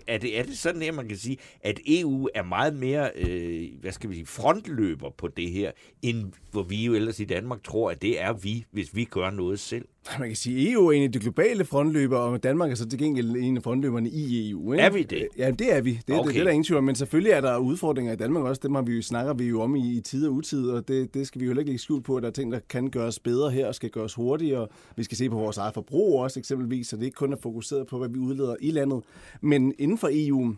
er 0.07 0.17
det, 0.17 0.39
er 0.39 0.43
det 0.43 0.57
sådan 0.57 0.81
her, 0.81 0.91
man 0.91 1.07
kan 1.07 1.17
sige, 1.17 1.37
at 1.61 1.79
EU 1.87 2.29
er 2.35 2.43
meget 2.43 2.75
mere, 2.75 3.11
øh, 3.15 3.69
hvad 3.81 3.91
skal 3.91 4.09
vi 4.09 4.15
sige, 4.15 4.25
frontløber 4.25 5.09
på 5.09 5.27
det 5.27 5.51
her, 5.51 5.71
end 6.01 6.31
hvor 6.51 6.63
vi 6.63 6.85
jo 6.85 6.93
ellers 6.93 7.19
i 7.19 7.25
Danmark 7.25 7.63
tror, 7.63 7.91
at 7.91 8.01
det 8.01 8.21
er 8.21 8.33
vi, 8.33 8.65
hvis 8.71 8.95
vi 8.95 9.03
gør 9.03 9.29
noget 9.29 9.59
selv? 9.59 9.85
Man 10.19 10.27
kan 10.27 10.35
sige, 10.35 10.67
at 10.67 10.73
EU 10.73 10.87
er 10.87 10.91
en 10.91 11.03
af 11.03 11.11
de 11.11 11.19
globale 11.19 11.65
frontløbere, 11.65 12.19
og 12.19 12.43
Danmark 12.43 12.71
er 12.71 12.75
så 12.75 12.89
til 12.89 12.99
gengæld 12.99 13.35
en 13.35 13.57
af 13.57 13.63
frontløberne 13.63 14.09
i 14.09 14.49
EU. 14.49 14.73
Ikke? 14.73 14.83
Er 14.83 14.89
vi 14.89 15.03
det? 15.03 15.27
Ja, 15.37 15.51
det 15.51 15.75
er 15.75 15.81
vi. 15.81 15.99
Det. 16.07 16.15
Okay. 16.15 16.27
det, 16.27 16.33
det 16.33 16.39
er 16.39 16.43
der 16.43 16.51
ingen 16.51 16.63
tvivl 16.63 16.77
om. 16.77 16.83
Men 16.83 16.95
selvfølgelig 16.95 17.31
er 17.31 17.41
der 17.41 17.57
udfordringer 17.57 18.13
i 18.13 18.15
Danmark 18.15 18.43
også. 18.43 18.59
Dem 18.63 18.75
har 18.75 18.81
vi 18.81 18.95
jo, 18.95 19.01
snakker 19.01 19.33
vi 19.33 19.45
jo 19.45 19.61
om 19.61 19.75
i, 19.75 19.97
i 19.97 20.01
tid 20.01 20.27
og 20.27 20.33
utid, 20.33 20.69
og 20.69 20.87
det, 20.87 21.13
det 21.13 21.27
skal 21.27 21.41
vi 21.41 21.45
jo 21.45 21.49
heller 21.49 21.61
ikke 21.61 21.69
lægge 21.69 21.81
skjul 21.81 22.01
på, 22.01 22.15
at 22.15 22.23
der 22.23 22.29
er 22.29 22.33
ting, 22.33 22.51
der 22.51 22.59
kan 22.69 22.89
gøres 22.89 23.19
bedre 23.19 23.51
her 23.51 23.67
og 23.67 23.75
skal 23.75 23.89
gøres 23.89 24.13
hurtigere. 24.13 24.67
Vi 24.95 25.03
skal 25.03 25.17
se 25.17 25.29
på 25.29 25.35
vores 25.35 25.57
eget 25.57 25.73
forbrug 25.73 26.21
også 26.21 26.39
eksempelvis, 26.39 26.87
så 26.87 26.97
det 26.97 27.03
ikke 27.03 27.15
kun 27.15 27.33
er 27.33 27.37
fokuseret 27.43 27.87
på, 27.87 27.97
hvad 27.97 28.09
vi 28.09 28.17
udleder 28.17 28.55
i 28.61 28.71
landet. 28.71 29.03
Men 29.41 29.73
inden 29.79 29.97
for 29.97 30.09
EU, 30.11 30.55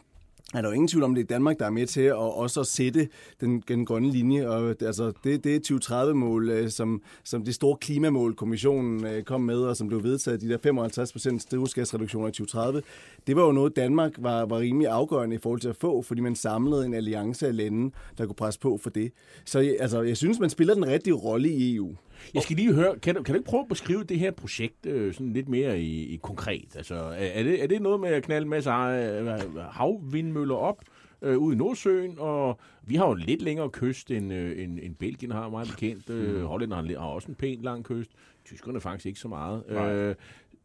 er 0.53 0.61
der 0.61 0.69
jo 0.69 0.73
ingen 0.73 0.87
tvivl 0.87 1.03
om, 1.03 1.15
det 1.15 1.21
er 1.21 1.25
Danmark, 1.25 1.59
der 1.59 1.65
er 1.65 1.69
med 1.69 1.87
til 1.87 2.01
at 2.01 2.15
også 2.15 2.59
at 2.59 2.67
sætte 2.67 3.07
den, 3.41 3.63
den 3.67 3.85
grønne 3.85 4.11
linje. 4.11 4.49
Og 4.49 4.75
altså, 4.81 5.11
det, 5.23 5.43
det 5.43 5.55
er 5.55 5.75
2030-mål, 5.75 6.49
øh, 6.49 6.69
som, 6.69 7.01
som 7.23 7.45
det 7.45 7.55
store 7.55 7.77
klimamål, 7.77 8.35
kommissionen 8.35 9.05
øh, 9.05 9.23
kom 9.23 9.41
med, 9.41 9.57
og 9.57 9.77
som 9.77 9.87
blev 9.87 10.03
vedtaget, 10.03 10.41
de 10.41 10.49
der 10.49 10.57
55 10.63 11.11
procent 11.11 11.51
drivhusgasreduktioner 11.51 12.27
i 12.27 12.31
2030. 12.31 12.81
Det 13.27 13.35
var 13.35 13.45
jo 13.45 13.51
noget, 13.51 13.75
Danmark 13.75 14.13
var, 14.17 14.45
var 14.45 14.59
rimelig 14.59 14.87
afgørende 14.87 15.35
i 15.35 15.39
forhold 15.39 15.59
til 15.59 15.69
at 15.69 15.75
få, 15.75 16.01
fordi 16.01 16.21
man 16.21 16.35
samlede 16.35 16.85
en 16.85 16.93
alliance 16.93 17.47
af 17.47 17.57
lande, 17.57 17.91
der 18.17 18.25
kunne 18.25 18.35
presse 18.35 18.59
på 18.59 18.77
for 18.77 18.89
det. 18.89 19.11
Så 19.45 19.75
altså, 19.79 20.01
jeg 20.01 20.17
synes, 20.17 20.39
man 20.39 20.49
spiller 20.49 20.73
den 20.73 20.87
rigtige 20.87 21.13
rolle 21.13 21.49
i 21.49 21.75
EU. 21.75 21.95
Jeg 22.33 22.41
skal 22.41 22.55
lige 22.55 22.73
høre, 22.73 22.99
kan 22.99 23.15
du, 23.15 23.23
kan 23.23 23.33
du 23.33 23.39
ikke 23.39 23.49
prøve 23.49 23.61
at 23.61 23.69
beskrive 23.69 24.03
det 24.03 24.19
her 24.19 24.31
projekt 24.31 24.85
øh, 24.85 25.13
sådan 25.13 25.33
lidt 25.33 25.49
mere 25.49 25.79
i, 25.79 26.13
i 26.13 26.19
konkret? 26.23 26.75
Altså, 26.75 26.95
er, 27.17 27.43
det, 27.43 27.63
er 27.63 27.67
det 27.67 27.81
noget 27.81 27.99
med 27.99 28.09
at 28.09 28.23
knalde 28.23 28.43
en 28.43 28.49
masse 28.49 28.71
øh, 28.71 29.27
havvindmøller 29.71 30.55
op 30.55 30.83
øh, 31.21 31.37
ude 31.37 31.55
i 31.55 31.57
Nordsøen? 31.57 32.15
Og 32.19 32.59
vi 32.85 32.95
har 32.95 33.05
jo 33.05 33.11
en 33.11 33.19
lidt 33.19 33.41
længere 33.41 33.69
kyst, 33.69 34.11
end, 34.11 34.33
øh, 34.33 34.63
end, 34.63 34.79
end 34.81 34.95
Belgien 34.95 35.31
har, 35.31 35.49
meget 35.49 35.67
bekendt. 35.67 36.09
Øh, 36.09 36.43
Hollænderne 36.43 36.93
har, 36.93 36.99
har 36.99 37.07
også 37.07 37.27
en 37.27 37.35
pænt 37.35 37.63
lang 37.63 37.83
kyst. 37.83 38.11
Tyskerne 38.45 38.81
faktisk 38.81 39.05
ikke 39.05 39.19
så 39.19 39.27
meget. 39.27 39.63
Øh, 39.69 40.15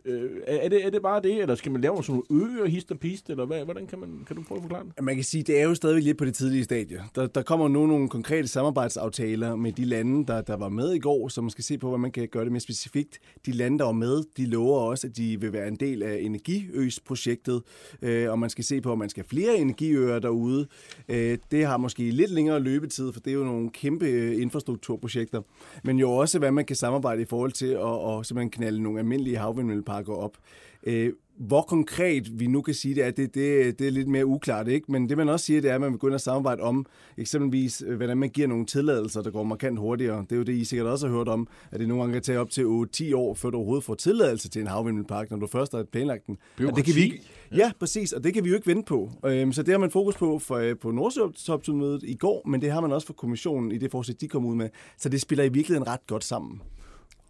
Øh, 0.05 0.31
er, 0.47 0.69
det, 0.69 0.87
er 0.87 0.91
det 0.91 1.03
bare 1.03 1.23
det, 1.23 1.41
eller 1.43 1.55
skal 1.55 1.73
man 1.73 1.81
lave 1.81 2.05
sådan 2.05 2.23
nogle 2.31 2.53
øer, 2.53 2.67
hist 2.67 2.91
og 2.91 2.99
pist, 2.99 3.31
eller 3.31 3.47
hvad, 3.47 3.65
hvordan 3.65 3.87
kan, 3.87 3.99
man, 3.99 4.25
kan 4.27 4.37
du 4.37 4.43
prøve 4.43 4.57
at 4.57 4.63
forklare 4.63 4.85
det? 4.85 5.05
Man 5.05 5.15
kan 5.15 5.25
sige, 5.25 5.43
det 5.43 5.61
er 5.61 5.65
jo 5.65 5.75
stadigvæk 5.75 6.05
lidt 6.05 6.19
på 6.19 6.25
det 6.25 6.35
tidlige 6.35 6.65
stadie. 6.65 7.03
Der, 7.15 7.27
der 7.27 7.43
kommer 7.43 7.69
nu 7.69 7.87
nogle 7.87 8.09
konkrete 8.09 8.49
samarbejdsaftaler 8.49 9.57
med 9.57 9.73
de 9.73 9.85
lande, 9.85 10.27
der, 10.27 10.41
der 10.41 10.57
var 10.57 10.69
med 10.69 10.93
i 10.93 10.99
går, 10.99 11.29
så 11.29 11.41
man 11.41 11.51
skal 11.51 11.65
se 11.65 11.79
på, 11.79 11.89
hvad 11.89 11.99
man 11.99 12.11
kan 12.11 12.29
gøre 12.29 12.45
det 12.45 12.53
mere 12.53 12.61
specifikt. 12.61 13.19
De 13.47 13.53
lande, 13.53 13.79
der 13.79 13.85
var 13.85 13.93
med, 13.93 14.23
de 14.37 14.47
lover 14.47 14.81
også, 14.81 15.07
at 15.07 15.17
de 15.17 15.41
vil 15.41 15.53
være 15.53 15.69
en 15.69 15.77
del 15.77 16.03
af 16.03 16.19
Energiøs-projektet, 16.21 17.63
øh, 18.03 18.31
og 18.31 18.39
man 18.39 18.51
skal 18.51 18.65
se 18.65 18.81
på, 18.81 18.93
om 18.93 18.99
man 18.99 19.09
skal 19.09 19.25
have 19.25 19.29
flere 19.29 19.59
energiøer 19.59 20.19
derude. 20.19 20.67
Øh, 21.09 21.39
det 21.51 21.67
har 21.67 21.77
måske 21.77 22.11
lidt 22.11 22.31
længere 22.31 22.61
løbetid, 22.61 23.13
for 23.13 23.21
det 23.21 23.31
er 23.31 23.35
jo 23.35 23.45
nogle 23.45 23.71
kæmpe 23.71 24.07
øh, 24.07 24.43
infrastrukturprojekter, 24.43 25.43
men 25.85 25.99
jo 25.99 26.11
også, 26.11 26.39
hvad 26.39 26.51
man 26.51 26.65
kan 26.65 26.77
samarbejde 26.77 27.23
i 27.23 27.25
forhold 27.25 27.53
til 27.53 27.67
at, 27.67 28.19
at 28.19 28.27
simpelthen 28.27 28.51
knalde 28.51 28.83
nogle 28.83 28.99
almindelige 28.99 29.37
havvindmøller 29.37 29.83
går 30.03 30.17
op. 30.17 30.37
Øh, 30.83 31.13
hvor 31.39 31.63
konkret 31.63 32.41
vi 32.41 32.47
nu 32.47 32.63
kan 32.63 32.75
sige 32.75 32.95
det 32.95 33.05
er, 33.05 33.11
det, 33.11 33.35
det, 33.35 33.79
det 33.79 33.87
er 33.87 33.91
lidt 33.91 34.09
mere 34.09 34.27
uklart, 34.27 34.69
ikke? 34.69 34.93
Men 34.93 35.09
det 35.09 35.17
man 35.17 35.29
også 35.29 35.47
siger, 35.47 35.61
det 35.61 35.71
er, 35.71 35.75
at 35.75 35.81
man 35.81 35.93
begynder 35.93 36.15
at 36.15 36.21
samarbejde 36.21 36.63
om 36.63 36.87
eksempelvis, 37.19 37.83
øh, 37.87 37.97
hvordan 37.97 38.19
man 38.19 38.29
giver 38.29 38.49
nogle 38.49 38.67
tilladelser, 38.67 39.23
der 39.23 39.31
går 39.31 39.43
markant 39.43 39.79
hurtigere. 39.79 40.21
Det 40.21 40.33
er 40.33 40.37
jo 40.37 40.43
det, 40.43 40.53
I 40.53 40.65
sikkert 40.65 40.87
også 40.89 41.07
har 41.09 41.15
hørt 41.15 41.29
om, 41.29 41.49
at 41.71 41.81
det 41.81 41.89
nogle 41.89 42.03
gange 42.03 42.13
kan 42.13 42.23
tage 42.23 42.39
op 42.39 42.51
til 42.51 42.63
8-10 42.63 43.17
år, 43.17 43.35
før 43.35 43.51
du 43.51 43.57
overhovedet 43.57 43.85
får 43.85 43.95
tilladelse 43.95 44.49
til 44.49 44.61
en 44.61 44.67
havvindmøllepark, 44.67 45.31
når 45.31 45.39
du 45.39 45.47
først 45.47 45.73
har 45.73 45.85
planlagt 45.93 46.27
den. 46.27 46.39
Og 46.67 46.77
det 46.77 46.85
kan 46.85 46.95
vi 46.95 47.01
ikke, 47.01 47.23
ja, 47.57 47.73
præcis, 47.79 48.13
og 48.13 48.25
det 48.25 48.35
kan 48.35 48.45
vi 48.45 48.49
jo 48.49 48.55
ikke 48.55 48.67
vente 48.67 48.89
på. 48.89 49.11
Øhm, 49.27 49.53
så 49.53 49.63
det 49.63 49.73
har 49.73 49.79
man 49.79 49.91
fokus 49.91 50.17
på 50.17 50.39
for, 50.39 50.57
øh, 50.57 50.77
på 50.79 50.91
Nordsjøtopsmødet 50.91 52.03
i 52.03 52.15
går, 52.15 52.43
men 52.49 52.63
det 52.63 52.71
har 52.71 52.81
man 52.81 52.93
også 52.93 53.07
for 53.07 53.15
kommissionen 53.15 53.73
i 53.73 53.79
det 53.79 53.91
forsæt, 53.91 54.21
de 54.21 54.29
kom 54.29 54.45
ud 54.45 54.55
med. 54.55 54.69
Så 54.97 55.09
det 55.09 55.21
spiller 55.21 55.45
i 55.45 55.49
virkeligheden 55.49 55.89
ret 55.89 56.07
godt 56.07 56.25
sammen. 56.25 56.61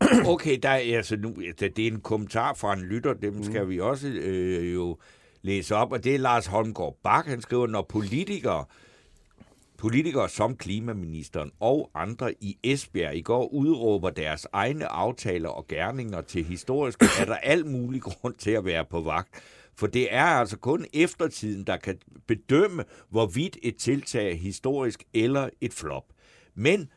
Okay, 0.32 0.58
der 0.62 0.68
er, 0.68 0.96
altså 0.96 1.16
nu, 1.16 1.34
det 1.60 1.78
er 1.78 1.86
en 1.86 2.00
kommentar 2.00 2.54
fra 2.54 2.72
en 2.72 2.80
lytter, 2.82 3.14
dem 3.14 3.44
skal 3.44 3.64
mm. 3.64 3.70
vi 3.70 3.80
også 3.80 4.08
øh, 4.08 4.74
jo 4.74 4.98
læse 5.42 5.74
op, 5.76 5.92
og 5.92 6.04
det 6.04 6.14
er 6.14 6.18
Lars 6.18 6.46
Holmgaard 6.46 6.96
Bak, 7.02 7.26
han 7.26 7.40
skriver, 7.40 7.66
når 7.66 7.86
politikere, 7.88 8.64
politikere 9.78 10.28
som 10.28 10.56
klimaministeren 10.56 11.50
og 11.60 11.90
andre 11.94 12.34
i 12.40 12.58
Esbjerg 12.62 13.16
i 13.16 13.22
går 13.22 13.48
udråber 13.48 14.10
deres 14.10 14.46
egne 14.52 14.86
aftaler 14.86 15.48
og 15.48 15.66
gerninger 15.68 16.20
til 16.20 16.44
historiske, 16.44 17.06
er 17.20 17.24
der 17.24 17.36
alt 17.36 17.66
mulig 17.66 18.02
grund 18.02 18.34
til 18.34 18.50
at 18.50 18.64
være 18.64 18.84
på 18.84 19.00
vagt. 19.00 19.28
For 19.76 19.86
det 19.86 20.14
er 20.14 20.24
altså 20.24 20.56
kun 20.56 20.86
eftertiden, 20.92 21.64
der 21.64 21.76
kan 21.76 21.98
bedømme, 22.26 22.84
hvorvidt 23.10 23.58
et 23.62 23.76
tiltag 23.76 24.30
er 24.30 24.36
historisk 24.36 25.04
eller 25.14 25.48
et 25.60 25.72
flop. 25.72 26.04
Men 26.54 26.88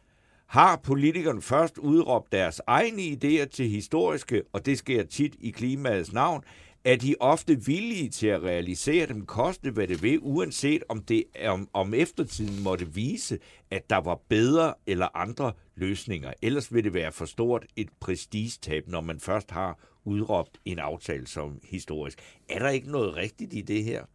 har 0.52 0.76
politikerne 0.76 1.42
først 1.42 1.78
udråbt 1.78 2.32
deres 2.32 2.62
egne 2.68 3.02
idéer 3.02 3.46
til 3.46 3.70
historiske, 3.70 4.44
og 4.54 4.66
det 4.66 4.78
sker 4.78 5.04
tit 5.04 5.36
i 5.40 5.52
klimaets 5.52 6.14
navn, 6.14 6.44
er 6.84 6.96
de 6.96 7.16
ofte 7.20 7.66
villige 7.66 8.10
til 8.10 8.28
at 8.28 8.44
realisere 8.44 9.08
dem, 9.08 9.26
koste 9.26 9.72
hvad 9.72 9.88
det 9.88 10.04
vil, 10.04 10.20
uanset 10.22 10.84
om, 10.90 11.04
det, 11.04 11.24
om, 11.46 11.70
om 11.74 11.94
eftertiden 11.94 12.64
måtte 12.64 12.94
vise, 12.94 13.40
at 13.70 13.90
der 13.90 13.98
var 13.98 14.20
bedre 14.30 14.74
eller 14.88 15.18
andre 15.18 15.54
løsninger. 15.76 16.34
Ellers 16.42 16.74
vil 16.74 16.84
det 16.84 16.94
være 16.94 17.12
for 17.12 17.26
stort 17.26 17.66
et 17.76 17.90
prestigetab, 18.00 18.88
når 18.88 19.02
man 19.02 19.20
først 19.20 19.52
har 19.52 19.80
udråbt 20.04 20.58
en 20.66 20.80
aftale 20.80 21.28
som 21.28 21.60
historisk. 21.64 22.20
Er 22.50 22.60
der 22.60 22.70
ikke 22.70 22.92
noget 22.92 23.16
rigtigt 23.16 23.54
i 23.54 23.62
det 23.62 23.84
her? 23.84 24.06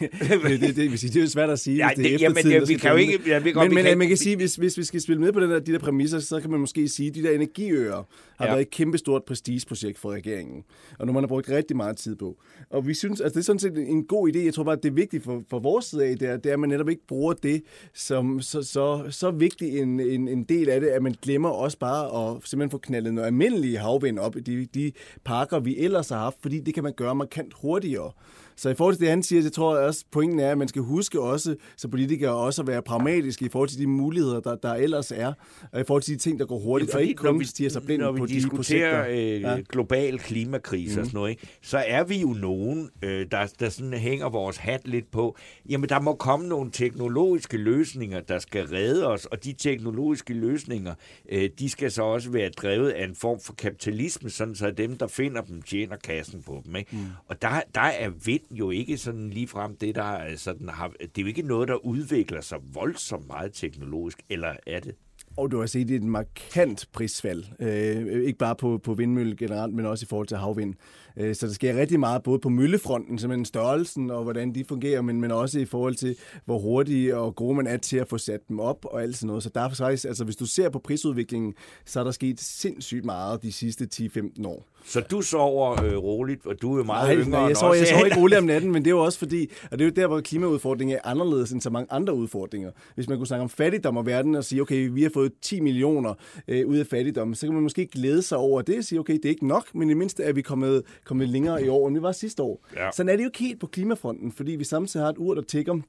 Det, 0.00 0.10
det, 0.20 0.60
det, 0.60 0.76
det, 0.76 1.02
det 1.02 1.16
er 1.16 1.20
jo 1.20 1.28
svært 1.28 1.50
at 1.50 1.58
sige, 1.58 1.76
ja, 1.76 1.88
det, 1.96 2.04
det 2.04 2.14
er 2.14 2.18
jamen, 2.20 2.44
det, 2.44 2.68
vi 2.68 2.74
kan 2.74 2.90
jo 2.90 2.96
ikke... 2.96 3.20
Ja, 3.26 3.38
vi 3.38 3.52
men, 3.52 3.74
men 3.74 3.84
kan... 3.84 3.98
man 3.98 4.08
kan 4.08 4.16
sige, 4.16 4.36
hvis, 4.36 4.56
hvis 4.56 4.78
vi 4.78 4.84
skal 4.84 5.00
spille 5.00 5.20
med 5.20 5.32
på 5.32 5.40
den 5.40 5.50
der, 5.50 5.58
de 5.58 5.72
der 5.72 5.78
præmisser, 5.78 6.18
så 6.18 6.40
kan 6.40 6.50
man 6.50 6.60
måske 6.60 6.88
sige, 6.88 7.08
at 7.08 7.14
de 7.14 7.22
der 7.22 7.30
energiøer 7.30 8.08
har 8.36 8.46
ja. 8.46 8.50
været 8.50 8.60
et 8.60 8.70
kæmpestort 8.70 9.24
prestigeprojekt 9.24 9.98
for 9.98 10.12
regeringen. 10.12 10.64
Og 10.98 11.06
nu 11.06 11.12
man 11.12 11.22
har 11.22 11.28
brugt 11.28 11.48
rigtig 11.48 11.76
meget 11.76 11.96
tid 11.96 12.16
på. 12.16 12.36
Og 12.70 12.86
vi 12.86 12.94
synes, 12.94 13.20
altså 13.20 13.34
det 13.34 13.42
er 13.42 13.44
sådan 13.44 13.58
set 13.58 13.78
en 13.78 14.04
god 14.04 14.28
idé. 14.28 14.38
Jeg 14.38 14.54
tror 14.54 14.64
bare, 14.64 14.76
at 14.76 14.82
det 14.82 14.88
er 14.88 14.94
vigtigt 14.94 15.24
for, 15.24 15.42
for 15.50 15.58
vores 15.58 15.84
side 15.84 16.04
af, 16.04 16.18
det 16.18 16.28
er, 16.28 16.36
det 16.36 16.48
er, 16.50 16.52
at 16.52 16.60
man 16.60 16.68
netop 16.68 16.88
ikke 16.88 17.06
bruger 17.08 17.32
det 17.32 17.62
som 17.94 18.40
så, 18.40 18.62
så, 18.62 19.04
så 19.10 19.30
vigtig 19.30 19.78
en, 19.78 20.00
en, 20.00 20.28
en 20.28 20.44
del 20.44 20.68
af 20.68 20.80
det, 20.80 20.88
at 20.88 21.02
man 21.02 21.14
glemmer 21.22 21.48
også 21.48 21.78
bare 21.78 22.04
at 22.04 22.36
simpelthen 22.44 22.70
få 22.70 22.78
knaldet 22.78 23.14
noget 23.14 23.26
almindelige 23.26 23.78
havvind 23.78 24.18
op 24.18 24.36
i 24.36 24.40
de, 24.40 24.66
de 24.74 24.92
parker, 25.24 25.58
vi 25.58 25.78
ellers 25.78 26.08
har 26.08 26.18
haft, 26.18 26.36
fordi 26.42 26.60
det 26.60 26.74
kan 26.74 26.82
man 26.82 26.92
gøre 26.92 27.14
markant 27.14 27.54
hurtigere. 27.54 28.12
Så 28.56 28.70
i 28.70 28.74
forhold 28.74 28.94
til 28.94 29.00
det, 29.00 29.08
han 29.08 29.22
siger, 29.22 29.42
så 29.42 29.50
tror 29.50 29.76
jeg 29.76 29.86
også, 29.86 30.04
pointen 30.10 30.40
er, 30.40 30.50
at 30.50 30.58
man 30.58 30.68
skal 30.68 30.82
huske 30.82 31.20
også, 31.20 31.56
som 31.76 31.90
politikere, 31.90 32.34
også 32.34 32.62
at 32.62 32.68
være 32.68 32.82
pragmatiske 32.82 33.44
i 33.44 33.48
forhold 33.48 33.68
til 33.68 33.78
de 33.78 33.86
muligheder, 33.86 34.40
der, 34.40 34.56
der 34.56 34.74
ellers 34.74 35.12
er, 35.12 35.32
og 35.72 35.80
i 35.80 35.84
forhold 35.86 36.02
til 36.02 36.14
de 36.14 36.18
ting, 36.18 36.38
der 36.38 36.46
går 36.46 36.58
hurtigt, 36.58 36.94
og 36.94 37.02
ikke 37.02 37.14
kun 37.14 37.44
stiger 37.44 37.70
sig 37.70 37.82
blind 37.82 38.02
på 38.18 38.26
de 38.26 38.34
diskuterer 38.34 39.08
øh, 39.08 39.40
ja. 39.40 39.58
global 39.68 40.18
klimakrise 40.18 40.94
mm. 40.94 41.00
og 41.00 41.06
sådan 41.06 41.18
noget, 41.18 41.30
ikke? 41.30 41.46
så 41.62 41.78
er 41.86 42.04
vi 42.04 42.16
jo 42.16 42.28
nogen, 42.28 42.90
øh, 43.02 43.26
der, 43.30 43.52
der 43.60 43.68
sådan 43.68 43.92
hænger 43.92 44.28
vores 44.28 44.56
hat 44.56 44.88
lidt 44.88 45.10
på. 45.10 45.36
Jamen, 45.68 45.88
der 45.88 46.00
må 46.00 46.14
komme 46.14 46.48
nogle 46.48 46.70
teknologiske 46.70 47.56
løsninger, 47.56 48.20
der 48.20 48.38
skal 48.38 48.66
redde 48.66 49.06
os, 49.06 49.24
og 49.24 49.44
de 49.44 49.52
teknologiske 49.52 50.34
løsninger, 50.34 50.94
øh, 51.28 51.50
de 51.58 51.68
skal 51.68 51.90
så 51.90 52.02
også 52.02 52.30
være 52.30 52.48
drevet 52.48 52.90
af 52.90 53.04
en 53.04 53.14
form 53.14 53.40
for 53.40 53.52
kapitalisme, 53.52 54.30
sådan 54.30 54.54
så 54.54 54.70
dem, 54.70 54.96
der 54.96 55.06
finder 55.06 55.40
dem, 55.40 55.62
tjener 55.62 55.96
kassen 55.96 56.42
på 56.42 56.62
dem. 56.66 56.76
Ikke? 56.76 56.96
Mm. 56.96 57.06
Og 57.26 57.42
der, 57.42 57.60
der 57.74 57.80
er 57.80 58.10
vind 58.24 58.42
jo 58.50 58.70
ikke 58.70 58.98
sådan 58.98 59.30
lige 59.30 59.48
frem 59.48 59.76
det, 59.76 59.94
der 59.94 60.02
altså, 60.02 60.44
sådan 60.44 60.68
har, 60.68 60.88
det 61.00 61.18
er 61.18 61.22
jo 61.22 61.26
ikke 61.26 61.42
noget, 61.42 61.68
der 61.68 61.86
udvikler 61.86 62.40
sig 62.40 62.58
voldsomt 62.74 63.26
meget 63.26 63.52
teknologisk, 63.52 64.20
eller 64.30 64.52
er 64.66 64.80
det? 64.80 64.94
Og 65.36 65.50
du 65.50 65.60
har 65.60 65.66
set 65.66 65.90
et 65.90 66.02
markant 66.02 66.88
prisfald. 66.92 67.44
Øh, 67.60 68.22
ikke 68.22 68.38
bare 68.38 68.56
på, 68.56 68.78
på 68.78 68.94
vindmølle 68.94 69.36
generelt, 69.36 69.74
men 69.74 69.86
også 69.86 70.04
i 70.04 70.06
forhold 70.06 70.26
til 70.26 70.36
havvind. 70.36 70.74
Øh, 71.16 71.34
så 71.34 71.46
der 71.46 71.52
sker 71.52 71.76
rigtig 71.76 72.00
meget, 72.00 72.22
både 72.22 72.38
på 72.38 72.48
møllefronten, 72.48 73.18
simpelthen 73.18 73.44
størrelsen 73.44 74.10
og 74.10 74.22
hvordan 74.22 74.54
de 74.54 74.64
fungerer, 74.64 75.02
men, 75.02 75.20
men 75.20 75.30
også 75.30 75.58
i 75.58 75.64
forhold 75.64 75.94
til, 75.94 76.16
hvor 76.44 76.58
hurtige 76.58 77.16
og 77.16 77.36
gode 77.36 77.56
man 77.56 77.66
er 77.66 77.76
til 77.76 77.96
at 77.96 78.08
få 78.08 78.18
sat 78.18 78.48
dem 78.48 78.60
op 78.60 78.84
og 78.84 79.02
alt 79.02 79.16
sådan 79.16 79.26
noget. 79.26 79.42
Så 79.42 79.50
derfor 79.54 79.76
faktisk, 79.76 80.04
altså 80.04 80.24
hvis 80.24 80.36
du 80.36 80.46
ser 80.46 80.68
på 80.68 80.78
prisudviklingen, 80.78 81.54
så 81.84 82.00
er 82.00 82.04
der 82.04 82.10
sket 82.10 82.40
sindssygt 82.40 83.04
meget 83.04 83.42
de 83.42 83.52
sidste 83.52 83.88
10-15 83.94 84.46
år. 84.46 84.66
Så 84.86 85.00
du 85.00 85.22
sover 85.22 85.84
øh, 85.84 85.96
roligt, 85.96 86.46
og 86.46 86.62
du 86.62 86.78
er 86.78 86.84
meget 86.84 87.08
nej, 87.08 87.24
yngre 87.24 87.38
nej, 87.40 87.48
jeg 87.48 87.56
sover, 87.56 87.74
jeg 87.74 87.86
sover 87.86 88.04
ikke 88.04 88.20
roligt 88.20 88.38
om 88.38 88.44
natten, 88.52 88.72
men 88.72 88.84
det 88.84 88.90
er 88.90 88.94
jo 88.94 89.00
også 89.00 89.18
fordi, 89.18 89.50
og 89.70 89.78
det 89.78 89.84
er 89.84 89.88
jo 89.88 89.92
der, 89.96 90.06
hvor 90.06 90.20
klimaudfordringen 90.20 90.96
er 90.96 91.08
anderledes 91.08 91.52
end 91.52 91.60
så 91.60 91.70
mange 91.70 91.92
andre 91.92 92.14
udfordringer. 92.14 92.70
Hvis 92.94 93.08
man 93.08 93.18
kunne 93.18 93.26
snakke 93.26 93.42
om 93.42 93.48
fattigdom 93.48 93.96
og 93.96 94.06
verden 94.06 94.34
og 94.34 94.44
sige, 94.44 94.62
okay, 94.62 94.88
vi 94.92 95.02
har 95.02 95.10
fået 95.10 95.32
10 95.42 95.60
millioner 95.60 96.14
øh, 96.48 96.66
ud 96.66 96.76
af 96.76 96.86
fattigdom, 96.86 97.34
så 97.34 97.46
kan 97.46 97.54
man 97.54 97.62
måske 97.62 97.86
glæde 97.86 98.22
sig 98.22 98.38
over 98.38 98.62
det 98.62 98.78
og 98.78 98.84
sige, 98.84 98.98
okay, 98.98 99.14
det 99.14 99.24
er 99.24 99.28
ikke 99.30 99.46
nok, 99.46 99.74
men 99.74 99.90
i 99.90 99.94
mindste 99.94 100.22
er 100.22 100.32
vi 100.32 100.42
kommet, 100.42 100.82
kommet 101.04 101.28
længere 101.28 101.64
i 101.64 101.68
år, 101.68 101.88
end 101.88 101.96
vi 101.96 102.02
var 102.02 102.12
sidste 102.12 102.42
år. 102.42 102.66
Ja. 102.76 102.90
Sådan 102.92 103.08
er 103.08 103.16
det 103.16 103.22
jo 103.22 103.28
ikke 103.28 103.38
helt 103.38 103.60
på 103.60 103.66
klimafronten, 103.66 104.32
fordi 104.32 104.52
vi 104.52 104.64
samtidig 104.64 105.06
har 105.06 105.10
et 105.10 105.18
ur, 105.18 105.34
der 105.34 105.42
tigger 105.42 105.80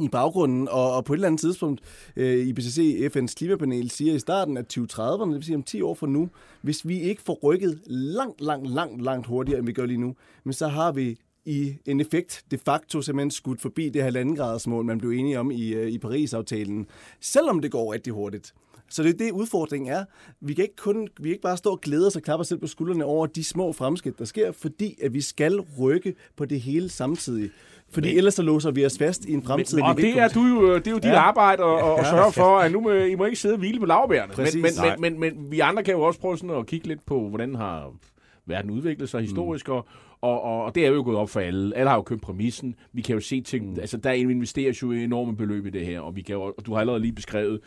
i 0.00 0.08
baggrunden, 0.08 0.68
og, 0.68 0.92
og 0.92 1.04
på 1.04 1.12
et 1.12 1.16
eller 1.16 1.26
andet 1.26 1.40
tidspunkt, 1.40 1.80
øh, 2.16 2.46
IPCC, 2.46 3.10
FN's 3.16 3.34
klimapanel, 3.34 3.90
siger 3.90 4.14
i 4.14 4.18
starten 4.18 4.56
af 4.56 4.62
2030'erne, 4.78 5.26
det 5.26 5.34
vil 5.34 5.44
sige 5.44 5.56
om 5.56 5.62
10 5.62 5.82
år 5.82 5.94
fra 5.94 6.06
nu, 6.06 6.28
hvis 6.62 6.88
vi 6.88 7.00
ikke 7.00 7.22
får 7.22 7.38
rykket 7.42 7.80
langt, 7.86 8.40
langt, 8.40 8.70
langt, 8.70 9.02
langt 9.02 9.26
hurtigere, 9.26 9.58
end 9.58 9.66
vi 9.66 9.72
gør 9.72 9.86
lige 9.86 10.00
nu, 10.00 10.14
men 10.44 10.52
så 10.52 10.68
har 10.68 10.92
vi 10.92 11.16
i 11.44 11.74
en 11.86 12.00
effekt 12.00 12.44
de 12.50 12.58
facto 12.58 13.02
simpelthen 13.02 13.30
skudt 13.30 13.60
forbi 13.60 13.88
det 13.88 14.02
halvanden 14.02 14.36
graders 14.36 14.66
mål, 14.66 14.84
man 14.84 14.98
blev 14.98 15.10
enige 15.10 15.40
om 15.40 15.50
i, 15.50 15.68
øh, 15.68 15.88
i 15.90 15.98
Paris-aftalen, 15.98 16.86
selvom 17.20 17.60
det 17.60 17.70
går 17.70 17.92
rigtig 17.92 18.12
hurtigt. 18.12 18.54
Så 18.90 19.02
det 19.02 19.14
er 19.14 19.18
det, 19.18 19.30
udfordringen 19.30 19.92
er. 19.92 20.04
Vi 20.40 20.54
kan 20.54 20.64
ikke, 20.64 20.76
kun, 20.76 21.08
vi 21.16 21.22
kan 21.22 21.32
ikke 21.32 21.42
bare 21.42 21.56
stå 21.56 21.70
og 21.70 21.80
glæde 21.80 22.06
os 22.06 22.16
og 22.16 22.22
klappe 22.22 22.40
os 22.40 22.48
selv 22.48 22.60
på 22.60 22.66
skuldrene 22.66 23.04
over 23.04 23.26
de 23.26 23.44
små 23.44 23.72
fremskridt, 23.72 24.18
der 24.18 24.24
sker, 24.24 24.52
fordi 24.52 24.98
at 25.02 25.14
vi 25.14 25.20
skal 25.20 25.60
rykke 25.60 26.14
på 26.36 26.44
det 26.44 26.60
hele 26.60 26.88
samtidig. 26.88 27.50
Fordi 27.90 28.08
men, 28.08 28.16
ellers 28.16 28.34
så 28.34 28.42
låser 28.42 28.70
vi 28.70 28.86
os 28.86 28.98
fast 28.98 29.24
i 29.24 29.32
en 29.32 29.42
fremtid. 29.42 29.76
Men, 29.76 29.84
og 29.84 29.96
det 29.96 30.18
er, 30.18 30.28
du 30.28 30.46
jo, 30.46 30.74
det 30.74 30.86
er 30.86 30.90
jo 30.90 30.98
dit 30.98 31.04
ja. 31.04 31.18
arbejde 31.18 31.62
at, 31.62 31.78
at, 31.78 31.98
ja, 31.98 32.10
sørge 32.10 32.32
for, 32.32 32.58
at 32.58 32.72
nu 32.72 32.80
må, 32.80 32.90
I 32.90 33.14
må 33.14 33.24
ikke 33.24 33.38
sidde 33.38 33.54
og 33.54 33.58
hvile 33.58 33.80
på 33.80 33.86
lavbærene. 33.86 34.32
Men, 34.36 34.62
men, 34.62 34.72
men, 35.00 35.20
men, 35.20 35.20
men, 35.20 35.50
vi 35.50 35.60
andre 35.60 35.82
kan 35.82 35.94
jo 35.94 36.02
også 36.02 36.20
prøve 36.20 36.38
sådan 36.38 36.56
at 36.56 36.66
kigge 36.66 36.88
lidt 36.88 37.06
på, 37.06 37.28
hvordan 37.28 37.54
har 37.54 37.92
verden 38.46 38.70
udviklede 38.70 39.10
sig 39.10 39.20
historisk, 39.20 39.68
mm. 39.68 39.74
og, 39.74 39.86
og, 40.20 40.42
og, 40.42 40.64
og 40.64 40.74
det 40.74 40.86
er 40.86 40.90
jo 40.90 41.02
gået 41.04 41.16
op 41.16 41.30
for 41.30 41.40
alle. 41.40 41.76
Alle 41.76 41.88
har 41.88 41.96
jo 41.96 42.02
købt 42.02 42.22
præmissen. 42.22 42.74
Vi 42.92 43.02
kan 43.02 43.14
jo 43.14 43.20
se 43.20 43.40
ting, 43.40 43.70
mm. 43.70 43.80
altså 43.80 43.96
der 43.96 44.12
investeres 44.12 44.82
jo 44.82 44.92
enorme 44.92 45.36
beløb 45.36 45.66
i 45.66 45.70
det 45.70 45.86
her, 45.86 46.00
og, 46.00 46.16
vi 46.16 46.22
kan 46.22 46.34
jo, 46.34 46.42
og 46.42 46.66
du 46.66 46.72
har 46.72 46.80
allerede 46.80 47.02
lige 47.02 47.12
beskrevet, 47.12 47.60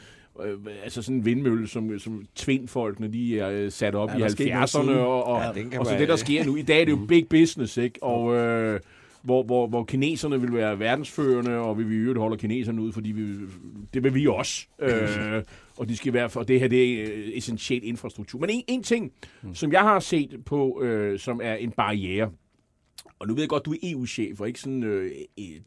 øh, 0.43 0.57
altså 0.83 1.01
sådan 1.01 1.17
en 1.17 1.25
vindmølle, 1.25 1.67
som, 1.67 1.99
som 1.99 2.25
tvindfolkene 2.35 3.13
de 3.13 3.39
er 3.39 3.49
øh, 3.49 3.71
sat 3.71 3.95
op 3.95 4.09
Ja, 4.09 4.17
i 4.17 4.19
der 4.19 4.27
skete 4.27 4.49
noget 4.49 4.63
70'erne, 4.63 4.67
siden. 4.67 4.89
og, 4.89 5.23
og, 5.23 5.41
Ja, 5.41 5.79
og 5.79 5.85
så 5.85 5.95
det, 5.97 6.07
der 6.07 6.15
sker 6.15 6.45
nu. 6.45 6.55
I 6.55 6.61
dag 6.61 6.81
er 6.81 6.85
det 6.85 6.91
jo 6.91 6.99
big 7.07 7.27
business, 7.29 7.77
ikke? 7.77 8.03
Og... 8.03 8.35
Øh, 8.35 8.79
hvor, 9.23 9.43
hvor, 9.43 9.67
hvor 9.67 9.83
kineserne 9.83 10.41
vil 10.41 10.53
være 10.53 10.79
verdensførende, 10.79 11.57
og 11.57 11.77
vi 11.77 11.83
vil 11.83 11.97
i 11.97 11.99
øvrigt 11.99 12.19
holde 12.19 12.37
kineserne 12.37 12.81
ud, 12.81 12.91
fordi 12.91 13.11
vi, 13.11 13.21
det 13.93 14.03
vil 14.03 14.15
vi 14.15 14.27
også. 14.27 14.67
Øh, 14.79 15.43
og 15.77 15.89
de 15.89 15.97
skal 15.97 16.13
være 16.13 16.29
for, 16.29 16.43
det 16.43 16.59
her 16.59 16.67
det 16.67 17.01
er 17.01 17.07
øh, 17.13 17.29
essentiel 17.33 17.81
infrastruktur. 17.83 18.39
Men 18.39 18.49
en, 18.49 18.63
en 18.67 18.83
ting, 18.83 19.11
mm. 19.43 19.55
som 19.55 19.71
jeg 19.71 19.81
har 19.81 19.99
set 19.99 20.45
på, 20.45 20.81
øh, 20.81 21.19
som 21.19 21.41
er 21.43 21.53
en 21.53 21.71
barriere, 21.71 22.31
og 23.21 23.27
nu 23.27 23.33
ved 23.33 23.41
jeg 23.41 23.49
godt, 23.49 23.65
du 23.65 23.73
er 23.73 23.77
EU-chef, 23.83 24.41
og 24.41 24.47
ikke 24.47 24.59
sådan 24.59 24.83
øh, 24.83 25.11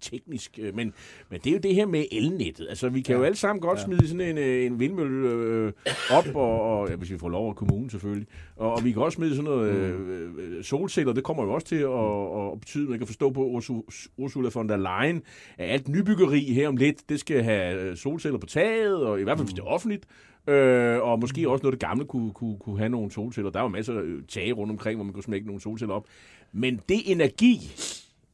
teknisk, 0.00 0.59
øh, 0.62 0.74
men, 0.74 0.92
men 1.30 1.40
det 1.40 1.46
er 1.50 1.52
jo 1.52 1.59
det 1.59 1.74
her 1.74 1.86
med 1.86 2.05
elnettet. 2.12 2.66
Altså, 2.68 2.88
vi 2.88 3.00
kan 3.00 3.12
ja. 3.12 3.18
jo 3.18 3.24
alle 3.24 3.36
sammen 3.36 3.61
godt 3.61 3.78
ja. 3.78 3.84
smide 3.84 4.09
sådan 4.09 4.20
en, 4.20 4.38
øh, 4.38 4.66
en 4.66 4.80
vindmølle 4.80 5.28
øh, 5.28 5.72
op, 6.11 6.26
og, 6.34 6.61
og 6.61 6.88
ja, 6.88 6.96
hvis 6.96 7.11
vi 7.11 7.18
får 7.18 7.28
lov 7.28 7.48
af 7.48 7.57
kommunen 7.57 7.90
selvfølgelig. 7.90 8.28
Og, 8.57 8.72
og 8.72 8.84
vi 8.84 8.92
kan 8.92 9.02
også 9.02 9.16
smide 9.16 9.36
sådan 9.36 9.44
noget 9.44 9.70
øh, 9.70 10.28
øh, 10.38 10.64
solceller, 10.64 11.12
det 11.12 11.24
kommer 11.24 11.44
jo 11.44 11.52
også 11.52 11.66
til 11.66 11.76
at, 11.76 12.52
at 12.52 12.61
betyde, 12.61 12.90
man 12.90 12.98
kan 12.98 13.07
forstå 13.07 13.30
på 13.30 13.59
Ursu- 13.59 14.09
Ursula 14.16 14.50
von 14.55 14.68
der 14.68 14.76
Leyen, 14.76 15.22
at 15.59 15.70
alt 15.70 15.88
nybyggeri 15.88 16.40
her 16.40 16.68
om 16.68 16.76
lidt, 16.76 17.09
det 17.09 17.20
skal 17.20 17.42
have 17.42 17.80
øh, 17.80 17.96
solceller 17.96 18.38
på 18.38 18.46
taget, 18.46 18.96
og 18.96 19.20
i 19.20 19.22
hvert 19.22 19.38
fald 19.38 19.46
hvis 19.46 19.55
det 19.55 19.61
er 19.61 19.66
offentligt. 19.66 20.07
Øh, 20.47 21.03
og 21.03 21.20
måske 21.20 21.51
også 21.51 21.62
noget 21.62 21.72
af 21.72 21.78
det 21.78 21.88
gamle 21.88 22.05
kunne, 22.05 22.32
kunne, 22.32 22.59
kunne 22.59 22.78
have 22.78 22.88
nogle 22.88 23.11
solceller. 23.11 23.51
Der 23.51 23.59
er 23.59 23.62
jo 23.62 23.68
masser 23.68 23.95
af 23.95 24.03
øh, 24.03 24.22
tage 24.28 24.53
rundt 24.53 24.70
omkring, 24.70 24.97
hvor 24.97 25.05
man 25.05 25.12
kunne 25.12 25.22
smække 25.22 25.47
nogle 25.47 25.61
solceller 25.61 25.95
op. 25.95 26.07
Men 26.53 26.80
det 26.88 27.12
energi, 27.12 27.61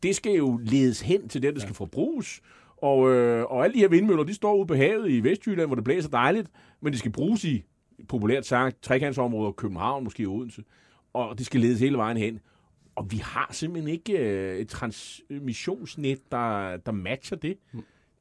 det 0.02 0.16
skal 0.16 0.32
jo 0.32 0.60
ledes 0.64 1.00
hen 1.00 1.28
til 1.28 1.42
det, 1.42 1.54
der 1.54 1.60
skal 1.60 1.74
forbruges. 1.74 2.40
Og, 2.76 3.10
øh, 3.10 3.44
og 3.44 3.64
alle 3.64 3.74
de 3.74 3.78
her 3.78 3.88
vindmøller, 3.88 4.24
de 4.24 4.34
står 4.34 4.54
ude 4.54 4.66
på 4.66 4.74
havet 4.74 5.10
i 5.10 5.24
Vestjylland, 5.24 5.68
hvor 5.68 5.74
det 5.74 5.84
blæser 5.84 6.08
dejligt, 6.08 6.50
men 6.80 6.92
de 6.92 6.98
skal 6.98 7.12
bruges 7.12 7.44
i, 7.44 7.64
populært 8.08 8.46
sagt, 8.46 8.82
trekantsområder, 8.82 9.52
København, 9.52 10.04
måske 10.04 10.26
Odense. 10.26 10.62
Og 11.12 11.38
det 11.38 11.46
skal 11.46 11.60
ledes 11.60 11.80
hele 11.80 11.96
vejen 11.96 12.16
hen. 12.16 12.40
Og 12.94 13.06
vi 13.10 13.16
har 13.16 13.48
simpelthen 13.52 13.92
ikke 13.92 14.18
øh, 14.18 14.58
et 14.58 14.68
transmissionsnet, 14.68 16.18
der, 16.32 16.76
der 16.76 16.92
matcher 16.92 17.36
det. 17.36 17.58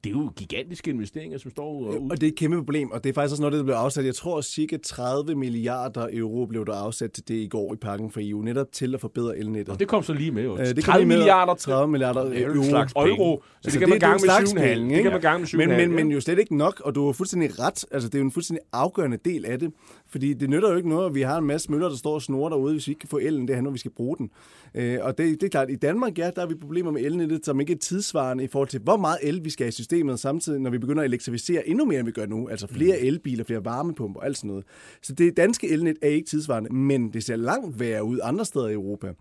Det 0.03 0.09
er 0.09 0.13
jo 0.13 0.31
gigantiske 0.35 0.89
investeringer, 0.91 1.37
som 1.37 1.51
står 1.51 1.73
ude. 1.79 1.89
og 1.89 2.01
Og 2.11 2.21
det 2.21 2.23
er 2.23 2.31
et 2.31 2.35
kæmpe 2.35 2.57
problem, 2.57 2.91
og 2.91 3.03
det 3.03 3.09
er 3.09 3.13
faktisk 3.13 3.31
også 3.33 3.41
noget, 3.41 3.57
der 3.57 3.63
blev 3.63 3.75
afsat. 3.75 4.05
Jeg 4.05 4.15
tror, 4.15 4.41
cirka 4.41 4.77
30 4.85 5.35
milliarder 5.35 6.07
euro 6.13 6.45
blev 6.45 6.65
der 6.65 6.73
afsat 6.73 7.11
til 7.11 7.27
det 7.27 7.33
i 7.35 7.47
går 7.47 7.73
i 7.73 7.77
pakken 7.77 8.11
for 8.11 8.19
EU, 8.23 8.41
netop 8.41 8.67
til 8.71 8.93
at 8.93 9.01
forbedre 9.01 9.37
elnettet. 9.37 9.73
Og 9.73 9.79
det 9.79 9.87
kom 9.87 10.03
så 10.03 10.13
lige 10.13 10.31
med. 10.31 10.43
Jo. 10.43 10.57
Øh, 10.57 10.65
det 10.65 10.67
30 10.67 10.81
kom 10.83 10.93
lige 10.99 11.05
med 11.07 11.17
milliarder 11.17 11.53
til 11.53 11.63
30 11.71 11.91
milliarder 11.91 12.21
er 12.21 12.45
euro. 12.45 12.63
slags 12.63 12.93
penge. 12.93 13.09
euro. 13.09 13.41
Så 13.43 13.57
Altså, 13.65 13.79
det 13.79 13.79
kan 13.79 13.89
man 13.89 13.93
det 13.93 14.01
gange 14.01 14.13
en 14.15 14.21
med 14.21 14.29
slags 14.29 14.51
7,5. 14.51 14.59
penge, 14.59 14.85
Det 14.89 14.91
ikke? 14.91 15.03
kan 15.03 15.11
man 15.11 15.21
gange 15.21 15.39
med 15.39 15.47
7,5. 15.47 15.57
Men, 15.57 15.69
men, 15.89 15.95
men 15.95 16.07
ja. 16.09 16.13
jo 16.13 16.21
slet 16.21 16.39
ikke 16.39 16.57
nok, 16.57 16.81
og 16.85 16.95
du 16.95 17.05
har 17.05 17.13
fuldstændig 17.13 17.59
ret. 17.59 17.85
Altså, 17.91 18.09
det 18.09 18.15
er 18.15 18.19
jo 18.19 18.25
en 18.25 18.31
fuldstændig 18.31 18.63
afgørende 18.73 19.17
del 19.25 19.45
af 19.45 19.59
det. 19.59 19.71
Fordi 20.12 20.34
det 20.34 20.49
nytter 20.49 20.70
jo 20.72 20.76
ikke 20.78 20.89
noget, 20.89 21.05
at 21.10 21.16
vi 21.16 21.22
har 21.22 21.38
en 21.38 21.45
masse 21.45 21.72
møller, 21.72 21.89
der 21.89 21.95
står 21.95 22.14
og 22.14 22.22
snorer 22.22 22.49
derude, 22.49 22.74
hvis 22.74 22.88
vi 22.88 22.91
ikke 22.91 22.99
kan 22.99 23.10
få 23.10 23.18
elen 23.18 23.47
derhen, 23.47 23.64
når 23.64 23.72
vi 23.72 23.78
skal 23.78 23.91
bruge 23.91 24.18
den. 24.18 24.30
Øh, 24.76 24.97
og 25.01 25.18
det, 25.18 25.41
det 25.41 25.43
er 25.43 25.49
klart, 25.49 25.70
i 25.70 25.76
Danmark, 25.76 26.18
ja, 26.18 26.32
der 26.36 26.41
har 26.41 26.47
vi 26.47 26.55
problemer 26.55 26.91
med 26.91 27.01
elnettet, 27.01 27.45
som 27.45 27.60
ikke 27.60 27.74
er 27.74 27.78
tidsvarende 27.78 28.43
i 28.43 28.47
forhold 28.47 28.70
til, 28.70 28.80
hvor 28.80 28.97
meget 28.97 29.18
el 29.24 29.43
vi 29.43 29.49
skal 29.49 29.64
have 29.64 29.70
i 29.70 29.72
systemet, 29.72 30.20
samtidig 30.20 30.60
når 30.60 30.70
vi 30.70 30.78
begynder 30.78 31.01
at 31.01 31.07
elektrificere 31.07 31.70
endnu 31.70 31.86
mere, 31.86 31.99
end 31.99 32.05
vi 32.05 32.12
gør 32.12 32.26
nu. 32.26 32.47
Altså 32.47 32.68
flere 32.68 32.99
elbiler, 32.99 33.43
flere 33.43 33.66
varmepumper 33.66 34.20
og 34.20 34.26
alt 34.26 34.38
sådan 34.38 34.47
noget. 34.47 34.64
Så 35.01 35.14
det 35.14 35.38
danske 35.38 35.70
elnet 35.70 35.97
er 36.01 36.07
ikke 36.07 36.28
tidsvarende, 36.30 36.74
men 36.74 37.14
det 37.14 37.24
ser 37.24 37.36
langt 37.36 37.80
værre 37.80 38.03
ud 38.03 38.20
andre 38.24 38.45
steder 38.45 38.68
i 38.68 38.74
Europa. 38.74 39.14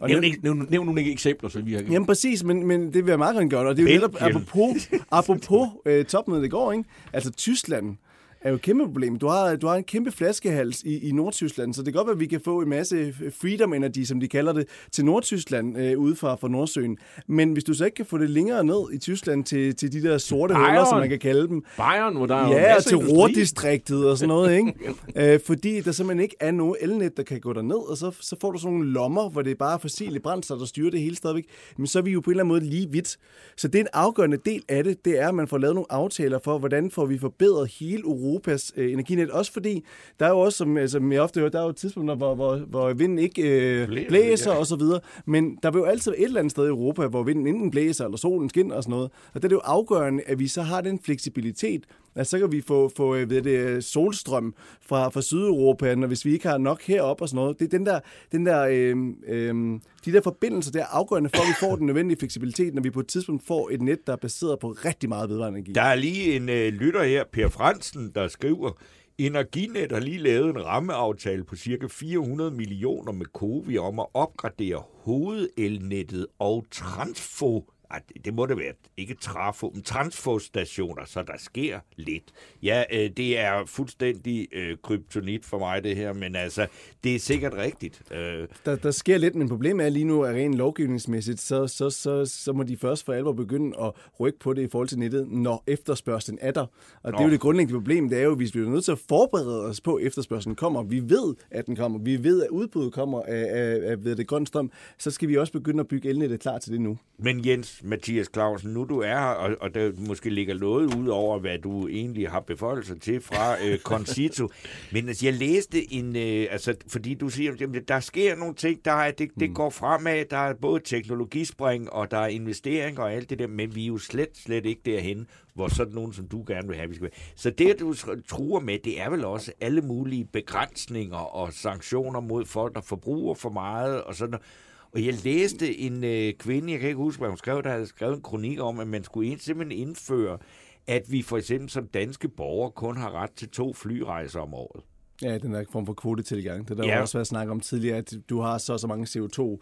Og 0.00 0.08
Nævn, 0.08 0.24
ikke- 0.24 0.40
nævn, 0.42 0.66
nævn 0.70 0.86
nogle 0.86 1.10
eksempler, 1.12 1.48
så 1.50 1.60
vi 1.60 1.72
har... 1.72 1.82
Jamen 1.90 2.06
præcis, 2.06 2.44
men, 2.44 2.66
men 2.66 2.86
det 2.92 2.94
vil 3.04 3.06
jeg 3.10 3.18
meget 3.18 3.34
gerne 3.36 3.50
gøre, 3.50 3.68
og 3.68 3.76
det 3.76 3.88
er 3.88 3.94
jo 3.94 4.00
netop 4.00 4.16
apropos, 4.20 4.90
apropos 5.10 5.68
øh, 5.86 6.04
topmødet 6.04 6.44
i 6.44 6.48
går, 6.48 6.72
ikke? 6.72 6.84
Altså 7.12 7.30
Tyskland 7.32 7.96
er 8.40 8.48
jo 8.48 8.54
et 8.54 8.62
kæmpe 8.62 8.84
problem. 8.84 9.16
Du 9.18 9.26
har, 9.28 9.56
du 9.56 9.66
har 9.66 9.74
en 9.74 9.84
kæmpe 9.84 10.12
flaskehals 10.12 10.82
i, 10.82 11.08
i 11.08 11.12
Nordtyskland, 11.12 11.74
så 11.74 11.82
det 11.82 11.92
kan 11.92 11.98
godt 11.98 12.06
være, 12.06 12.14
at 12.14 12.20
vi 12.20 12.26
kan 12.26 12.40
få 12.44 12.60
en 12.60 12.68
masse 12.68 13.14
freedom 13.40 13.74
energy, 13.74 14.04
som 14.04 14.20
de 14.20 14.28
kalder 14.28 14.52
det, 14.52 14.68
til 14.92 15.04
Nordtyskland 15.04 15.78
øh, 15.78 15.98
ude 15.98 16.16
fra, 16.16 16.34
fra 16.34 16.48
Nordsøen. 16.48 16.98
Men 17.26 17.52
hvis 17.52 17.64
du 17.64 17.74
så 17.74 17.84
ikke 17.84 17.94
kan 17.94 18.06
få 18.06 18.18
det 18.18 18.30
længere 18.30 18.64
ned 18.64 18.92
i 18.92 18.98
Tyskland 18.98 19.44
til, 19.44 19.76
til 19.76 19.92
de 19.92 20.02
der 20.02 20.18
sorte 20.18 20.54
Bayern. 20.54 20.70
huller, 20.70 20.84
som 20.84 20.98
man 20.98 21.08
kan 21.08 21.18
kalde 21.18 21.48
dem, 21.48 21.64
Bayern, 21.76 22.16
hvor 22.16 22.26
der 22.26 22.34
er 22.34 22.48
Ja, 22.48 22.80
til. 22.80 22.96
Ruhrdistriktet 22.96 24.10
og 24.10 24.18
sådan 24.18 24.28
noget, 24.28 24.56
ikke? 24.56 24.74
øh, 25.34 25.40
fordi 25.46 25.80
der 25.80 25.92
simpelthen 25.92 26.22
ikke 26.22 26.36
er 26.40 26.50
noget 26.50 26.76
elnet, 26.80 27.16
der 27.16 27.22
kan 27.22 27.40
gå 27.40 27.52
derned, 27.52 27.90
og 27.90 27.96
så, 27.96 28.10
så 28.20 28.36
får 28.40 28.52
du 28.52 28.58
sådan 28.58 28.74
nogle 28.76 28.90
lommer, 28.92 29.28
hvor 29.28 29.42
det 29.42 29.50
er 29.50 29.54
bare 29.54 29.80
fossile 29.80 30.20
brændsler, 30.20 30.58
der 30.58 30.64
styrer 30.64 30.90
det 30.90 31.00
hele 31.00 31.16
stadigvæk. 31.16 31.44
Men 31.76 31.86
så 31.86 31.98
er 31.98 32.02
vi 32.02 32.10
jo 32.10 32.20
på 32.20 32.30
en 32.30 32.32
eller 32.32 32.44
anden 32.44 32.54
måde 32.54 32.70
lige 32.70 32.90
vidt. 32.90 33.16
Så 33.56 33.68
det 33.68 33.74
er 33.78 33.82
en 33.82 33.88
afgørende 33.92 34.36
del 34.36 34.62
af 34.68 34.84
det, 34.84 35.04
det 35.04 35.20
er, 35.20 35.28
at 35.28 35.34
man 35.34 35.48
får 35.48 35.58
lavet 35.58 35.74
nogle 35.74 35.92
aftaler 35.92 36.38
for, 36.44 36.58
hvordan 36.58 36.90
får 36.90 37.06
vi 37.06 37.18
forbedret 37.18 37.70
hele 37.70 38.06
Europas 38.36 38.72
øh, 38.76 38.92
energinet. 38.92 39.30
Også 39.30 39.52
fordi, 39.52 39.84
der 40.20 40.26
er 40.26 40.30
jo 40.30 40.38
også, 40.38 40.58
som, 40.58 40.88
som 40.88 41.12
jeg 41.12 41.20
ofte 41.20 41.40
hører, 41.40 41.50
der 41.50 41.60
er 41.60 41.64
jo 41.64 41.72
tidspunkter, 41.72 42.14
hvor, 42.14 42.34
hvor, 42.34 42.56
hvor 42.56 42.92
vinden 42.92 43.18
ikke 43.18 43.42
øh, 43.42 43.86
Blæser, 43.86 44.08
blæser 44.08 44.52
ja. 44.52 44.58
og 44.58 44.66
så 44.66 44.76
videre. 44.76 45.00
Men 45.26 45.58
der 45.62 45.70
vil 45.70 45.78
jo 45.78 45.84
altid 45.84 46.12
et 46.12 46.24
eller 46.24 46.40
andet 46.40 46.50
sted 46.50 46.64
i 46.64 46.68
Europa, 46.68 47.06
hvor 47.06 47.22
vinden 47.22 47.46
enten 47.46 47.70
blæser, 47.70 48.04
eller 48.04 48.18
solen 48.18 48.48
skinner 48.48 48.74
og 48.74 48.82
sådan 48.82 48.90
noget. 48.90 49.10
Og 49.34 49.42
der 49.42 49.46
er 49.46 49.48
det 49.48 49.56
jo 49.56 49.60
afgørende, 49.64 50.22
at 50.26 50.38
vi 50.38 50.48
så 50.48 50.62
har 50.62 50.80
den 50.80 50.98
fleksibilitet, 50.98 51.84
Altså, 52.16 52.30
så 52.30 52.38
kan 52.38 52.52
vi 52.52 52.60
få, 52.60 52.90
få 52.96 53.14
øh, 53.14 53.30
ved 53.30 53.42
det, 53.42 53.50
øh, 53.50 53.82
solstrøm 53.82 54.54
fra, 54.80 55.08
fra 55.08 55.22
Sydeuropa, 55.22 55.94
når 55.94 56.06
hvis 56.06 56.24
vi 56.24 56.32
ikke 56.32 56.48
har 56.48 56.58
nok 56.58 56.82
heroppe 56.82 57.24
og 57.24 57.28
sådan 57.28 57.36
noget. 57.36 57.58
Det 57.58 57.64
er 57.64 57.78
den 57.78 57.86
der, 57.86 58.00
den 58.32 58.46
der, 58.46 58.66
øh, 58.70 58.96
øh, 59.26 59.80
de 60.04 60.12
der 60.12 60.20
forbindelser, 60.20 60.72
der 60.72 60.80
er 60.80 60.86
afgørende 60.86 61.30
for, 61.34 61.42
at 61.42 61.48
vi 61.48 61.54
får 61.60 61.76
den 61.76 61.86
nødvendige 61.86 62.18
fleksibilitet, 62.18 62.74
når 62.74 62.82
vi 62.82 62.90
på 62.90 63.00
et 63.00 63.06
tidspunkt 63.06 63.46
får 63.46 63.70
et 63.72 63.82
net, 63.82 64.06
der 64.06 64.12
er 64.12 64.16
baseret 64.16 64.58
på 64.58 64.68
rigtig 64.70 65.08
meget 65.08 65.30
vedvarende 65.30 65.58
energi. 65.58 65.72
Der 65.72 65.82
er 65.82 65.94
lige 65.94 66.36
en 66.36 66.48
øh, 66.48 66.72
lytter 66.72 67.02
her, 67.02 67.24
Per 67.32 67.48
Fransen, 67.48 68.12
der 68.14 68.28
skriver, 68.28 68.70
Energinet 69.18 69.92
har 69.92 70.00
lige 70.00 70.18
lavet 70.18 70.50
en 70.50 70.64
rammeaftale 70.64 71.44
på 71.44 71.56
cirka 71.56 71.86
400 71.90 72.50
millioner 72.50 73.12
med 73.12 73.26
Covi 73.26 73.78
om 73.78 73.98
at 73.98 74.06
opgradere 74.14 74.82
hovedelnettet 75.04 76.26
og 76.38 76.64
transfo 76.70 77.64
ej, 77.90 78.02
det- 78.24 78.34
må 78.34 78.46
det 78.46 78.56
være. 78.58 78.72
Ikke 78.96 79.14
trafo, 79.14 79.70
men 79.74 79.82
transfostationer, 79.82 81.04
så 81.04 81.22
der 81.22 81.32
sker 81.38 81.80
lidt. 81.96 82.24
Ja, 82.62 82.84
øh, 82.92 83.10
det 83.16 83.38
er 83.38 83.62
fuldstændig 83.66 84.48
øh, 84.52 84.76
kryptonit 84.82 85.44
for 85.44 85.58
mig, 85.58 85.84
det 85.84 85.96
her, 85.96 86.12
men 86.12 86.36
altså, 86.36 86.66
det 87.04 87.14
er 87.14 87.18
sikkert 87.18 87.54
rigtigt. 87.54 88.02
Øh, 88.12 88.48
Der, 88.64 88.76
der 88.76 88.90
sker 88.90 89.18
lidt, 89.18 89.34
men 89.34 89.48
problemet 89.48 89.86
er 89.86 89.90
lige 89.90 90.04
nu, 90.04 90.22
at 90.22 90.34
rent 90.34 90.54
lovgivningsmæssigt, 90.54 91.40
så, 91.40 91.66
så, 91.66 91.90
så, 91.90 92.24
så 92.24 92.52
må 92.52 92.62
de 92.62 92.76
først 92.76 93.04
for 93.04 93.12
alvor 93.12 93.32
begynde 93.32 93.76
at 93.82 93.92
rykke 94.20 94.38
på 94.38 94.52
det 94.52 94.62
i 94.62 94.68
forhold 94.68 94.88
til 94.88 94.98
nettet, 94.98 95.28
når 95.28 95.64
efterspørgselen 95.66 96.38
er 96.42 96.50
der. 96.50 96.66
Og 97.02 97.12
det 97.12 97.18
er 97.18 97.22
jo 97.22 97.26
Nå. 97.28 97.32
det 97.32 97.40
grundlæggende 97.40 97.78
problem, 97.80 98.08
det 98.08 98.18
er 98.18 98.22
jo, 98.22 98.34
hvis 98.34 98.54
vi 98.54 98.60
er 98.60 98.64
nødt 98.64 98.84
til 98.84 98.92
at 98.92 98.98
forberede 99.08 99.64
os 99.64 99.80
på, 99.80 99.94
at 99.94 100.06
efterspørgselen 100.06 100.56
kommer. 100.56 100.82
Vi 100.82 101.00
ved, 101.00 101.34
at 101.50 101.66
den 101.66 101.76
kommer. 101.76 101.98
Vi 101.98 102.24
ved, 102.24 102.42
at 102.42 102.48
udbuddet 102.50 102.92
kommer 102.92 103.22
af, 103.22 103.46
af, 103.50 103.90
af 103.90 104.04
ved 104.04 104.16
det 104.16 104.26
grønne 104.26 104.46
strøm. 104.46 104.70
Så 104.98 105.10
skal 105.10 105.28
vi 105.28 105.36
også 105.36 105.52
begynde 105.52 105.80
at 105.80 105.88
bygge 105.88 106.08
elnettet 106.08 106.40
klar 106.40 106.58
til 106.58 106.72
det 106.72 106.80
nu. 106.80 106.98
Men 107.18 107.46
Jens 107.46 107.75
Mathias 107.84 108.30
Clausen, 108.32 108.70
nu 108.70 108.84
du 108.84 109.00
er 109.00 109.18
her, 109.18 109.26
og, 109.26 109.56
og 109.60 109.74
der 109.74 109.92
måske 109.98 110.30
ligger 110.30 110.54
noget 110.54 110.94
ud 110.94 111.08
over, 111.08 111.38
hvad 111.38 111.58
du 111.58 111.88
egentlig 111.88 112.30
har 112.30 112.40
beføjelser 112.40 112.98
til 112.98 113.20
fra 113.20 113.64
øh, 113.64 113.78
Concito. 113.92 114.48
Men 114.92 115.08
altså, 115.08 115.26
jeg 115.26 115.34
læste 115.34 115.92
en, 115.92 116.16
øh, 116.16 116.46
altså, 116.50 116.74
fordi 116.88 117.14
du 117.14 117.28
siger, 117.28 117.52
at 117.52 117.88
der 117.88 118.00
sker 118.00 118.36
nogle 118.36 118.54
ting, 118.54 118.84
der 118.84 118.92
er, 118.92 119.10
det, 119.10 119.30
det 119.40 119.54
går 119.54 119.70
fremad, 119.70 120.24
der 120.30 120.36
er 120.36 120.54
både 120.54 120.80
teknologispring, 120.84 121.92
og 121.92 122.10
der 122.10 122.18
er 122.18 122.26
investeringer 122.26 123.02
og 123.02 123.12
alt 123.12 123.30
det 123.30 123.38
der, 123.38 123.46
men 123.46 123.74
vi 123.74 123.82
er 123.82 123.86
jo 123.86 123.98
slet, 123.98 124.28
slet 124.34 124.66
ikke 124.66 124.82
derhen, 124.84 125.26
hvor 125.54 125.68
sådan 125.68 125.94
nogen, 125.94 126.12
som 126.12 126.28
du 126.28 126.44
gerne 126.46 126.68
vil 126.68 126.76
have, 126.76 126.88
vi 126.88 126.94
skal 126.94 127.02
være. 127.02 127.20
Så 127.36 127.50
det, 127.50 127.80
du 127.80 127.94
truer 128.28 128.60
med, 128.60 128.78
det 128.84 129.00
er 129.00 129.10
vel 129.10 129.24
også 129.24 129.52
alle 129.60 129.80
mulige 129.80 130.24
begrænsninger 130.24 131.16
og 131.16 131.52
sanktioner 131.52 132.20
mod 132.20 132.44
folk, 132.44 132.74
der 132.74 132.80
forbruger 132.80 133.34
for 133.34 133.50
meget, 133.50 134.02
og 134.02 134.14
sådan 134.14 134.30
noget. 134.30 134.46
Og 134.92 135.04
jeg 135.04 135.14
læste 135.24 135.78
en 135.78 136.04
øh, 136.04 136.32
kvinde, 136.34 136.72
jeg 136.72 136.80
kan 136.80 136.88
ikke 136.88 136.98
huske, 136.98 137.20
hvad 137.20 137.28
hun 137.28 137.38
skrev, 137.38 137.62
der 137.62 137.70
havde 137.70 137.86
skrevet 137.86 138.16
en 138.16 138.22
kronik 138.22 138.60
om, 138.60 138.80
at 138.80 138.88
man 138.88 139.04
skulle 139.04 139.30
ind, 139.30 139.40
simpelthen 139.40 139.88
indføre, 139.88 140.38
at 140.86 141.02
vi 141.10 141.22
for 141.22 141.36
eksempel 141.36 141.70
som 141.70 141.88
danske 141.88 142.28
borgere 142.28 142.70
kun 142.70 142.96
har 142.96 143.10
ret 143.10 143.32
til 143.32 143.48
to 143.48 143.72
flyrejser 143.72 144.40
om 144.40 144.54
året. 144.54 144.84
Ja, 145.22 145.38
den 145.38 145.52
der 145.54 145.64
form 145.72 145.86
for 145.86 145.92
kvotetilgang. 145.92 146.68
Det 146.68 146.76
der 146.78 146.86
Ja. 146.86 147.00
også 147.00 147.18
været 147.18 147.26
snak 147.26 147.48
om 147.48 147.60
tidligere, 147.60 147.96
at 147.96 148.12
du 148.30 148.40
har 148.40 148.58
så 148.58 148.78
så 148.78 148.86
mange 148.86 149.06
CO2, 149.06 149.58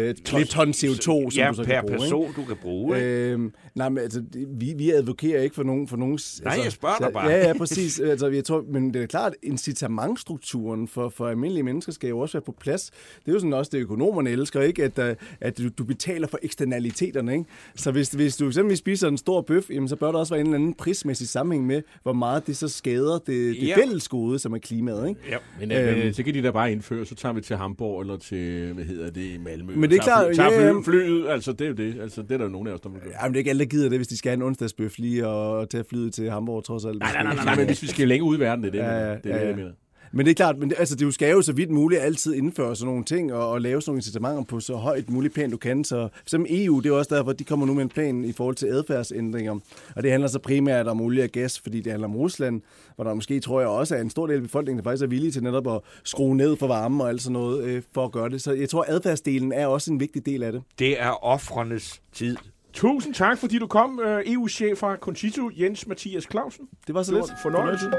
øh, 0.00 0.14
ton, 0.14 0.44
ton 0.44 0.70
CO2, 0.70 1.00
som 1.00 1.30
ja, 1.36 1.48
du 1.50 1.54
så 1.54 1.64
per 1.64 1.72
kan 1.72 1.82
bruge. 1.82 1.94
ikke? 1.94 1.98
person, 2.02 2.32
du 2.36 2.44
kan 2.44 2.56
bruge. 2.62 2.96
Ikke? 2.96 3.08
Øhm, 3.32 3.52
nej, 3.74 3.88
men 3.88 3.98
altså, 3.98 4.22
vi, 4.48 4.74
vi 4.76 4.90
advokerer 4.90 5.42
ikke 5.42 5.54
for 5.54 5.62
nogen... 5.62 5.88
For 5.88 5.96
nogen 5.96 6.18
Nej, 6.42 6.50
altså, 6.52 6.62
jeg 6.62 6.72
spørger 6.72 6.96
dig 6.98 7.12
bare. 7.12 7.30
Ja, 7.30 7.46
ja, 7.46 7.52
præcis. 7.58 8.00
altså, 8.12 8.26
jeg 8.28 8.44
tror, 8.44 8.64
men 8.72 8.94
det 8.94 9.02
er 9.02 9.06
klart, 9.06 9.34
incitamentstrukturen 9.42 10.88
for, 10.88 11.08
for 11.08 11.28
almindelige 11.28 11.62
mennesker 11.62 11.92
skal 11.92 12.08
jo 12.08 12.18
også 12.18 12.32
være 12.38 12.42
på 12.46 12.54
plads. 12.60 12.90
Det 13.20 13.28
er 13.28 13.32
jo 13.32 13.38
sådan 13.38 13.52
også 13.52 13.70
det, 13.74 13.78
økonomerne 13.78 14.30
elsker, 14.30 14.60
ikke? 14.60 14.84
At, 14.84 14.98
uh, 14.98 15.04
at 15.40 15.58
du, 15.58 15.68
du 15.68 15.84
betaler 15.84 16.26
for 16.28 16.38
eksternaliteterne. 16.42 17.32
Ikke? 17.32 17.44
Så 17.76 17.90
hvis, 17.90 18.08
hvis 18.08 18.36
du 18.36 18.46
eksempelvis 18.46 18.78
spiser 18.78 19.08
en 19.08 19.18
stor 19.18 19.40
bøf, 19.40 19.70
jamen, 19.70 19.88
så 19.88 19.96
bør 19.96 20.12
der 20.12 20.18
også 20.18 20.34
være 20.34 20.40
en 20.40 20.46
eller 20.46 20.58
anden 20.58 20.74
prismæssig 20.74 21.28
sammenhæng 21.28 21.66
med, 21.66 21.82
hvor 22.02 22.12
meget 22.12 22.46
det 22.46 22.56
så 22.56 22.68
skader 22.68 23.12
det, 23.18 23.26
det 23.26 23.66
Ja. 23.68 23.76
fælles 23.76 24.08
gode, 24.08 24.38
som 24.38 24.52
er 24.52 24.58
klimaet. 24.58 24.97
Noget. 24.98 25.08
Ikke? 25.08 25.20
Ja, 25.30 25.36
men, 25.60 25.72
øhm, 25.72 25.88
Øhm. 25.88 25.98
men 26.04 26.14
så 26.14 26.22
kan 26.22 26.34
de 26.34 26.42
da 26.42 26.50
bare 26.50 26.72
indføre, 26.72 27.06
så 27.06 27.14
tager 27.14 27.32
vi 27.32 27.40
til 27.40 27.56
Hamburg 27.56 28.00
eller 28.00 28.16
til, 28.16 28.72
hvad 28.74 28.84
hedder 28.84 29.10
det, 29.10 29.40
Malmø. 29.40 29.72
Men 29.76 29.90
det 29.90 29.98
er 29.98 30.02
Tager 30.02 30.32
klart, 30.32 30.52
fly- 30.52 30.66
ja, 30.66 30.70
fly, 30.70 30.76
ja. 30.76 30.80
flyet, 30.84 31.28
altså 31.28 31.52
det 31.52 31.60
er 31.64 31.68
jo 31.68 31.74
det. 31.74 32.00
Altså, 32.00 32.22
det 32.22 32.32
er 32.32 32.36
der 32.38 32.44
jo 32.44 32.50
nogen 32.50 32.68
af 32.68 32.72
os, 32.72 32.80
der 32.80 32.88
vil 32.88 33.00
gøre. 33.00 33.12
Jamen, 33.22 33.32
det 33.32 33.36
er 33.36 33.40
ikke 33.40 33.50
alle, 33.50 33.60
der 33.64 33.68
gider 33.70 33.88
det, 33.88 33.98
hvis 33.98 34.08
de 34.08 34.16
skal 34.16 34.30
have 34.30 34.36
en 34.36 34.42
onsdagsbøf 34.42 34.98
lige 34.98 35.26
og 35.26 35.70
tage 35.70 35.84
flyet 35.90 36.14
til 36.14 36.30
Hamburg, 36.30 36.64
trods 36.64 36.84
alt. 36.84 36.98
Nej, 36.98 37.12
nej, 37.12 37.22
nej, 37.22 37.34
nej, 37.34 37.44
nej, 37.48 37.56
men 37.56 37.66
hvis 37.66 37.82
vi 37.82 37.86
skal 37.86 38.08
længere 38.08 38.28
ud 38.28 38.36
i 38.36 38.40
verden, 38.40 38.64
det 38.64 38.68
er 38.68 38.72
det, 38.72 38.78
Ja, 38.78 39.08
ja, 39.08 39.14
det, 39.14 39.26
er 39.26 39.36
ja, 39.36 39.40
det, 39.42 39.48
jeg 39.48 39.56
mener. 39.56 39.70
Men 40.12 40.26
det 40.26 40.30
er 40.30 40.34
klart, 40.34 40.58
men 40.58 40.70
det, 40.70 40.76
altså, 40.78 40.96
det 40.96 41.14
skal 41.14 41.30
jo 41.30 41.42
så 41.42 41.52
vidt 41.52 41.70
muligt 41.70 42.00
altid 42.00 42.34
indføre 42.34 42.76
sådan 42.76 42.88
nogle 42.88 43.04
ting 43.04 43.32
og, 43.32 43.50
og 43.50 43.60
lave 43.60 43.82
sådan 43.82 43.90
nogle 43.90 43.98
incitamenter 43.98 44.42
på 44.42 44.60
så 44.60 44.76
højt 44.76 45.10
muligt 45.10 45.34
plan, 45.34 45.50
du 45.50 45.56
kan. 45.56 45.84
Så 45.84 46.08
eksempel 46.22 46.64
EU, 46.64 46.80
det 46.80 46.88
er 46.90 46.94
også 46.94 47.14
derfor, 47.14 47.32
de 47.32 47.44
kommer 47.44 47.66
nu 47.66 47.74
med 47.74 47.82
en 47.82 47.88
plan 47.88 48.24
i 48.24 48.32
forhold 48.32 48.56
til 48.56 48.66
adfærdsændringer. 48.66 49.58
Og 49.96 50.02
det 50.02 50.10
handler 50.10 50.28
så 50.28 50.38
primært 50.38 50.88
om 50.88 51.00
olie 51.00 51.24
og 51.24 51.28
gas, 51.28 51.60
fordi 51.60 51.80
det 51.80 51.92
handler 51.92 52.08
om 52.08 52.16
Rusland, 52.16 52.62
hvor 52.94 53.04
der 53.04 53.14
måske, 53.14 53.40
tror 53.40 53.60
jeg, 53.60 53.68
også 53.68 53.96
er 53.96 54.00
en 54.00 54.10
stor 54.10 54.26
del 54.26 54.36
af 54.36 54.42
befolkningen, 54.42 54.78
der 54.84 54.90
faktisk 54.90 55.04
er 55.04 55.08
villige 55.08 55.30
til 55.30 55.42
netop 55.42 55.66
at 55.68 55.80
skrue 56.04 56.36
ned 56.36 56.56
for 56.56 56.66
varme 56.66 57.04
og 57.04 57.08
alt 57.08 57.22
sådan 57.22 57.32
noget 57.32 57.64
øh, 57.64 57.82
for 57.94 58.04
at 58.04 58.12
gøre 58.12 58.28
det. 58.28 58.42
Så 58.42 58.52
jeg 58.52 58.68
tror, 58.68 58.84
adfærdsdelen 58.88 59.52
er 59.52 59.66
også 59.66 59.92
en 59.92 60.00
vigtig 60.00 60.26
del 60.26 60.42
af 60.42 60.52
det. 60.52 60.62
Det 60.78 61.00
er 61.00 61.24
offrenes 61.24 62.02
tid. 62.12 62.36
Tusind 62.72 63.14
tak, 63.14 63.38
fordi 63.38 63.58
du 63.58 63.66
kom, 63.66 64.00
øh, 64.00 64.22
EU-chef 64.26 64.78
fra 64.78 64.96
Concito, 64.96 65.50
Jens 65.60 65.86
Mathias 65.86 66.26
Clausen. 66.30 66.68
Det 66.86 66.94
var 66.94 67.02
så 67.02 67.12
lidt. 67.12 67.24
en 67.24 67.36
fornøjelse. 67.42 67.90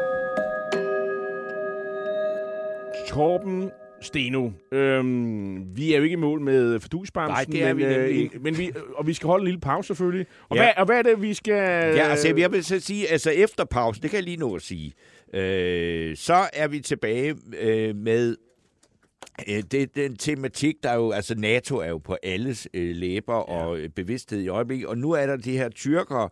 Torben 3.10 3.72
Steno. 4.02 4.50
Øhm, 4.72 5.78
vi 5.78 5.94
er 5.94 5.98
jo 5.98 6.04
ikke 6.04 6.14
i 6.14 6.16
mål 6.16 6.42
med 6.42 6.80
fordusbamsen. 6.80 7.34
Nej, 7.34 7.44
det 7.44 7.64
er 7.64 7.74
men, 7.74 7.78
vi 7.78 7.84
nemlig 7.84 8.00
øh, 8.10 8.18
ikke. 8.18 8.40
Men 8.40 8.58
vi, 8.58 8.72
og 8.96 9.08
vi 9.08 9.14
skal 9.14 9.28
holde 9.28 9.42
en 9.42 9.46
lille 9.48 9.60
pause 9.60 9.88
selvfølgelig. 9.88 10.26
Og, 10.50 10.56
Ja. 10.58 10.62
hvad, 10.64 10.70
og 10.78 10.86
hvad 10.86 10.98
er 10.98 11.02
det, 11.02 11.22
vi 11.22 11.34
skal... 11.34 11.54
Ja, 11.96 12.08
altså 12.10 12.34
jeg 12.38 12.52
vil 12.52 12.64
så 12.64 12.80
sige, 12.80 13.08
altså 13.12 13.30
efter 13.32 13.66
pausen, 13.66 14.02
det 14.04 14.10
kan 14.10 14.18
jeg 14.18 14.24
lige 14.24 14.38
nå 14.38 14.56
at 14.56 14.62
sige, 14.62 14.94
øh, 15.34 16.16
så 16.18 16.50
er 16.54 16.68
vi 16.68 16.80
tilbage 16.80 17.36
øh, 17.60 17.96
med 17.96 18.36
øh, 19.50 19.64
det, 19.72 19.96
den 19.96 20.16
tematik, 20.16 20.76
der 20.84 20.90
er 20.90 20.96
jo, 20.96 21.12
altså 21.12 21.36
NATO 21.36 21.78
er 21.78 21.90
jo 21.90 21.98
på 21.98 22.18
alles 22.24 22.68
øh, 22.74 22.96
læber 22.96 23.34
og 23.36 23.78
øh, 23.80 23.90
bevidsthed 23.90 24.42
i 24.42 24.48
øjeblikket, 24.48 24.88
og 24.88 24.98
nu 24.98 25.12
er 25.12 25.26
der 25.26 25.36
de 25.38 25.58
her 25.58 25.70
tyrkere, 25.70 26.30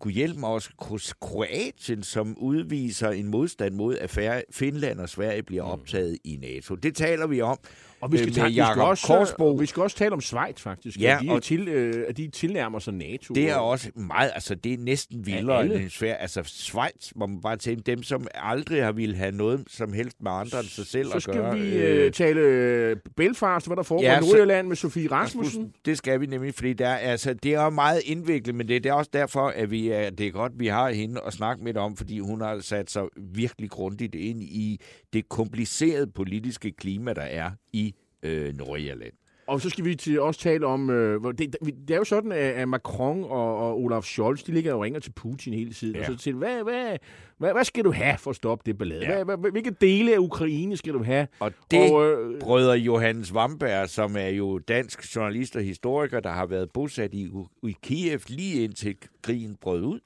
kunne 0.00 0.12
hjælpe 0.12 0.40
Kro- 0.82 1.12
Kroatien, 1.20 2.02
som 2.02 2.38
udviser 2.38 3.10
en 3.10 3.26
modstand 3.26 3.74
mod, 3.74 3.96
at 3.98 4.44
Finland 4.50 5.00
og 5.00 5.08
Sverige 5.08 5.42
bliver 5.42 5.62
optaget 5.62 6.18
i 6.24 6.36
NATO. 6.36 6.74
Det 6.74 6.96
taler 6.96 7.26
vi 7.26 7.40
om. 7.40 7.58
Og 8.00 8.12
vi 8.12 8.16
skal, 8.18 8.28
øh, 8.28 8.34
tage, 8.34 8.44
med 8.44 8.50
vi, 8.50 8.60
skal 8.72 8.82
også, 8.82 9.06
Korsbo. 9.06 9.50
vi 9.52 9.66
skal 9.66 9.82
også 9.82 9.96
tale 9.96 10.12
om 10.12 10.20
Schweiz, 10.20 10.60
faktisk. 10.60 11.00
Ja, 11.00 11.16
at, 11.20 11.26
de, 11.26 11.30
og... 11.32 11.42
til, 11.42 11.68
øh, 11.68 12.04
at 12.08 12.16
de 12.16 12.28
tilnærmer 12.28 12.78
sig 12.78 12.94
NATO. 12.94 13.34
Det 13.34 13.50
er 13.50 13.56
og- 13.56 13.68
også 13.68 13.90
meget, 13.94 14.30
altså 14.34 14.54
det 14.54 14.72
er 14.74 14.78
næsten 14.78 15.26
vildere 15.26 15.64
end 15.64 15.72
en 15.72 15.90
svær. 15.90 16.14
Altså 16.14 16.42
Schweiz, 16.44 17.12
må 17.16 17.26
man 17.26 17.40
bare 17.40 17.56
tænke, 17.56 17.82
dem 17.82 18.02
som 18.02 18.26
aldrig 18.34 18.84
har 18.84 18.92
ville 18.92 19.16
have 19.16 19.32
noget 19.32 19.64
som 19.68 19.92
helst 19.92 20.16
med 20.22 20.30
andre 20.30 20.58
end 20.60 20.66
sig 20.68 20.86
selv 20.86 21.08
Så 21.08 21.16
at 21.16 21.22
skal 21.22 21.34
gøre. 21.34 21.58
vi 21.58 21.76
øh, 21.76 22.12
tale 22.12 22.40
øh, 22.40 22.96
Belfast, 23.16 23.66
hvad 23.66 23.76
der 23.76 23.82
foregår 23.82 24.04
Ja, 24.04 24.18
i 24.18 24.22
så- 24.22 24.28
Nordjylland 24.28 24.68
med 24.68 24.76
Sofie 24.76 25.10
Rasmussen. 25.10 25.40
Rasmussen. 25.62 25.72
Det 25.84 25.98
skal 25.98 26.20
vi 26.20 26.26
nemlig, 26.26 26.54
fordi 26.54 26.72
der, 26.72 26.88
er- 26.88 26.96
altså, 26.96 27.34
det 27.34 27.54
er 27.54 27.70
meget 27.70 28.00
indviklet, 28.04 28.54
men 28.54 28.68
det, 28.68 28.84
det 28.84 28.90
er 28.90 28.94
også 28.94 29.10
derfor, 29.12 29.48
at 29.48 29.70
vi 29.70 29.88
er, 29.88 30.10
det 30.10 30.26
er 30.26 30.30
godt, 30.30 30.52
vi 30.56 30.66
har 30.66 30.90
hende 30.90 31.20
at 31.26 31.32
snakke 31.32 31.64
med 31.64 31.76
om, 31.76 31.96
fordi 31.96 32.18
hun 32.18 32.40
har 32.40 32.60
sat 32.60 32.90
sig 32.90 33.02
virkelig 33.16 33.70
grundigt 33.70 34.14
ind 34.14 34.42
i 34.42 34.80
det 35.12 35.28
komplicerede 35.28 36.06
politiske 36.06 36.72
klima, 36.72 37.12
der 37.12 37.22
er 37.22 37.50
i 37.72 37.89
øh, 38.22 38.56
Nordjylland. 38.56 39.12
Og 39.50 39.60
så 39.60 39.70
skal 39.70 39.84
vi 39.84 39.94
til, 39.94 40.20
også 40.20 40.40
tale 40.40 40.66
om... 40.66 40.90
Øh, 40.90 41.20
det, 41.38 41.56
det 41.62 41.90
er 41.90 41.96
jo 41.96 42.04
sådan, 42.04 42.32
at 42.32 42.68
Macron 42.68 43.24
og, 43.24 43.56
og 43.56 43.80
Olaf 43.80 44.02
Scholz, 44.02 44.42
de 44.42 44.52
ligger 44.52 44.74
og 44.74 44.80
ringer 44.80 45.00
til 45.00 45.12
Putin 45.12 45.54
hele 45.54 45.72
tiden. 45.72 45.94
Ja. 45.94 46.00
Og 46.00 46.06
så 46.06 46.16
til, 46.16 46.34
hvad, 46.34 46.62
hvad, 46.62 46.96
hvad, 47.38 47.52
hvad 47.52 47.64
skal 47.64 47.84
du 47.84 47.92
have 47.92 48.18
for 48.18 48.30
at 48.30 48.36
stoppe 48.36 48.62
det 48.66 48.78
ballade? 48.78 49.00
Ja. 49.00 49.24
Hvad, 49.24 49.36
hvad, 49.36 49.50
hvilke 49.50 49.70
dele 49.70 50.14
af 50.14 50.18
Ukraine 50.18 50.76
skal 50.76 50.92
du 50.92 51.02
have? 51.02 51.26
Og 51.40 51.52
det 51.70 51.92
og, 51.92 52.10
øh, 52.10 52.40
brødre 52.40 52.72
Johannes 52.72 53.34
Vamberg, 53.34 53.88
som 53.88 54.16
er 54.16 54.28
jo 54.28 54.58
dansk 54.58 55.16
journalist 55.16 55.56
og 55.56 55.62
historiker, 55.62 56.20
der 56.20 56.30
har 56.30 56.46
været 56.46 56.70
bosat 56.70 57.14
i, 57.14 57.30
i 57.62 57.76
Kiev 57.82 58.20
lige 58.28 58.64
indtil 58.64 58.96
krigen 59.22 59.56
brød 59.60 59.82
ud. 59.82 60.00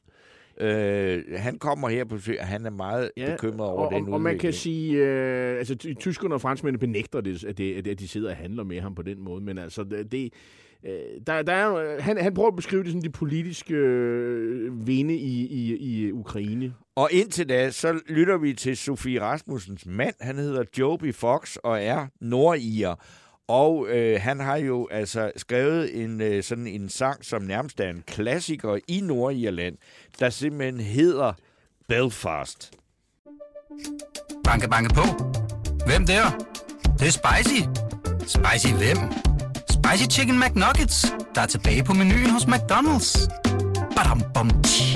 Øh, 0.61 1.23
han 1.37 1.59
kommer 1.59 1.89
her 1.89 2.05
på 2.05 2.15
besøg, 2.15 2.41
og 2.41 2.47
han 2.47 2.67
er 2.67 2.71
meget 2.71 3.11
ja, 3.17 3.31
bekymret 3.31 3.71
over 3.71 3.87
og, 3.87 3.95
den 3.95 4.07
og, 4.07 4.13
og 4.13 4.21
man 4.21 4.31
kan 4.33 4.37
udvikling. 4.37 4.55
sige, 4.55 4.97
øh, 4.97 5.59
altså 5.59 5.75
ty- 5.75 5.95
tyskerne 6.01 6.35
og 6.35 6.41
franskmændene 6.41 6.79
benægter 6.79 7.21
det, 7.21 7.45
at, 7.45 7.59
det, 7.59 7.87
at 7.87 7.99
de 7.99 8.09
sidder 8.09 8.31
og 8.31 8.37
handler 8.37 8.65
med 8.65 8.81
ham 8.81 8.95
på 8.95 9.03
den 9.03 9.21
måde, 9.21 9.45
men 9.45 9.59
altså 9.59 9.85
det, 10.13 10.33
øh, 10.87 10.93
der, 11.27 11.43
der 11.43 11.53
er, 11.53 12.01
han, 12.01 12.17
han 12.17 12.35
prøver 12.35 12.49
at 12.49 12.57
beskrive 12.57 12.83
det 12.85 12.93
som 12.93 13.03
de 13.03 13.11
politiske 13.11 13.75
øh, 13.75 14.87
vinde 14.87 15.15
i, 15.15 15.47
i, 15.47 15.77
i 15.77 16.13
Ukraine. 16.13 16.75
Og 16.97 17.09
indtil 17.13 17.49
da, 17.49 17.71
så 17.71 18.01
lytter 18.09 18.39
vi 18.39 18.53
til 18.53 18.77
Sofie 18.77 19.21
Rasmussens 19.21 19.87
mand. 19.87 20.15
Han 20.21 20.37
hedder 20.37 20.65
Joby 20.79 21.15
Fox 21.15 21.57
og 21.57 21.83
er 21.83 22.07
nordirer. 22.21 22.95
Og 23.49 23.89
øh, 23.89 24.21
han 24.21 24.41
har 24.41 24.57
jo 24.57 24.89
altså 24.91 25.33
skrevet 25.37 26.03
en 26.03 26.21
øh, 26.21 26.43
sådan 26.43 26.67
en 26.67 26.89
sang, 26.89 27.25
som 27.25 27.43
nærmest 27.43 27.81
er 27.81 27.91
en 27.91 28.05
klassiker 28.07 28.79
i 28.89 29.01
Nordirland, 29.01 29.77
der 30.21 30.31
simpelthen 30.31 30.81
hedder 30.81 31.33
Belfast. 31.89 32.73
Banke, 34.45 34.69
banke 34.69 34.95
på. 34.95 35.03
Hvem 35.87 36.07
der? 36.07 36.25
Det, 36.83 37.01
det 37.01 37.07
er 37.07 37.11
spicy. 37.11 37.61
Spicy 38.27 38.75
hvem? 38.75 38.99
Spicy 39.71 40.19
Chicken 40.19 40.41
McNuggets, 40.41 41.07
der 41.35 41.41
er 41.41 41.47
tilbage 41.47 41.85
på 41.85 41.93
menuen 41.93 42.31
hos 42.31 42.43
McDonald's. 42.43 43.29
Badum, 43.97 44.23
bom, 44.35 44.63
tji. 44.63 44.94